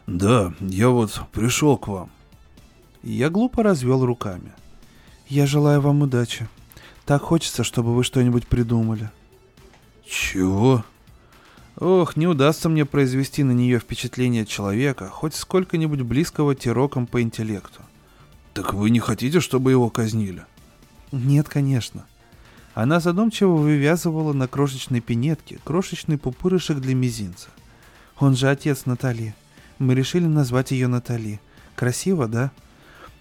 «Да, 0.06 0.52
я 0.60 0.88
вот 0.88 1.22
пришел 1.30 1.78
к 1.78 1.86
вам». 1.86 2.10
Я 3.04 3.30
глупо 3.30 3.62
развел 3.62 4.04
руками. 4.04 4.52
«Я 5.28 5.46
желаю 5.46 5.80
вам 5.80 6.02
удачи. 6.02 6.48
Так 7.04 7.22
хочется, 7.22 7.62
чтобы 7.62 7.94
вы 7.94 8.02
что-нибудь 8.02 8.48
придумали». 8.48 9.10
«Чего?» 10.04 10.84
Ох, 11.76 12.16
не 12.16 12.26
удастся 12.26 12.68
мне 12.68 12.84
произвести 12.84 13.44
на 13.44 13.52
нее 13.52 13.78
впечатление 13.78 14.44
человека, 14.44 15.08
хоть 15.08 15.34
сколько-нибудь 15.34 16.02
близкого 16.02 16.54
тироком 16.54 17.06
по 17.06 17.22
интеллекту. 17.22 17.82
Так 18.54 18.74
вы 18.74 18.90
не 18.90 19.00
хотите, 19.00 19.40
чтобы 19.40 19.70
его 19.70 19.88
казнили? 19.88 20.44
Нет, 21.10 21.48
конечно. 21.48 22.04
Она 22.74 23.00
задумчиво 23.00 23.54
вывязывала 23.54 24.32
на 24.32 24.48
крошечной 24.48 25.00
пинетке 25.00 25.58
крошечный 25.64 26.18
пупырышек 26.18 26.78
для 26.78 26.94
мизинца. 26.94 27.48
Он 28.18 28.36
же 28.36 28.48
отец 28.48 28.86
Натали. 28.86 29.34
Мы 29.78 29.94
решили 29.94 30.26
назвать 30.26 30.70
ее 30.70 30.86
Натали. 30.86 31.40
Красиво, 31.74 32.28
да? 32.28 32.50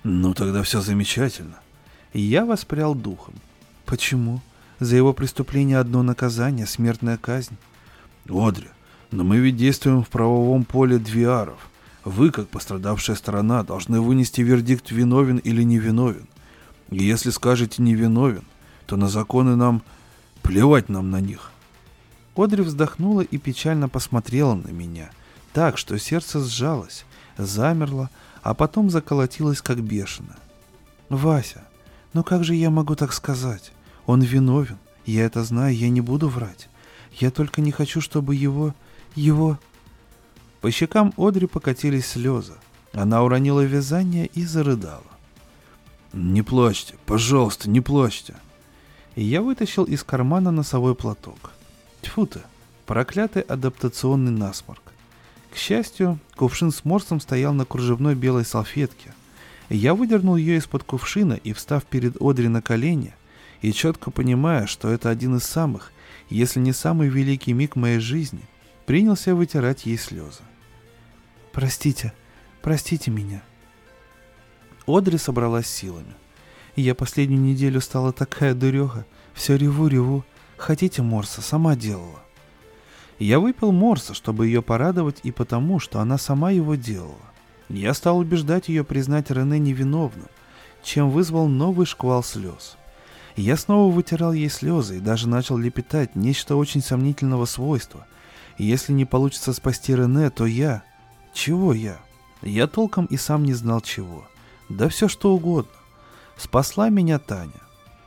Ну, 0.03 0.33
тогда 0.33 0.63
все 0.63 0.81
замечательно. 0.81 1.59
Я 2.13 2.45
воспрял 2.45 2.95
духом. 2.95 3.35
Почему? 3.85 4.41
За 4.79 4.95
его 4.95 5.13
преступление 5.13 5.79
одно 5.79 6.01
наказание— 6.03 6.65
смертная 6.67 7.17
казнь. 7.17 7.55
Одри, 8.29 8.67
но 9.11 9.23
мы 9.23 9.37
ведь 9.37 9.57
действуем 9.57 10.03
в 10.03 10.09
правовом 10.09 10.63
поле 10.65 10.97
двиаров. 10.97 11.70
Вы, 12.03 12.31
как 12.31 12.49
пострадавшая 12.49 13.15
сторона, 13.15 13.63
должны 13.63 14.01
вынести 14.01 14.41
вердикт 14.41 14.91
виновен 14.91 15.37
или 15.37 15.61
невиновен. 15.63 16.27
И 16.89 17.03
если 17.03 17.29
скажете 17.29 17.81
невиновен, 17.81 18.43
то 18.85 18.97
на 18.97 19.07
законы 19.07 19.55
нам 19.55 19.83
плевать 20.41 20.89
нам 20.89 21.11
на 21.11 21.21
них. 21.21 21.51
Одри 22.35 22.63
вздохнула 22.63 23.21
и 23.21 23.37
печально 23.37 23.87
посмотрела 23.87 24.55
на 24.55 24.69
меня, 24.69 25.11
так, 25.53 25.77
что 25.77 25.99
сердце 25.99 26.43
сжалось, 26.43 27.05
замерло, 27.37 28.09
а 28.41 28.53
потом 28.53 28.89
заколотилось 28.89 29.61
как 29.61 29.81
бешено. 29.81 30.35
«Вася, 31.09 31.63
ну 32.13 32.23
как 32.23 32.43
же 32.43 32.55
я 32.55 32.69
могу 32.69 32.95
так 32.95 33.13
сказать? 33.13 33.73
Он 34.05 34.21
виновен, 34.21 34.77
я 35.05 35.25
это 35.25 35.43
знаю, 35.43 35.75
я 35.75 35.89
не 35.89 36.01
буду 36.01 36.29
врать. 36.29 36.69
Я 37.19 37.29
только 37.31 37.61
не 37.61 37.71
хочу, 37.71 38.01
чтобы 38.01 38.33
его... 38.35 38.73
его...» 39.13 39.59
По 40.61 40.69
щекам 40.69 41.11
Одри 41.17 41.47
покатились 41.47 42.05
слезы. 42.05 42.53
Она 42.93 43.23
уронила 43.23 43.61
вязание 43.61 44.27
и 44.27 44.45
зарыдала. 44.45 45.03
«Не 46.13 46.43
плачьте, 46.43 46.95
пожалуйста, 47.05 47.69
не 47.69 47.81
плачьте!» 47.81 48.35
И 49.15 49.23
я 49.23 49.41
вытащил 49.41 49.85
из 49.85 50.03
кармана 50.03 50.51
носовой 50.51 50.93
платок. 50.93 51.51
Тьфу 52.01 52.27
ты, 52.27 52.41
проклятый 52.85 53.41
адаптационный 53.41 54.31
насморк. 54.31 54.81
К 55.51 55.57
счастью, 55.57 56.19
кувшин 56.35 56.71
с 56.71 56.85
морсом 56.85 57.19
стоял 57.19 57.53
на 57.53 57.65
кружевной 57.65 58.15
белой 58.15 58.45
салфетке. 58.45 59.13
Я 59.69 59.95
выдернул 59.95 60.35
ее 60.35 60.57
из-под 60.57 60.83
кувшина 60.83 61.33
и, 61.33 61.53
встав 61.53 61.85
перед 61.85 62.21
Одри 62.21 62.49
на 62.49 62.61
колени, 62.61 63.13
и 63.61 63.73
четко 63.73 64.11
понимая, 64.11 64.67
что 64.67 64.89
это 64.89 65.09
один 65.09 65.37
из 65.37 65.43
самых, 65.43 65.91
если 66.29 66.59
не 66.59 66.73
самый 66.73 67.09
великий 67.09 67.53
миг 67.53 67.75
моей 67.75 67.99
жизни, 67.99 68.41
принялся 68.85 69.33
вытирать 69.33 69.85
ей 69.85 69.97
слезы. 69.97 70.41
«Простите, 71.51 72.13
простите 72.61 73.11
меня». 73.11 73.41
Одри 74.87 75.17
собралась 75.17 75.67
силами. 75.67 76.13
Я 76.75 76.95
последнюю 76.95 77.41
неделю 77.41 77.81
стала 77.81 78.13
такая 78.13 78.53
дуреха. 78.53 79.05
Все 79.33 79.57
реву-реву. 79.57 80.23
Хотите 80.57 81.01
морса? 81.01 81.41
Сама 81.41 81.75
делала. 81.75 82.21
Я 83.19 83.39
выпил 83.39 83.71
морса, 83.71 84.13
чтобы 84.13 84.47
ее 84.47 84.61
порадовать 84.61 85.19
и 85.23 85.31
потому, 85.31 85.79
что 85.79 85.99
она 85.99 86.17
сама 86.17 86.51
его 86.51 86.75
делала. 86.75 87.17
Я 87.69 87.93
стал 87.93 88.17
убеждать 88.17 88.67
ее 88.67 88.83
признать 88.83 89.29
Рене 89.29 89.59
невиновным, 89.59 90.27
чем 90.83 91.11
вызвал 91.11 91.47
новый 91.47 91.85
шквал 91.85 92.23
слез. 92.23 92.77
Я 93.35 93.57
снова 93.57 93.93
вытирал 93.93 94.33
ей 94.33 94.49
слезы 94.49 94.97
и 94.97 95.01
даже 95.01 95.29
начал 95.29 95.57
лепетать 95.57 96.15
нечто 96.15 96.55
очень 96.55 96.81
сомнительного 96.81 97.45
свойства. 97.45 98.07
Если 98.57 98.91
не 98.91 99.05
получится 99.05 99.53
спасти 99.53 99.95
Рене, 99.95 100.29
то 100.29 100.45
я... 100.45 100.83
Чего 101.33 101.73
я? 101.73 101.99
Я 102.41 102.67
толком 102.67 103.05
и 103.05 103.17
сам 103.17 103.43
не 103.43 103.53
знал 103.53 103.81
чего. 103.81 104.27
Да 104.69 104.89
все 104.89 105.07
что 105.07 105.33
угодно. 105.33 105.71
Спасла 106.37 106.89
меня 106.89 107.19
Таня. 107.19 107.51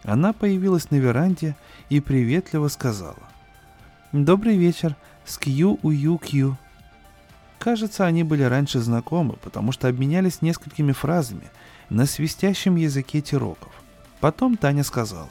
Она 0.03 0.33
появилась 0.33 0.91
на 0.91 0.97
веранде 0.97 1.57
и 1.89 2.01
приветливо 2.01 2.68
сказала. 2.68 3.22
«Добрый 4.12 4.57
вечер, 4.57 4.97
скью-ую-кью». 5.25 6.57
Кажется, 7.59 8.05
они 8.05 8.22
были 8.25 8.43
раньше 8.43 8.81
знакомы, 8.81 9.35
потому 9.43 9.72
что 9.72 9.89
обменялись 9.89 10.43
несколькими 10.43 10.93
фразами 10.93 11.51
на 11.89 12.05
свистящем 12.05 12.77
языке 12.77 13.22
тироков. 13.22 13.72
Потом 14.20 14.57
Таня 14.57 14.85
сказала. 14.85 15.31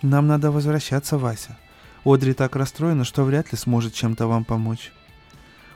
«Нам 0.00 0.26
надо 0.26 0.50
возвращаться, 0.50 1.18
Вася. 1.18 1.58
Одри 2.04 2.32
так 2.32 2.56
расстроена, 2.56 3.04
что 3.04 3.24
вряд 3.24 3.52
ли 3.52 3.58
сможет 3.58 3.92
чем-то 3.92 4.26
вам 4.26 4.44
помочь». 4.44 4.92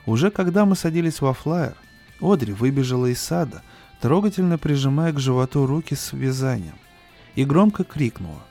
Уже 0.05 0.31
когда 0.31 0.65
мы 0.65 0.75
садились 0.75 1.21
во 1.21 1.33
флайер, 1.33 1.75
Одри 2.19 2.53
выбежала 2.53 3.07
из 3.07 3.21
сада, 3.21 3.63
трогательно 4.01 4.57
прижимая 4.57 5.13
к 5.13 5.19
животу 5.19 5.65
руки 5.65 5.95
с 5.95 6.13
вязанием, 6.13 6.75
и 7.35 7.45
громко 7.45 7.83
крикнула. 7.83 8.43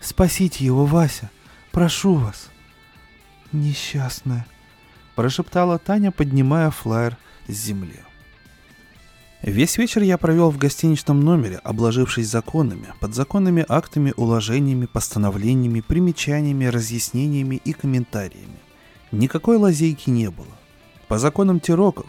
«Спасите 0.00 0.64
его, 0.64 0.84
Вася! 0.86 1.30
Прошу 1.70 2.14
вас!» 2.14 2.50
«Несчастная!»– 3.52 4.46
прошептала 5.14 5.78
Таня, 5.78 6.10
поднимая 6.10 6.70
флаер 6.70 7.16
с 7.46 7.52
земли. 7.52 8.00
Весь 9.42 9.78
вечер 9.78 10.02
я 10.02 10.18
провел 10.18 10.50
в 10.50 10.58
гостиничном 10.58 11.20
номере, 11.20 11.56
обложившись 11.56 12.28
законами, 12.28 12.88
подзаконными 13.00 13.64
актами, 13.66 14.12
уложениями, 14.16 14.86
постановлениями, 14.86 15.80
примечаниями, 15.80 16.66
разъяснениями 16.66 17.60
и 17.64 17.72
комментариями. 17.72 18.58
Никакой 19.12 19.56
лазейки 19.56 20.10
не 20.10 20.30
было. 20.30 20.59
По 21.10 21.18
законам 21.18 21.58
Тироков, 21.58 22.06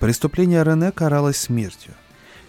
преступление 0.00 0.64
Рене 0.64 0.90
каралось 0.90 1.36
смертью. 1.36 1.94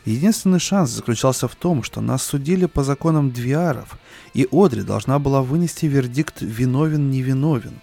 Единственный 0.03 0.57
шанс 0.57 0.89
заключался 0.89 1.47
в 1.47 1.53
том, 1.53 1.83
что 1.83 2.01
нас 2.01 2.23
судили 2.23 2.65
по 2.65 2.83
законам 2.83 3.29
Двиаров, 3.29 3.99
и 4.33 4.47
Одри 4.51 4.81
должна 4.81 5.19
была 5.19 5.43
вынести 5.43 5.85
вердикт 5.85 6.41
«виновен-невиновен». 6.41 7.81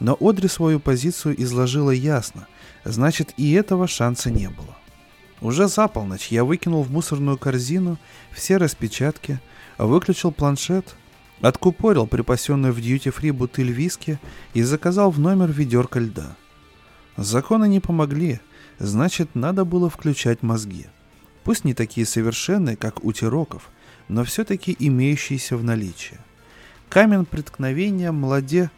Но 0.00 0.16
Одри 0.18 0.48
свою 0.48 0.80
позицию 0.80 1.42
изложила 1.42 1.90
ясно, 1.90 2.46
значит 2.84 3.34
и 3.36 3.52
этого 3.52 3.86
шанса 3.86 4.30
не 4.30 4.48
было. 4.48 4.74
Уже 5.42 5.68
за 5.68 5.88
полночь 5.88 6.28
я 6.28 6.44
выкинул 6.44 6.82
в 6.82 6.90
мусорную 6.90 7.36
корзину 7.36 7.98
все 8.32 8.56
распечатки, 8.56 9.40
выключил 9.76 10.32
планшет, 10.32 10.94
откупорил 11.42 12.06
припасенную 12.06 12.72
в 12.72 12.80
дьюти-фри 12.80 13.30
бутыль 13.30 13.72
виски 13.72 14.18
и 14.54 14.62
заказал 14.62 15.10
в 15.10 15.20
номер 15.20 15.52
ведерко 15.52 16.00
льда. 16.00 16.34
Законы 17.16 17.68
не 17.68 17.80
помогли, 17.80 18.40
значит, 18.78 19.34
надо 19.34 19.64
было 19.64 19.90
включать 19.90 20.42
мозги. 20.42 20.86
Пусть 21.44 21.64
не 21.64 21.74
такие 21.74 22.06
совершенные, 22.06 22.76
как 22.76 23.04
у 23.04 23.12
тироков, 23.12 23.70
но 24.08 24.24
все-таки 24.24 24.74
имеющиеся 24.78 25.56
в 25.56 25.64
наличии. 25.64 26.18
Камень 26.88 27.24
преткновения, 27.24 28.12
молоде... 28.12 28.70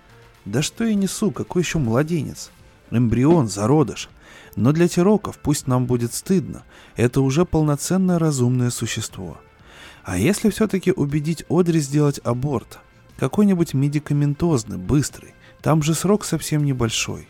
Да 0.45 0.61
что 0.61 0.85
я 0.85 0.95
несу, 0.95 1.30
какой 1.30 1.62
еще 1.62 1.78
младенец? 1.78 2.51
Эмбрион, 2.91 3.49
зародыш. 3.49 4.11
Но 4.57 4.72
для 4.72 4.89
тироков, 4.89 5.39
пусть 5.39 5.66
нам 5.66 5.87
будет 5.87 6.12
стыдно, 6.12 6.64
это 6.97 7.22
уже 7.22 7.47
полноценное 7.47 8.18
разумное 8.18 8.68
существо. 8.68 9.39
А 10.05 10.18
если 10.18 10.51
все-таки 10.51 10.93
убедить 10.93 11.45
Одри 11.49 11.80
сделать 11.80 12.20
аборт? 12.24 12.78
Какой-нибудь 13.16 13.72
медикаментозный, 13.72 14.76
быстрый. 14.76 15.35
Там 15.62 15.82
же 15.82 15.95
срок 15.95 16.26
совсем 16.26 16.62
небольшой. 16.62 17.26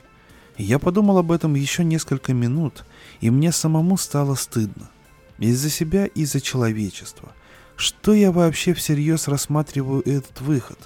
Я 0.56 0.78
подумал 0.78 1.18
об 1.18 1.32
этом 1.32 1.54
еще 1.54 1.84
несколько 1.84 2.32
минут, 2.32 2.84
и 3.20 3.30
мне 3.30 3.52
самому 3.52 3.96
стало 3.96 4.34
стыдно. 4.34 4.90
Из-за 5.38 5.68
себя 5.70 6.06
и 6.06 6.24
за 6.24 6.40
человечество. 6.40 7.32
Что 7.76 8.14
я 8.14 8.30
вообще 8.30 8.72
всерьез 8.72 9.26
рассматриваю 9.26 10.02
этот 10.06 10.40
выход? 10.40 10.78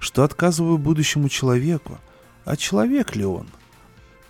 Что 0.00 0.24
отказываю 0.24 0.78
будущему 0.78 1.28
человеку? 1.28 1.98
А 2.44 2.56
человек 2.56 3.14
ли 3.14 3.24
он?— 3.24 3.46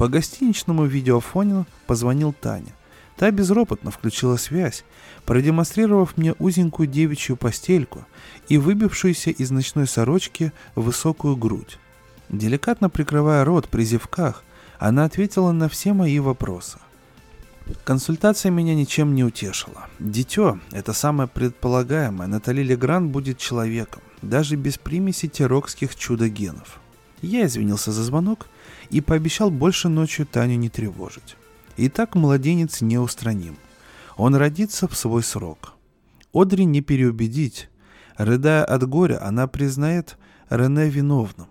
по 0.03 0.09
гостиничному 0.09 0.84
видеофону 0.86 1.64
позвонил 1.86 2.32
Таня. 2.32 2.74
Та 3.16 3.30
безропотно 3.30 3.93
включила 3.93 4.36
связь, 4.36 4.84
продемонстрировав 5.24 6.16
мне 6.16 6.32
узенькую 6.40 6.88
девичью 6.88 7.36
постельку 7.36 8.05
и 8.49 8.59
выбившуюся 8.59 9.30
из 9.30 9.53
ночной 9.53 9.86
сорочки 9.86 10.53
высокую 10.74 11.36
грудь. 11.36 11.78
Деликатно 12.30 12.90
прикрывая 12.90 13.45
рот 13.45 13.68
при 13.68 13.84
зевках, 13.84 14.43
она 14.83 15.05
ответила 15.05 15.53
на 15.53 15.68
все 15.68 15.93
мои 15.93 16.18
вопросы. 16.18 16.78
Консультация 17.85 18.51
меня 18.51 18.74
ничем 18.74 19.14
не 19.14 19.22
утешила. 19.22 19.87
Дитё, 20.01 20.59
это 20.72 20.93
самое 20.93 21.28
предполагаемое, 21.28 22.26
Натали 22.26 22.64
Легран 22.64 23.11
будет 23.11 23.39
человеком, 23.39 24.03
даже 24.22 24.57
без 24.57 24.78
примеси 24.78 25.28
терокских 25.28 25.95
чудо-генов. 25.95 26.80
Я 27.20 27.47
извинился 27.47 27.93
за 27.93 28.03
звонок 28.03 28.49
и 28.91 29.01
пообещал 29.01 29.53
больше 29.53 29.89
ночью 29.89 30.26
Таню 30.26 30.57
не 30.57 30.68
тревожить. 30.68 31.37
Итак, 31.76 32.16
младенец 32.16 32.80
неустраним. 32.80 33.59
Он 34.16 34.35
родится 34.35 34.89
в 34.89 34.97
свой 34.97 35.22
срок. 35.22 35.74
Одри 36.35 36.64
не 36.64 36.80
переубедить. 36.80 37.68
Рыдая 38.16 38.64
от 38.64 38.83
горя, 38.89 39.24
она 39.24 39.47
признает 39.47 40.18
Рене 40.51 40.91
виновным. 40.91 41.47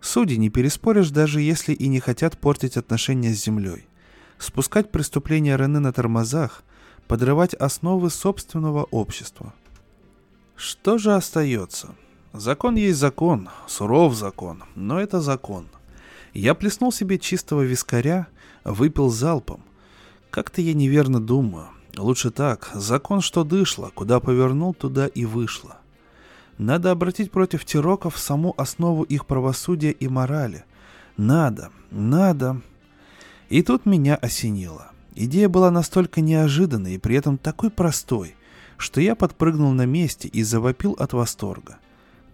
Судьи 0.00 0.36
не 0.36 0.48
переспоришь, 0.48 1.10
даже 1.10 1.40
если 1.40 1.74
и 1.74 1.88
не 1.88 2.00
хотят 2.00 2.38
портить 2.38 2.76
отношения 2.76 3.34
с 3.34 3.44
землей. 3.44 3.86
Спускать 4.38 4.92
преступления 4.92 5.56
Рене 5.56 5.80
на 5.80 5.92
тормозах, 5.92 6.62
подрывать 7.08 7.54
основы 7.54 8.10
собственного 8.10 8.84
общества. 8.84 9.52
Что 10.54 10.98
же 10.98 11.14
остается? 11.14 11.94
Закон 12.32 12.76
есть 12.76 12.98
закон, 12.98 13.48
суров 13.66 14.14
закон, 14.14 14.64
но 14.74 15.00
это 15.00 15.20
закон. 15.20 15.68
Я 16.34 16.54
плеснул 16.54 16.92
себе 16.92 17.18
чистого 17.18 17.62
вискаря, 17.62 18.28
выпил 18.64 19.08
залпом. 19.08 19.64
Как-то 20.30 20.60
я 20.60 20.74
неверно 20.74 21.20
думаю. 21.20 21.68
Лучше 21.96 22.30
так, 22.30 22.70
закон 22.74 23.20
что 23.22 23.44
дышло, 23.44 23.90
куда 23.94 24.20
повернул, 24.20 24.74
туда 24.74 25.06
и 25.08 25.24
вышло. 25.24 25.77
Надо 26.58 26.90
обратить 26.90 27.30
против 27.30 27.64
тироков 27.64 28.18
саму 28.18 28.54
основу 28.56 29.04
их 29.04 29.26
правосудия 29.26 29.90
и 29.90 30.08
морали. 30.08 30.64
Надо, 31.16 31.70
надо. 31.90 32.60
И 33.48 33.62
тут 33.62 33.86
меня 33.86 34.16
осенило. 34.16 34.90
Идея 35.14 35.48
была 35.48 35.70
настолько 35.70 36.20
неожиданной 36.20 36.94
и 36.94 36.98
при 36.98 37.16
этом 37.16 37.38
такой 37.38 37.70
простой, 37.70 38.36
что 38.76 39.00
я 39.00 39.14
подпрыгнул 39.14 39.72
на 39.72 39.86
месте 39.86 40.28
и 40.28 40.42
завопил 40.42 40.92
от 40.92 41.12
восторга– 41.12 41.78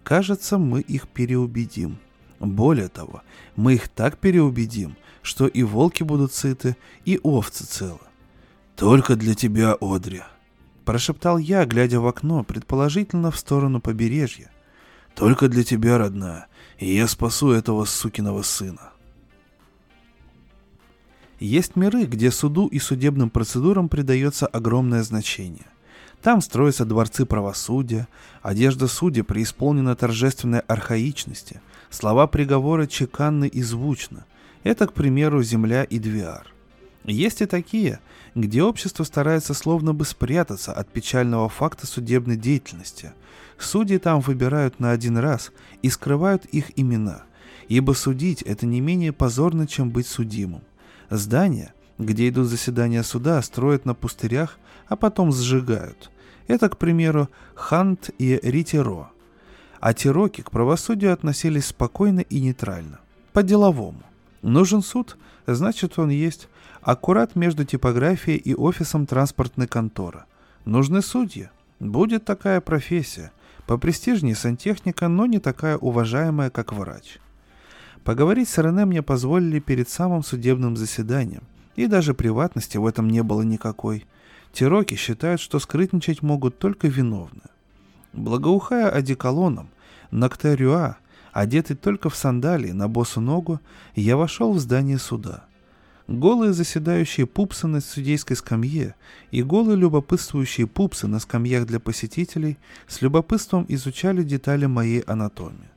Кажется, 0.05 0.59
мы 0.59 0.81
их 0.81 1.07
переубедим. 1.07 1.97
Более 2.39 2.89
того, 2.89 3.23
мы 3.55 3.73
их 3.73 3.89
так 3.89 4.19
переубедим, 4.19 4.95
что 5.23 5.47
и 5.47 5.63
волки 5.63 6.03
будут 6.03 6.31
сыты, 6.31 6.77
и 7.05 7.19
овцы 7.23 7.65
целы. 7.65 7.97
«Только 8.75 9.15
для 9.15 9.33
тебя, 9.33 9.75
Одри!» 9.81 10.21
Прошептал 10.85 11.39
я, 11.39 11.65
глядя 11.65 11.99
в 11.99 12.05
окно, 12.05 12.43
предположительно 12.43 13.31
в 13.31 13.37
сторону 13.37 13.81
побережья. 13.81 14.51
«Только 15.15 15.47
для 15.47 15.63
тебя, 15.63 15.97
родная, 15.97 16.47
и 16.77 16.93
я 16.93 17.07
спасу 17.07 17.51
этого 17.51 17.85
сукиного 17.85 18.43
сына». 18.43 18.91
Есть 21.39 21.75
миры, 21.75 22.05
где 22.05 22.31
суду 22.31 22.67
и 22.67 22.79
судебным 22.79 23.29
процедурам 23.29 23.89
придается 23.89 24.45
огромное 24.45 25.03
значение. 25.03 25.65
Там 26.21 26.41
строятся 26.41 26.85
дворцы 26.85 27.25
правосудия, 27.25 28.07
одежда 28.41 28.87
судьи 28.87 29.21
преисполнена 29.21 29.95
торжественной 29.95 30.59
архаичности, 30.59 31.61
слова 31.89 32.27
приговора 32.27 32.87
чеканны 32.87 33.47
и 33.47 33.61
звучны. 33.61 34.23
Это, 34.63 34.87
к 34.87 34.93
примеру, 34.93 35.43
земля 35.43 35.83
и 35.83 35.99
Двиар. 35.99 36.55
Есть 37.03 37.41
и 37.41 37.45
такие, 37.45 37.99
где 38.35 38.61
общество 38.61 39.05
старается 39.05 39.53
словно 39.53 39.93
бы 39.93 40.03
спрятаться 40.05 40.73
от 40.73 40.89
печального 40.89 41.47
факта 41.47 41.87
судебной 41.87 42.35
деятельности. 42.35 43.13
Судьи 43.57 43.97
там 43.97 44.19
выбирают 44.19 44.79
на 44.81 44.91
один 44.91 45.17
раз 45.17 45.51
и 45.81 45.89
скрывают 45.89 46.45
их 46.45 46.77
имена, 46.77 47.23
ибо 47.69 47.93
судить 47.93 48.41
это 48.41 48.65
не 48.65 48.81
менее 48.81 49.13
позорно, 49.13 49.65
чем 49.65 49.89
быть 49.89 50.07
судимым. 50.07 50.61
Здания, 51.09 51.73
где 51.97 52.27
идут 52.27 52.47
заседания 52.47 53.03
суда, 53.03 53.41
строят 53.41 53.85
на 53.85 53.93
пустырях, 53.93 54.59
а 54.87 54.97
потом 54.97 55.31
сжигают. 55.31 56.11
Это, 56.47 56.67
к 56.67 56.77
примеру, 56.77 57.29
Хант 57.55 58.09
и 58.19 58.39
Ритеро. 58.43 59.11
А 59.79 59.93
Тироки 59.93 60.41
к 60.41 60.51
правосудию 60.51 61.13
относились 61.13 61.67
спокойно 61.67 62.19
и 62.19 62.41
нейтрально, 62.41 62.99
по-деловому. 63.33 64.03
Нужен 64.41 64.81
суд, 64.81 65.17
значит 65.47 65.97
он 65.97 66.09
есть, 66.09 66.47
аккурат 66.81 67.35
между 67.35 67.65
типографией 67.65 68.37
и 68.37 68.53
офисом 68.53 69.05
транспортной 69.05 69.67
конторы. 69.67 70.25
Нужны 70.65 71.01
судьи. 71.01 71.49
Будет 71.79 72.25
такая 72.25 72.61
профессия. 72.61 73.31
Попрестижнее 73.67 74.35
сантехника, 74.35 75.07
но 75.07 75.25
не 75.25 75.39
такая 75.39 75.77
уважаемая, 75.77 76.49
как 76.49 76.71
врач. 76.71 77.19
Поговорить 78.03 78.47
с 78.49 78.57
Рене 78.59 78.85
мне 78.85 79.01
позволили 79.01 79.59
перед 79.59 79.89
самым 79.89 80.23
судебным 80.23 80.77
заседанием, 80.77 81.43
и 81.75 81.87
даже 81.87 82.13
приватности 82.13 82.77
в 82.77 82.85
этом 82.85 83.09
не 83.09 83.23
было 83.23 83.41
никакой. 83.41 84.05
Тироки 84.53 84.93
считают, 84.93 85.41
что 85.41 85.59
скрытничать 85.59 86.21
могут 86.21 86.59
только 86.59 86.87
виновные. 86.87 87.49
Благоухая 88.13 88.89
одеколоном, 88.89 89.69
Ноктарюа, 90.11 90.97
одетый 91.35 91.75
только 91.75 92.09
в 92.09 92.15
сандалии 92.15 92.71
на 92.71 92.87
босу 92.87 93.19
ногу, 93.19 93.59
я 93.93 94.15
вошел 94.15 94.53
в 94.53 94.59
здание 94.59 94.97
суда. 94.97 95.43
Голые 96.07 96.53
заседающие 96.53 97.25
пупсы 97.25 97.67
на 97.67 97.81
судейской 97.81 98.37
скамье 98.37 98.95
и 99.31 99.43
голые 99.43 99.75
любопытствующие 99.75 100.65
пупсы 100.65 101.07
на 101.07 101.19
скамьях 101.19 101.65
для 101.65 101.81
посетителей 101.81 102.57
с 102.87 103.01
любопытством 103.01 103.65
изучали 103.67 104.23
детали 104.23 104.65
моей 104.65 105.01
анатомии. 105.01 105.69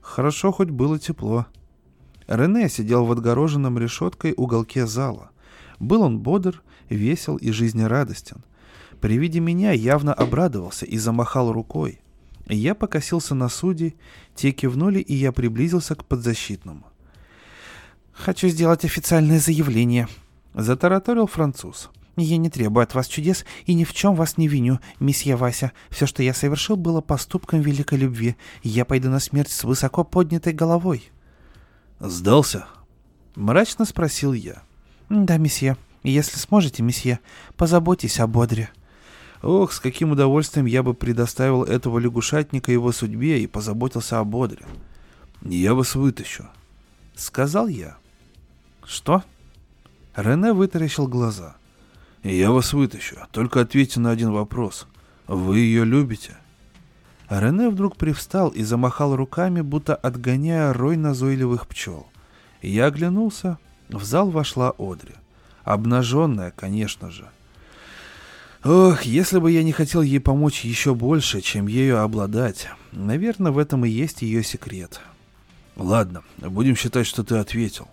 Хорошо 0.00 0.52
хоть 0.52 0.70
было 0.70 0.96
тепло. 0.96 1.46
Рене 2.28 2.68
сидел 2.68 3.04
в 3.04 3.10
отгороженном 3.10 3.78
решеткой 3.78 4.34
уголке 4.36 4.86
зала. 4.86 5.30
Был 5.80 6.02
он 6.02 6.20
бодр, 6.20 6.62
весел 6.88 7.36
и 7.36 7.50
жизнерадостен. 7.50 8.44
При 9.00 9.18
виде 9.18 9.40
меня 9.40 9.72
явно 9.72 10.14
обрадовался 10.14 10.86
и 10.86 10.98
замахал 10.98 11.52
рукой. 11.52 12.00
Я 12.52 12.74
покосился 12.74 13.36
на 13.36 13.48
судей, 13.48 13.94
те 14.34 14.50
кивнули, 14.50 14.98
и 14.98 15.14
я 15.14 15.30
приблизился 15.30 15.94
к 15.94 16.04
подзащитному. 16.04 16.84
«Хочу 18.12 18.48
сделать 18.48 18.84
официальное 18.84 19.38
заявление»,— 19.38 20.08
затараторил 20.54 21.28
француз. 21.28 21.90
«Я 22.16 22.38
не 22.38 22.50
требую 22.50 22.82
от 22.82 22.92
вас 22.92 23.06
чудес 23.06 23.44
и 23.66 23.74
ни 23.74 23.84
в 23.84 23.94
чем 23.94 24.16
вас 24.16 24.36
не 24.36 24.48
виню, 24.48 24.80
месье 24.98 25.36
Вася. 25.36 25.70
Все, 25.90 26.06
что 26.06 26.24
я 26.24 26.34
совершил, 26.34 26.76
было 26.76 27.00
поступком 27.00 27.60
великой 27.60 27.98
любви. 27.98 28.36
Я 28.64 28.84
пойду 28.84 29.10
на 29.10 29.20
смерть 29.20 29.52
с 29.52 29.62
высоко 29.62 30.02
поднятой 30.02 30.52
головой». 30.52 31.08
«Сдался?»— 32.00 32.66
мрачно 33.36 33.84
спросил 33.84 34.32
я. 34.32 34.62
«Да, 35.08 35.36
месье. 35.36 35.76
Если 36.02 36.36
сможете, 36.36 36.82
месье, 36.82 37.20
позаботьтесь 37.56 38.18
о 38.18 38.26
Бодре». 38.26 38.70
Ох, 39.42 39.72
с 39.72 39.80
каким 39.80 40.12
удовольствием 40.12 40.66
я 40.66 40.82
бы 40.82 40.92
предоставил 40.92 41.64
этого 41.64 41.98
лягушатника 41.98 42.72
его 42.72 42.92
судьбе 42.92 43.42
и 43.42 43.46
позаботился 43.46 44.18
о 44.18 44.24
Бодре. 44.24 44.66
«Я 45.42 45.74
вас 45.74 45.94
вытащу»,— 45.94 46.46
сказал 47.14 47.66
я. 47.68 47.96
«Что?» 48.84 49.24
Рене 50.14 50.52
вытаращил 50.52 51.06
глаза. 51.06 51.56
«Я 52.22 52.50
вас 52.50 52.74
вытащу. 52.74 53.16
Только 53.32 53.62
ответьте 53.62 54.00
на 54.00 54.10
один 54.10 54.32
вопрос. 54.32 54.86
Вы 55.26 55.60
ее 55.60 55.86
любите?» 55.86 56.36
Рене 57.30 57.70
вдруг 57.70 57.96
привстал 57.96 58.48
и 58.48 58.62
замахал 58.62 59.16
руками, 59.16 59.62
будто 59.62 59.94
отгоняя 59.94 60.72
рой 60.74 60.96
назойливых 60.96 61.66
пчел. 61.66 62.06
Я 62.60 62.86
оглянулся. 62.86 63.58
В 63.88 64.04
зал 64.04 64.30
вошла 64.30 64.74
Одри. 64.78 65.14
Обнаженная, 65.64 66.50
конечно 66.50 67.10
же. 67.10 67.30
Ох, 68.62 69.02
если 69.02 69.38
бы 69.38 69.50
я 69.50 69.62
не 69.62 69.72
хотел 69.72 70.02
ей 70.02 70.20
помочь 70.20 70.64
еще 70.64 70.94
больше, 70.94 71.40
чем 71.40 71.66
ею 71.66 72.02
обладать. 72.02 72.68
Наверное, 72.92 73.52
в 73.52 73.58
этом 73.58 73.86
и 73.86 73.88
есть 73.88 74.20
ее 74.20 74.42
секрет. 74.42 75.00
Ладно, 75.76 76.22
будем 76.36 76.76
считать, 76.76 77.06
что 77.06 77.24
ты 77.24 77.36
ответил. 77.36 77.88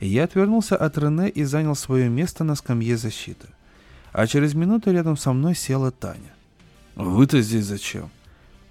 Я 0.00 0.24
отвернулся 0.24 0.76
от 0.76 0.98
Рене 0.98 1.28
и 1.28 1.44
занял 1.44 1.76
свое 1.76 2.08
место 2.08 2.42
на 2.42 2.56
скамье 2.56 2.96
защиты. 2.96 3.48
А 4.12 4.26
через 4.26 4.54
минуту 4.54 4.90
рядом 4.90 5.16
со 5.16 5.32
мной 5.32 5.54
села 5.54 5.92
Таня. 5.92 6.34
Вы-то 6.96 7.40
здесь 7.40 7.66
зачем? 7.66 8.10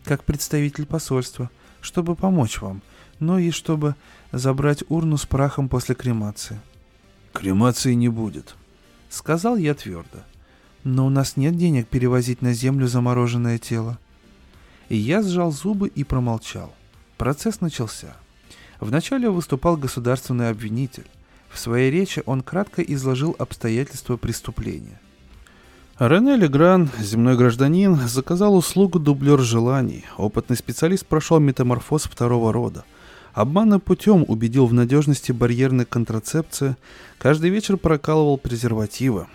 Как 0.03 0.25
представитель 0.25 0.85
посольства, 0.85 1.49
чтобы 1.79 2.15
помочь 2.15 2.59
вам, 2.59 2.81
но 3.19 3.39
и 3.39 3.51
чтобы 3.51 3.95
забрать 4.33 4.83
урну 4.89 5.15
с 5.15 5.25
прахом 5.25 5.69
после 5.69 5.95
кремации. 5.95 6.59
Кремации 7.31 7.93
не 7.93 8.09
будет, 8.09 8.55
сказал 9.09 9.55
я 9.55 9.73
твердо. 9.73 10.19
Но 10.91 11.05
у 11.05 11.09
нас 11.11 11.37
нет 11.37 11.55
денег 11.55 11.87
перевозить 11.87 12.41
на 12.41 12.51
землю 12.51 12.87
замороженное 12.87 13.59
тело. 13.59 13.99
И 14.89 14.97
я 14.97 15.21
сжал 15.21 15.51
зубы 15.51 15.87
и 15.87 16.03
промолчал. 16.03 16.73
Процесс 17.15 17.61
начался. 17.61 18.15
Вначале 18.79 19.29
выступал 19.29 19.77
государственный 19.77 20.49
обвинитель. 20.49 21.05
В 21.51 21.59
своей 21.59 21.91
речи 21.91 22.23
он 22.25 22.41
кратко 22.41 22.81
изложил 22.81 23.35
обстоятельства 23.37 24.17
преступления. 24.17 24.99
Рене 25.99 26.37
Легран, 26.37 26.89
земной 26.99 27.37
гражданин, 27.37 27.95
заказал 28.07 28.55
услугу 28.55 28.97
дублер 28.97 29.41
желаний. 29.41 30.05
Опытный 30.17 30.57
специалист 30.57 31.05
прошел 31.05 31.39
метаморфоз 31.39 32.05
второго 32.05 32.51
рода. 32.51 32.83
Обманным 33.33 33.79
путем 33.79 34.25
убедил 34.27 34.65
в 34.65 34.73
надежности 34.73 35.33
барьерной 35.33 35.85
контрацепции, 35.85 36.77
каждый 37.19 37.51
вечер 37.51 37.77
прокалывал 37.77 38.39
презервативы. 38.39 39.27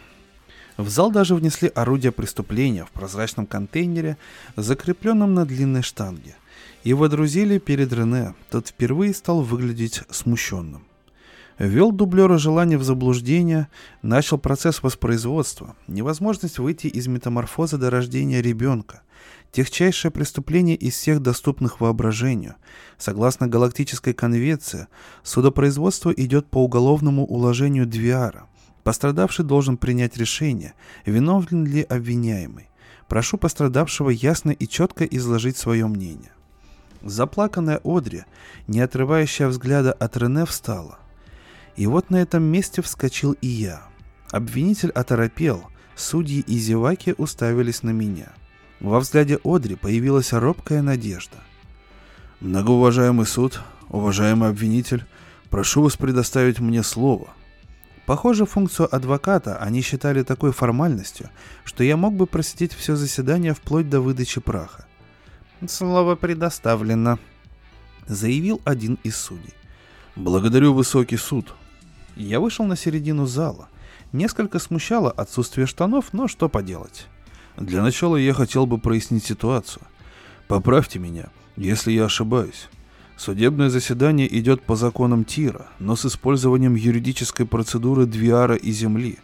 В 0.77 0.89
зал 0.89 1.11
даже 1.11 1.35
внесли 1.35 1.71
орудие 1.75 2.13
преступления 2.13 2.85
в 2.85 2.91
прозрачном 2.91 3.47
контейнере, 3.47 4.17
закрепленном 4.57 5.35
на 5.35 5.47
длинной 5.47 5.83
штанге. 5.83 6.37
И 6.83 6.93
водрузили 6.93 7.59
перед 7.59 7.93
Рене, 7.93 8.35
тот 8.51 8.69
впервые 8.69 9.15
стал 9.15 9.43
выглядеть 9.43 10.03
смущенным 10.11 10.85
ввел 11.59 11.93
дублера 11.93 12.39
желания 12.39 12.79
в 12.79 12.85
заблуждение, 12.85 13.69
начал 14.03 14.39
процесс 14.39 14.83
воспроизводства, 14.83 15.77
невозможность 15.87 16.59
выйти 16.59 16.87
из 16.87 17.07
метаморфоза 17.07 17.79
до 17.79 17.91
рождения 17.91 18.43
ребенка, 18.43 19.03
техчайшее 19.53 20.11
преступление 20.11 20.77
из 20.77 20.95
всех 20.95 21.21
доступных 21.21 21.81
воображению. 21.81 22.57
Согласно 22.99 23.47
Галактической 23.47 24.15
конвенции, 24.15 24.89
судопроизводство 25.23 26.11
идет 26.11 26.47
по 26.47 26.59
уголовному 26.65 27.25
уложению 27.25 27.87
Двиара. 27.87 28.47
Пострадавший 28.85 29.47
должен 29.47 29.79
принять 29.79 30.19
решение, 30.19 30.75
виновен 31.07 31.67
ли 31.67 31.83
обвиняемый. 31.83 32.69
Прошу 33.09 33.39
пострадавшего 33.39 34.11
ясно 34.11 34.51
и 34.51 34.69
четко 34.69 35.05
изложить 35.05 35.57
свое 35.57 35.87
мнение. 35.87 36.33
Заплаканная 37.03 37.81
Одри, 37.83 38.25
не 38.67 38.81
отрывающая 38.81 39.49
взгляда 39.49 39.93
от 39.93 40.17
Рене, 40.19 40.45
встала. 40.45 40.99
И 41.77 41.87
вот 41.87 42.11
на 42.11 42.17
этом 42.17 42.43
месте 42.43 42.83
вскочил 42.83 43.33
и 43.33 43.47
я. 43.47 43.83
Обвинитель 44.31 44.91
оторопел, 44.91 45.65
судьи 45.97 46.41
и 46.47 46.59
зеваки 46.59 47.15
уставились 47.17 47.83
на 47.83 47.91
меня. 47.91 48.33
Во 48.81 49.01
взгляде 49.01 49.39
Одри 49.45 49.77
появилась 49.77 50.33
робкая 50.33 50.83
надежда. 50.83 51.37
«Многоуважаемый 52.41 53.27
суд, 53.27 53.63
уважаемый 53.89 54.51
обвинитель, 54.51 55.07
прошу 55.49 55.83
вас 55.83 55.97
предоставить 55.97 56.61
мне 56.61 56.83
слово». 56.83 57.29
Похоже, 58.07 58.45
функцию 58.45 58.95
адвоката 58.95 59.57
они 59.59 59.81
считали 59.81 60.23
такой 60.23 60.53
формальностью, 60.53 61.31
что 61.65 61.85
я 61.85 61.97
мог 61.97 62.15
бы 62.15 62.27
просидеть 62.27 62.75
все 62.75 62.97
заседание 62.97 63.55
вплоть 63.55 63.89
до 63.89 64.01
выдачи 64.01 64.41
праха. 64.41 64.87
«Слово 65.67 66.15
предоставлено»,— 66.15 67.19
заявил 68.07 68.61
один 68.65 68.99
из 69.03 69.17
судей. 69.17 69.55
«Благодарю 70.17 70.75
высокий 70.75 71.17
суд», 71.17 71.55
я 72.17 72.39
вышел 72.39 72.65
на 72.65 72.77
середину 72.77 73.27
зала. 73.27 73.69
Несколько 74.13 74.59
смущало 74.61 75.11
отсутствие 75.11 75.67
штанов, 75.67 76.13
но 76.13 76.29
что 76.29 76.49
поделать. 76.49 77.07
Для 77.57 77.83
начала 77.83 78.17
я 78.17 78.33
хотел 78.33 78.67
бы 78.67 78.79
прояснить 78.79 79.25
ситуацию. 79.25 79.83
Поправьте 80.47 80.99
меня, 80.99 81.31
если 81.57 81.91
я 81.91 82.05
ошибаюсь. 82.05 82.69
Судебное 83.17 83.71
заседание 83.71 84.27
идет 84.39 84.63
по 84.63 84.75
законам 84.75 85.25
Тира, 85.25 85.69
но 85.79 85.95
с 85.95 86.05
использованием 86.05 86.75
юридической 86.75 87.47
процедуры 87.47 88.07
Двиара 88.07 88.57
и 88.57 88.73
Земли. 88.73 89.19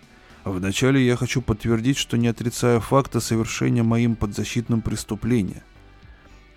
Вначале 0.45 1.05
я 1.05 1.16
хочу 1.16 1.43
подтвердить, 1.43 1.99
что 1.99 2.16
не 2.16 2.28
отрицаю 2.28 2.80
факта 2.80 3.20
совершения 3.20 3.82
моим 3.82 4.16
подзащитным 4.16 4.80
преступления. 4.80 5.62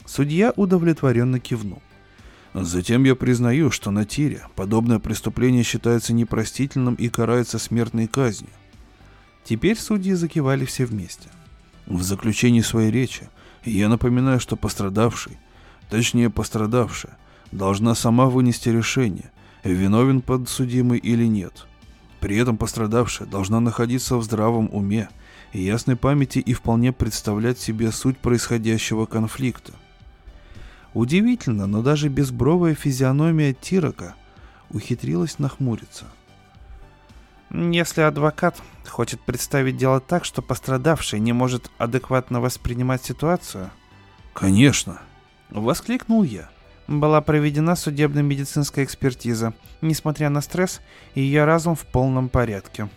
Судья 0.06 0.54
удовлетворенно 0.56 1.40
кивнул. 1.40 1.82
Затем 2.54 3.04
я 3.04 3.16
признаю, 3.16 3.72
что 3.72 3.90
на 3.90 4.06
Тире 4.06 4.44
подобное 4.56 5.00
преступление 5.00 5.64
считается 5.64 6.14
непростительным 6.14 6.94
и 6.96 7.10
карается 7.10 7.58
смертной 7.58 8.08
казнью. 8.08 8.52
Теперь 9.44 9.78
судьи 9.78 10.14
закивали 10.14 10.66
все 10.66 10.86
вместе. 10.86 11.30
В 11.88 12.04
заключении 12.04 12.62
своей 12.62 12.92
речи 12.92 13.28
я 13.66 13.90
напоминаю, 13.90 14.40
что 14.40 14.56
пострадавший, 14.56 15.38
точнее 15.90 16.30
пострадавшая, 16.30 17.18
должна 17.54 17.96
сама 17.96 18.26
вынести 18.26 18.70
решение, 18.70 19.32
виновен 19.64 20.22
подсудимый 20.22 21.00
или 21.00 21.26
нет. 21.26 21.68
При 22.20 22.38
этом 22.38 22.58
пострадавшая 22.58 23.28
должна 23.28 23.60
находиться 23.60 24.18
в 24.18 24.24
здравом 24.24 24.70
уме 24.72 25.10
ясной 25.54 25.96
памяти 25.96 26.40
и 26.40 26.54
вполне 26.54 26.92
представлять 26.92 27.60
себе 27.60 27.92
суть 27.92 28.18
происходящего 28.18 29.06
конфликта. 29.06 29.74
Удивительно, 30.94 31.68
но 31.68 31.82
даже 31.82 32.08
безбровая 32.08 32.76
физиономия 32.76 33.54
Тирока 33.54 34.16
ухитрилась 34.70 35.40
нахмуриться. 35.40 36.06
Если 37.52 38.02
адвокат 38.02 38.62
хочет 38.88 39.22
представить 39.22 39.78
дело 39.78 40.00
так, 40.00 40.26
что 40.26 40.42
пострадавший 40.42 41.20
не 41.20 41.34
может 41.34 41.70
адекватно 41.78 42.42
воспринимать 42.42 43.04
ситуацию... 43.04 43.70
Конечно. 44.34 45.00
Воскликнул 45.52 46.24
я. 46.24 46.50
Была 46.88 47.22
проведена 47.22 47.76
судебно-медицинская 47.76 48.84
экспертиза. 48.84 49.54
Несмотря 49.82 50.30
на 50.30 50.42
стресс, 50.42 50.82
ее 51.16 51.46
разум 51.46 51.76
в 51.76 51.86
полном 51.86 52.30
порядке. 52.30 52.90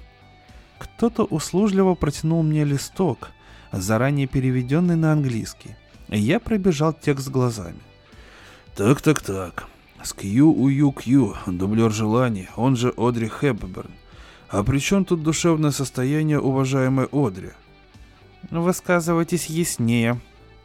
Кто-то 0.78 1.24
услужливо 1.24 1.94
протянул 1.94 2.42
мне 2.42 2.64
листок, 2.64 3.30
заранее 3.72 4.26
переведенный 4.26 4.96
на 4.96 5.12
английский. 5.12 5.76
Я 6.08 6.40
пробежал 6.40 6.92
текст 6.92 7.28
глазами. 7.28 7.80
Так-так-так. 8.74 9.66
Скью 10.02 10.52
Ую 10.52 10.92
Кью, 10.92 11.34
дублер 11.46 11.90
желаний, 11.90 12.48
он 12.56 12.76
же 12.76 12.92
Одри 12.96 13.28
Хепберн. 13.28 13.90
А 14.48 14.62
при 14.62 14.78
чем 14.78 15.04
тут 15.04 15.22
душевное 15.22 15.70
состояние 15.70 16.38
уважаемой 16.38 17.08
Одри? 17.10 17.50
Высказывайтесь 18.50 19.46
яснее. 19.46 20.20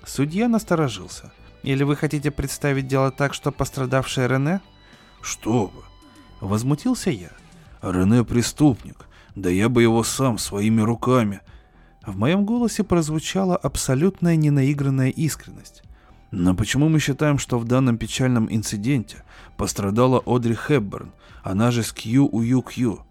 Судья 0.05 0.47
насторожился. 0.47 1.31
Или 1.63 1.83
вы 1.83 1.95
хотите 1.95 2.31
представить 2.31 2.87
дело 2.87 3.11
так, 3.11 3.33
что 3.33 3.51
пострадавшая 3.51 4.27
Рене? 4.27 4.61
Что 5.21 5.67
вы? 5.67 5.83
Возмутился 6.39 7.11
я. 7.11 7.29
Рене 7.81 8.23
преступник. 8.23 9.07
Да 9.35 9.49
я 9.49 9.69
бы 9.69 9.81
его 9.81 10.03
сам 10.03 10.37
своими 10.37 10.81
руками. 10.81 11.41
В 12.05 12.17
моем 12.17 12.45
голосе 12.45 12.83
прозвучала 12.83 13.55
абсолютная 13.55 14.35
ненаигранная 14.35 15.09
искренность. 15.09 15.83
Но 16.31 16.55
почему 16.55 16.89
мы 16.89 16.99
считаем, 16.99 17.37
что 17.37 17.59
в 17.59 17.65
данном 17.65 17.97
печальном 17.97 18.47
инциденте 18.49 19.23
пострадала 19.57 20.21
Одри 20.25 20.55
Хепберн, 20.55 21.11
она 21.43 21.71
же 21.71 21.83
Ую 22.03 22.61
Кью? 22.61 23.01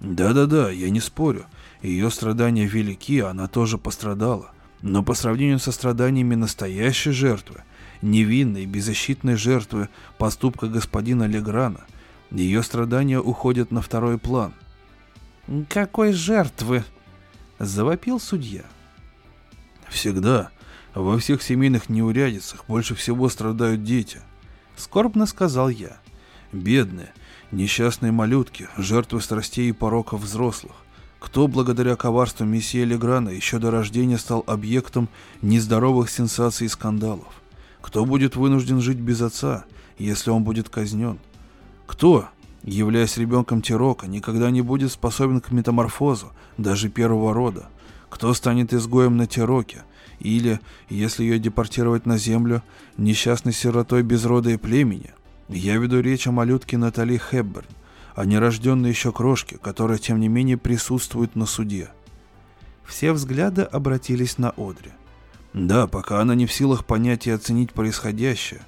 Да-да-да, 0.00 0.70
я 0.70 0.90
не 0.90 1.00
спорю. 1.00 1.44
Ее 1.82 2.10
страдания 2.10 2.66
велики, 2.66 3.20
она 3.20 3.46
тоже 3.46 3.78
пострадала. 3.78 4.50
Но 4.80 5.04
по 5.04 5.14
сравнению 5.14 5.60
со 5.60 5.70
страданиями 5.70 6.34
настоящей 6.34 7.12
жертвы, 7.12 7.62
невинной, 8.02 8.66
беззащитной 8.66 9.36
жертвы 9.36 9.88
поступка 10.18 10.66
господина 10.66 11.24
Леграна, 11.24 11.80
ее 12.30 12.62
страдания 12.62 13.20
уходят 13.20 13.70
на 13.70 13.80
второй 13.80 14.18
план. 14.18 14.52
«Какой 15.68 16.12
жертвы?»– 16.12 16.84
завопил 17.58 18.20
судья. 18.20 18.64
«Всегда, 19.88 20.50
во 20.94 21.18
всех 21.18 21.42
семейных 21.42 21.88
неурядицах 21.88 22.64
больше 22.66 22.94
всего 22.94 23.28
страдают 23.28 23.84
дети»,– 23.84 24.20
скорбно 24.76 25.26
сказал 25.26 25.68
я. 25.68 25.98
«Бедные, 26.52 27.12
несчастные 27.50 28.12
малютки, 28.12 28.68
жертвы 28.76 29.20
страстей 29.20 29.68
и 29.68 29.72
пороков 29.72 30.22
взрослых. 30.22 30.72
Кто 31.18 31.46
благодаря 31.46 31.96
коварству 31.96 32.44
месье 32.44 32.84
Леграна 32.84 33.28
еще 33.28 33.58
до 33.58 33.70
рождения 33.70 34.18
стал 34.18 34.42
объектом 34.46 35.08
нездоровых 35.40 36.10
сенсаций 36.10 36.66
и 36.66 36.68
скандалов? 36.68 37.41
Кто 37.82 38.04
будет 38.04 38.36
вынужден 38.36 38.80
жить 38.80 38.98
без 38.98 39.20
отца, 39.20 39.64
если 39.98 40.30
он 40.30 40.44
будет 40.44 40.68
казнен? 40.68 41.18
Кто, 41.86 42.28
являясь 42.62 43.18
ребенком 43.18 43.60
Тирока, 43.60 44.06
никогда 44.06 44.50
не 44.50 44.62
будет 44.62 44.92
способен 44.92 45.40
к 45.40 45.50
метаморфозу, 45.50 46.32
даже 46.56 46.88
первого 46.88 47.34
рода? 47.34 47.68
Кто 48.08 48.32
станет 48.32 48.72
изгоем 48.72 49.16
на 49.16 49.26
Тироке? 49.26 49.82
Или, 50.20 50.60
если 50.88 51.24
ее 51.24 51.38
депортировать 51.40 52.06
на 52.06 52.16
землю, 52.16 52.62
несчастной 52.96 53.52
сиротой 53.52 54.02
без 54.02 54.24
рода 54.24 54.50
и 54.50 54.56
племени? 54.56 55.12
Я 55.48 55.76
веду 55.76 56.00
речь 56.00 56.28
о 56.28 56.32
малютке 56.32 56.78
Натали 56.78 57.18
Хепберн, 57.18 57.66
о 58.14 58.24
нерожденной 58.24 58.90
еще 58.90 59.10
крошке, 59.10 59.58
которая, 59.58 59.98
тем 59.98 60.20
не 60.20 60.28
менее, 60.28 60.56
присутствует 60.56 61.34
на 61.34 61.46
суде. 61.46 61.90
Все 62.84 63.12
взгляды 63.12 63.62
обратились 63.62 64.38
на 64.38 64.50
Одри. 64.50 64.92
Да, 65.52 65.86
пока 65.86 66.20
она 66.20 66.34
не 66.34 66.46
в 66.46 66.52
силах 66.52 66.84
понять 66.84 67.26
и 67.26 67.30
оценить 67.30 67.72
происходящее, 67.72 68.62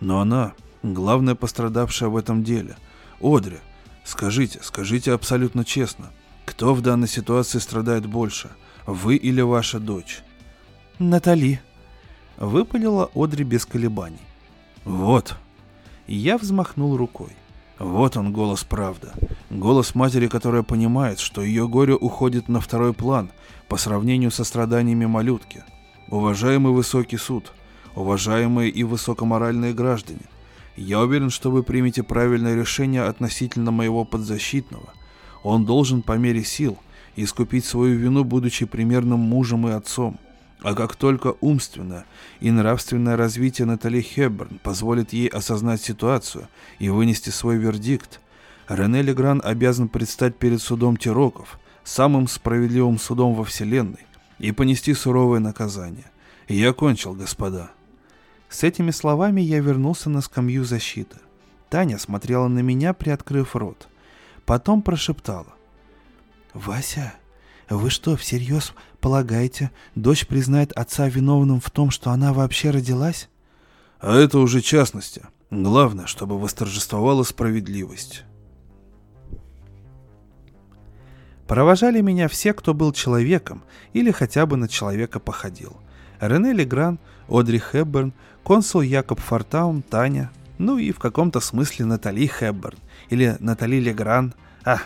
но 0.00 0.20
она 0.20 0.52
главная 0.82 1.34
пострадавшая 1.34 2.08
в 2.08 2.16
этом 2.16 2.42
деле. 2.42 2.76
Одри, 3.20 3.58
скажите, 4.04 4.60
скажите 4.62 5.12
абсолютно 5.12 5.64
честно, 5.64 6.10
кто 6.46 6.74
в 6.74 6.80
данной 6.80 7.08
ситуации 7.08 7.58
страдает 7.58 8.06
больше, 8.06 8.50
вы 8.86 9.16
или 9.16 9.40
ваша 9.42 9.78
дочь? 9.78 10.22
Натали. 10.98 11.60
Выпалила 12.38 13.10
Одри 13.14 13.44
без 13.44 13.66
колебаний. 13.66 14.20
Вот. 14.84 15.36
Я 16.06 16.38
взмахнул 16.38 16.96
рукой. 16.96 17.36
Вот 17.78 18.16
он 18.16 18.32
голос 18.32 18.64
правда. 18.64 19.12
Голос 19.50 19.94
матери, 19.94 20.26
которая 20.26 20.62
понимает, 20.62 21.18
что 21.18 21.42
ее 21.42 21.68
горе 21.68 21.94
уходит 21.94 22.48
на 22.48 22.60
второй 22.60 22.94
план 22.94 23.30
по 23.68 23.76
сравнению 23.76 24.30
со 24.30 24.44
страданиями 24.44 25.06
малютки. 25.06 25.64
Уважаемый 26.10 26.72
высокий 26.72 27.18
суд, 27.18 27.52
уважаемые 27.94 28.68
и 28.68 28.82
высокоморальные 28.82 29.72
граждане, 29.72 30.22
я 30.74 30.98
уверен, 30.98 31.30
что 31.30 31.52
вы 31.52 31.62
примете 31.62 32.02
правильное 32.02 32.56
решение 32.56 33.04
относительно 33.04 33.70
моего 33.70 34.04
подзащитного. 34.04 34.92
Он 35.44 35.64
должен 35.64 36.02
по 36.02 36.18
мере 36.18 36.42
сил 36.42 36.78
искупить 37.14 37.64
свою 37.64 37.96
вину, 37.96 38.24
будучи 38.24 38.66
примерным 38.66 39.20
мужем 39.20 39.68
и 39.68 39.70
отцом. 39.70 40.18
А 40.62 40.74
как 40.74 40.96
только 40.96 41.34
умственное 41.40 42.06
и 42.40 42.50
нравственное 42.50 43.16
развитие 43.16 43.66
Натали 43.66 44.00
Хебберн 44.00 44.58
позволит 44.64 45.12
ей 45.12 45.28
осознать 45.28 45.80
ситуацию 45.80 46.48
и 46.80 46.88
вынести 46.88 47.30
свой 47.30 47.56
вердикт, 47.56 48.20
Рене 48.68 49.02
Легран 49.02 49.40
обязан 49.44 49.88
предстать 49.88 50.36
перед 50.36 50.60
судом 50.60 50.96
Тироков, 50.96 51.60
самым 51.84 52.26
справедливым 52.26 52.98
судом 52.98 53.34
во 53.34 53.44
Вселенной, 53.44 54.06
и 54.40 54.52
понести 54.52 54.94
суровое 54.94 55.38
наказание. 55.38 56.10
Я 56.48 56.72
кончил, 56.72 57.14
господа. 57.14 57.70
С 58.48 58.64
этими 58.64 58.90
словами 58.90 59.40
я 59.40 59.60
вернулся 59.60 60.10
на 60.10 60.20
скамью 60.22 60.64
защиты. 60.64 61.18
Таня 61.68 61.98
смотрела 61.98 62.48
на 62.48 62.60
меня, 62.60 62.92
приоткрыв 62.94 63.54
рот. 63.54 63.86
Потом 64.44 64.82
прошептала. 64.82 65.54
«Вася, 66.52 67.14
вы 67.68 67.90
что, 67.90 68.16
всерьез 68.16 68.72
полагаете, 69.00 69.70
дочь 69.94 70.26
признает 70.26 70.72
отца 70.72 71.08
виновным 71.08 71.60
в 71.60 71.70
том, 71.70 71.90
что 71.90 72.10
она 72.10 72.32
вообще 72.32 72.70
родилась?» 72.70 73.28
«А 74.00 74.16
это 74.16 74.38
уже 74.38 74.62
частности. 74.62 75.22
Главное, 75.50 76.06
чтобы 76.06 76.40
восторжествовала 76.40 77.22
справедливость». 77.22 78.24
Провожали 81.50 82.00
меня 82.00 82.28
все, 82.28 82.52
кто 82.52 82.74
был 82.74 82.92
человеком 82.92 83.64
или 83.92 84.12
хотя 84.12 84.46
бы 84.46 84.56
на 84.56 84.68
человека 84.68 85.18
походил. 85.18 85.76
Рене 86.20 86.52
Легран, 86.52 87.00
Одри 87.28 87.58
Хепберн, 87.58 88.12
консул 88.44 88.82
Якоб 88.82 89.18
Фортаун, 89.18 89.82
Таня, 89.82 90.30
ну 90.58 90.78
и 90.78 90.92
в 90.92 91.00
каком-то 91.00 91.40
смысле 91.40 91.86
Натали 91.86 92.28
Хепберн 92.28 92.78
или 93.08 93.36
Натали 93.40 93.80
Легран. 93.80 94.32
А, 94.64 94.78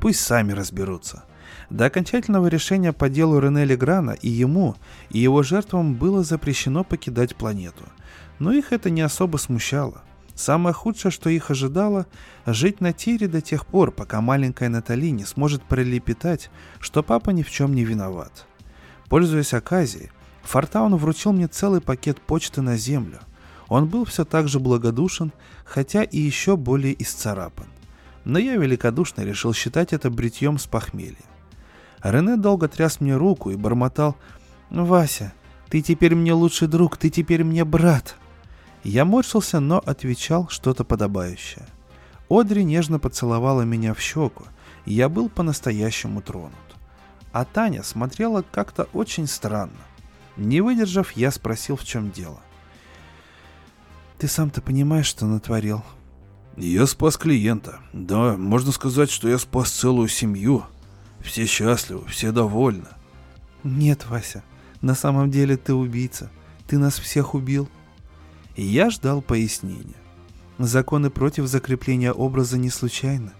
пусть 0.00 0.18
сами 0.18 0.50
разберутся. 0.50 1.22
До 1.70 1.84
окончательного 1.84 2.48
решения 2.48 2.92
по 2.92 3.08
делу 3.08 3.38
Рене 3.38 3.64
Леграна 3.64 4.16
и 4.20 4.28
ему, 4.28 4.74
и 5.10 5.20
его 5.20 5.44
жертвам 5.44 5.94
было 5.94 6.24
запрещено 6.24 6.82
покидать 6.82 7.36
планету. 7.36 7.84
Но 8.40 8.50
их 8.50 8.72
это 8.72 8.90
не 8.90 9.02
особо 9.02 9.36
смущало. 9.36 10.02
Самое 10.40 10.72
худшее, 10.72 11.12
что 11.12 11.28
их 11.28 11.50
ожидало, 11.50 12.06
жить 12.46 12.80
на 12.80 12.94
Тире 12.94 13.28
до 13.28 13.42
тех 13.42 13.66
пор, 13.66 13.92
пока 13.92 14.22
маленькая 14.22 14.70
Натали 14.70 15.10
не 15.10 15.26
сможет 15.26 15.62
пролепетать, 15.62 16.50
что 16.78 17.02
папа 17.02 17.28
ни 17.28 17.42
в 17.42 17.50
чем 17.50 17.74
не 17.74 17.84
виноват. 17.84 18.46
Пользуясь 19.10 19.52
оказией, 19.52 20.10
Фортаун 20.44 20.96
вручил 20.96 21.34
мне 21.34 21.46
целый 21.46 21.82
пакет 21.82 22.22
почты 22.22 22.62
на 22.62 22.78
землю. 22.78 23.18
Он 23.68 23.86
был 23.86 24.06
все 24.06 24.24
так 24.24 24.48
же 24.48 24.60
благодушен, 24.60 25.30
хотя 25.66 26.04
и 26.04 26.18
еще 26.18 26.56
более 26.56 27.00
исцарапан. 27.02 27.66
Но 28.24 28.38
я 28.38 28.56
великодушно 28.56 29.20
решил 29.20 29.52
считать 29.52 29.92
это 29.92 30.08
бритьем 30.08 30.58
с 30.58 30.66
похмелья. 30.66 31.18
Рене 32.02 32.38
долго 32.38 32.66
тряс 32.66 32.98
мне 33.00 33.14
руку 33.14 33.50
и 33.50 33.56
бормотал 33.56 34.16
«Вася, 34.70 35.34
ты 35.68 35.82
теперь 35.82 36.14
мне 36.14 36.32
лучший 36.32 36.66
друг, 36.66 36.96
ты 36.96 37.10
теперь 37.10 37.44
мне 37.44 37.66
брат!» 37.66 38.16
Я 38.82 39.04
морщился, 39.04 39.60
но 39.60 39.78
отвечал 39.78 40.48
что-то 40.48 40.84
подобающее. 40.84 41.66
Одри 42.28 42.64
нежно 42.64 42.98
поцеловала 42.98 43.62
меня 43.62 43.92
в 43.92 44.00
щеку, 44.00 44.44
и 44.86 44.94
я 44.94 45.08
был 45.08 45.28
по-настоящему 45.28 46.22
тронут. 46.22 46.54
А 47.32 47.44
Таня 47.44 47.82
смотрела 47.82 48.42
как-то 48.50 48.84
очень 48.92 49.26
странно. 49.26 49.78
Не 50.36 50.60
выдержав, 50.60 51.12
я 51.12 51.30
спросил, 51.30 51.76
в 51.76 51.84
чем 51.84 52.10
дело. 52.10 52.40
«Ты 54.18 54.28
сам-то 54.28 54.60
понимаешь, 54.62 55.06
что 55.06 55.26
натворил?» 55.26 55.82
«Я 56.56 56.86
спас 56.86 57.16
клиента. 57.16 57.80
Да, 57.92 58.36
можно 58.36 58.72
сказать, 58.72 59.10
что 59.10 59.28
я 59.28 59.38
спас 59.38 59.70
целую 59.70 60.08
семью. 60.08 60.64
Все 61.20 61.46
счастливы, 61.46 62.06
все 62.06 62.32
довольны». 62.32 62.88
«Нет, 63.64 64.06
Вася, 64.08 64.42
на 64.80 64.94
самом 64.94 65.30
деле 65.30 65.56
ты 65.56 65.74
убийца. 65.74 66.30
Ты 66.66 66.78
нас 66.78 66.98
всех 66.98 67.34
убил». 67.34 67.68
И 68.56 68.62
я 68.62 68.90
ждал 68.90 69.22
пояснения. 69.22 69.96
Законы 70.58 71.10
против 71.10 71.46
закрепления 71.46 72.12
образа 72.12 72.58
не 72.58 72.70
случайны. 72.70 73.30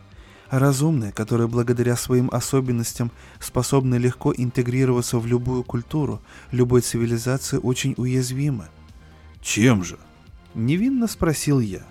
А 0.48 0.58
разумные, 0.58 1.12
которые 1.12 1.46
благодаря 1.46 1.94
своим 1.96 2.28
особенностям 2.32 3.12
способны 3.38 3.96
легко 3.96 4.32
интегрироваться 4.36 5.18
в 5.18 5.26
любую 5.26 5.62
культуру, 5.62 6.20
любой 6.50 6.80
цивилизации, 6.80 7.58
очень 7.58 7.94
уязвимы. 7.96 8.68
«Чем 9.40 9.84
же?»– 9.84 9.98
невинно 10.54 11.06
спросил 11.06 11.60
я. 11.60 11.82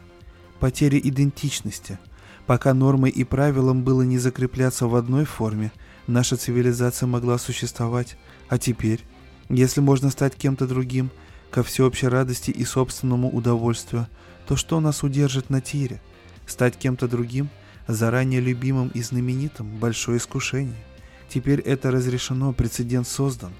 «Потеря 0.59 0.99
идентичности. 0.99 1.99
Пока 2.45 2.73
нормой 2.73 3.11
и 3.11 3.23
правилам 3.23 3.83
было 3.83 4.01
не 4.01 4.17
закрепляться 4.17 4.87
в 4.87 4.95
одной 4.95 5.23
форме, 5.23 5.71
наша 6.07 6.35
цивилизация 6.35 7.07
могла 7.07 7.37
существовать. 7.37 8.17
А 8.49 8.57
теперь, 8.57 9.05
если 9.47 9.79
можно 9.79 10.09
стать 10.09 10.35
кем-то 10.35 10.67
другим– 10.67 11.11
ко 11.51 11.63
всеобщей 11.63 12.07
радости 12.07 12.51
и 12.51 12.63
собственному 12.65 13.29
удовольствию, 13.29 14.07
то 14.47 14.55
что 14.55 14.79
нас 14.79 15.03
удержит 15.03 15.49
на 15.49 15.61
тире? 15.61 16.01
Стать 16.45 16.77
кем-то 16.77 17.07
другим, 17.07 17.49
заранее 17.87 18.41
любимым 18.41 18.89
и 18.89 19.01
знаменитым– 19.01 19.77
большое 19.79 20.17
искушение. 20.17 20.83
Теперь 21.27 21.59
это 21.59 21.91
разрешено, 21.91 22.53
прецедент 22.53 23.07
создан, 23.07 23.51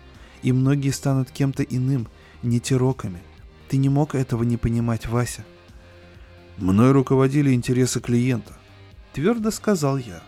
и 0.42 0.52
многие 0.52 0.92
станут 0.92 1.32
кем-то 1.32 1.64
иным, 1.64 2.08
не 2.42 2.60
тироками. 2.60 3.22
Ты 3.70 3.78
не 3.78 3.90
мог 3.90 4.16
этого 4.16 4.44
не 4.44 4.58
понимать, 4.58 5.08
Вася. 5.08 5.46
Мной 6.58 6.92
руководили 6.92 7.54
интересы 7.54 8.00
клиента. 8.00 8.54
Твердо 9.14 9.52
сказал 9.52 9.98
я. 9.98 10.22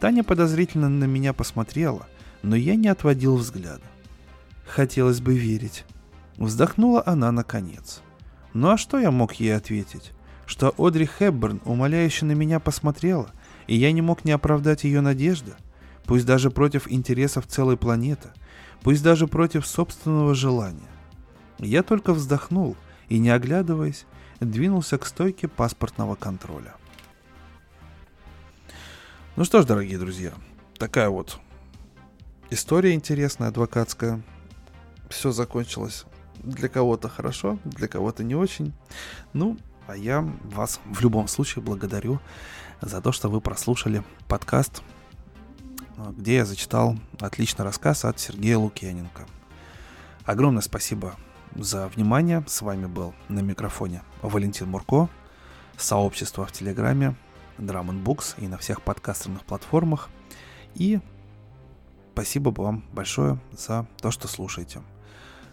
Таня 0.00 0.24
подозрительно 0.24 0.88
на 0.88 1.04
меня 1.04 1.32
посмотрела, 1.32 2.08
но 2.42 2.56
я 2.56 2.74
не 2.74 2.88
отводил 2.88 3.36
взгляда. 3.36 3.82
Хотелось 4.66 5.20
бы 5.20 5.38
верить. 5.38 5.84
Вздохнула 6.36 7.02
она 7.06 7.30
наконец. 7.32 8.02
Ну 8.54 8.70
а 8.70 8.76
что 8.76 8.98
я 8.98 9.10
мог 9.10 9.34
ей 9.34 9.56
ответить? 9.56 10.12
Что 10.46 10.74
Одри 10.76 11.06
Хепберн 11.06 11.60
умоляюще 11.64 12.26
на 12.26 12.32
меня 12.32 12.60
посмотрела, 12.60 13.30
и 13.66 13.76
я 13.76 13.92
не 13.92 14.02
мог 14.02 14.24
не 14.24 14.32
оправдать 14.32 14.84
ее 14.84 15.00
надежды? 15.00 15.52
Пусть 16.04 16.26
даже 16.26 16.50
против 16.50 16.90
интересов 16.90 17.46
целой 17.46 17.76
планеты, 17.76 18.28
пусть 18.82 19.02
даже 19.02 19.26
против 19.26 19.66
собственного 19.66 20.34
желания. 20.34 20.88
Я 21.58 21.82
только 21.82 22.12
вздохнул 22.12 22.76
и, 23.08 23.18
не 23.18 23.30
оглядываясь, 23.30 24.04
двинулся 24.40 24.98
к 24.98 25.06
стойке 25.06 25.48
паспортного 25.48 26.16
контроля. 26.16 26.74
Ну 29.36 29.44
что 29.44 29.62
ж, 29.62 29.64
дорогие 29.64 29.98
друзья, 29.98 30.32
такая 30.76 31.08
вот 31.08 31.38
история 32.50 32.92
интересная, 32.92 33.48
адвокатская. 33.48 34.22
Все 35.08 35.30
закончилось 35.30 36.04
для 36.42 36.68
кого-то 36.68 37.08
хорошо, 37.08 37.58
для 37.64 37.88
кого-то 37.88 38.24
не 38.24 38.34
очень. 38.34 38.72
Ну, 39.32 39.56
а 39.86 39.96
я 39.96 40.20
вас 40.44 40.80
в 40.84 41.00
любом 41.00 41.28
случае 41.28 41.64
благодарю 41.64 42.20
за 42.80 43.00
то, 43.00 43.12
что 43.12 43.28
вы 43.28 43.40
прослушали 43.40 44.02
подкаст, 44.28 44.82
где 46.10 46.36
я 46.36 46.44
зачитал 46.44 46.96
отличный 47.20 47.64
рассказ 47.64 48.04
от 48.04 48.18
Сергея 48.18 48.58
Лукьяненко. 48.58 49.26
Огромное 50.24 50.62
спасибо 50.62 51.14
за 51.54 51.88
внимание. 51.88 52.44
С 52.46 52.62
вами 52.62 52.86
был 52.86 53.14
на 53.28 53.40
микрофоне 53.40 54.02
Валентин 54.22 54.68
Мурко, 54.68 55.08
сообщество 55.76 56.46
в 56.46 56.52
Телеграме, 56.52 57.16
Drum 57.58 58.02
Books 58.02 58.34
и 58.38 58.48
на 58.48 58.58
всех 58.58 58.82
подкастерных 58.82 59.44
платформах. 59.44 60.10
И 60.74 61.00
спасибо 62.12 62.50
вам 62.50 62.84
большое 62.92 63.38
за 63.52 63.86
то, 64.00 64.10
что 64.10 64.28
слушаете. 64.28 64.80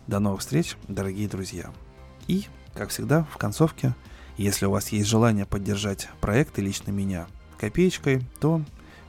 До 0.09 0.17
новых 0.17 0.39
встреч, 0.39 0.75
дорогие 0.87 1.27
друзья. 1.27 1.71
И, 2.27 2.47
как 2.73 2.89
всегда, 2.89 3.25
в 3.25 3.37
концовке, 3.37 3.93
если 4.37 4.65
у 4.65 4.71
вас 4.71 4.89
есть 4.89 5.07
желание 5.07 5.45
поддержать 5.45 6.09
проект 6.19 6.57
и 6.57 6.63
лично 6.63 6.89
меня 6.89 7.27
копеечкой, 7.59 8.23
то 8.39 8.63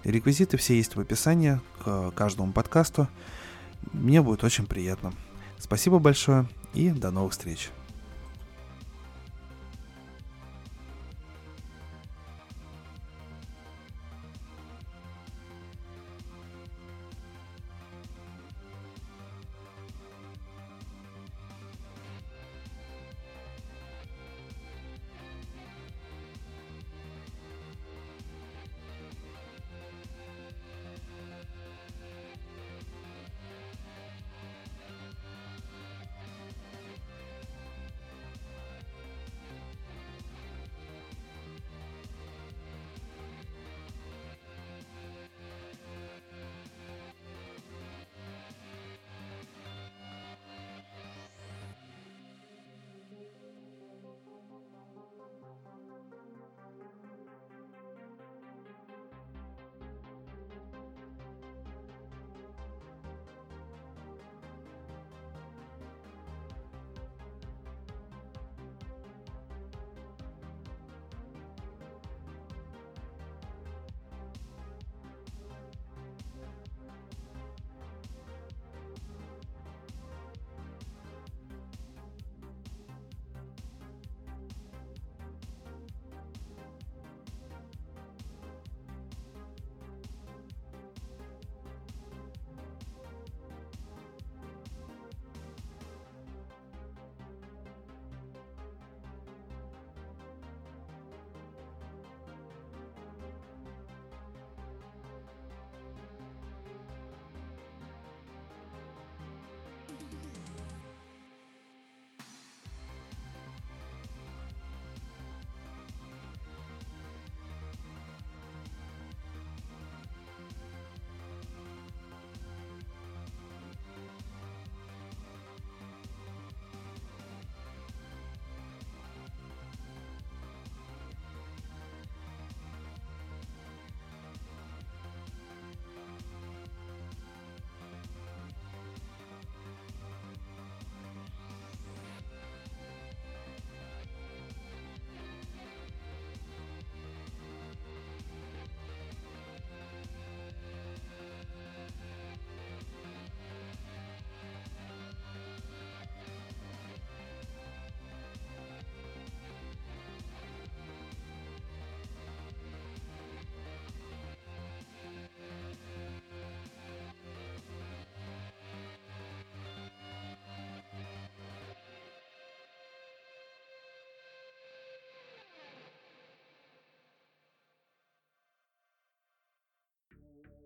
реквизиты 0.05 0.59
все 0.59 0.76
есть 0.76 0.96
в 0.96 1.01
описании 1.01 1.59
к 1.82 2.11
каждому 2.11 2.53
подкасту. 2.53 3.09
Мне 3.94 4.20
будет 4.20 4.44
очень 4.44 4.66
приятно. 4.66 5.14
Спасибо 5.59 6.01
большое 6.01 6.46
и 6.74 6.90
до 6.90 7.11
новых 7.11 7.32
встреч. 7.32 7.70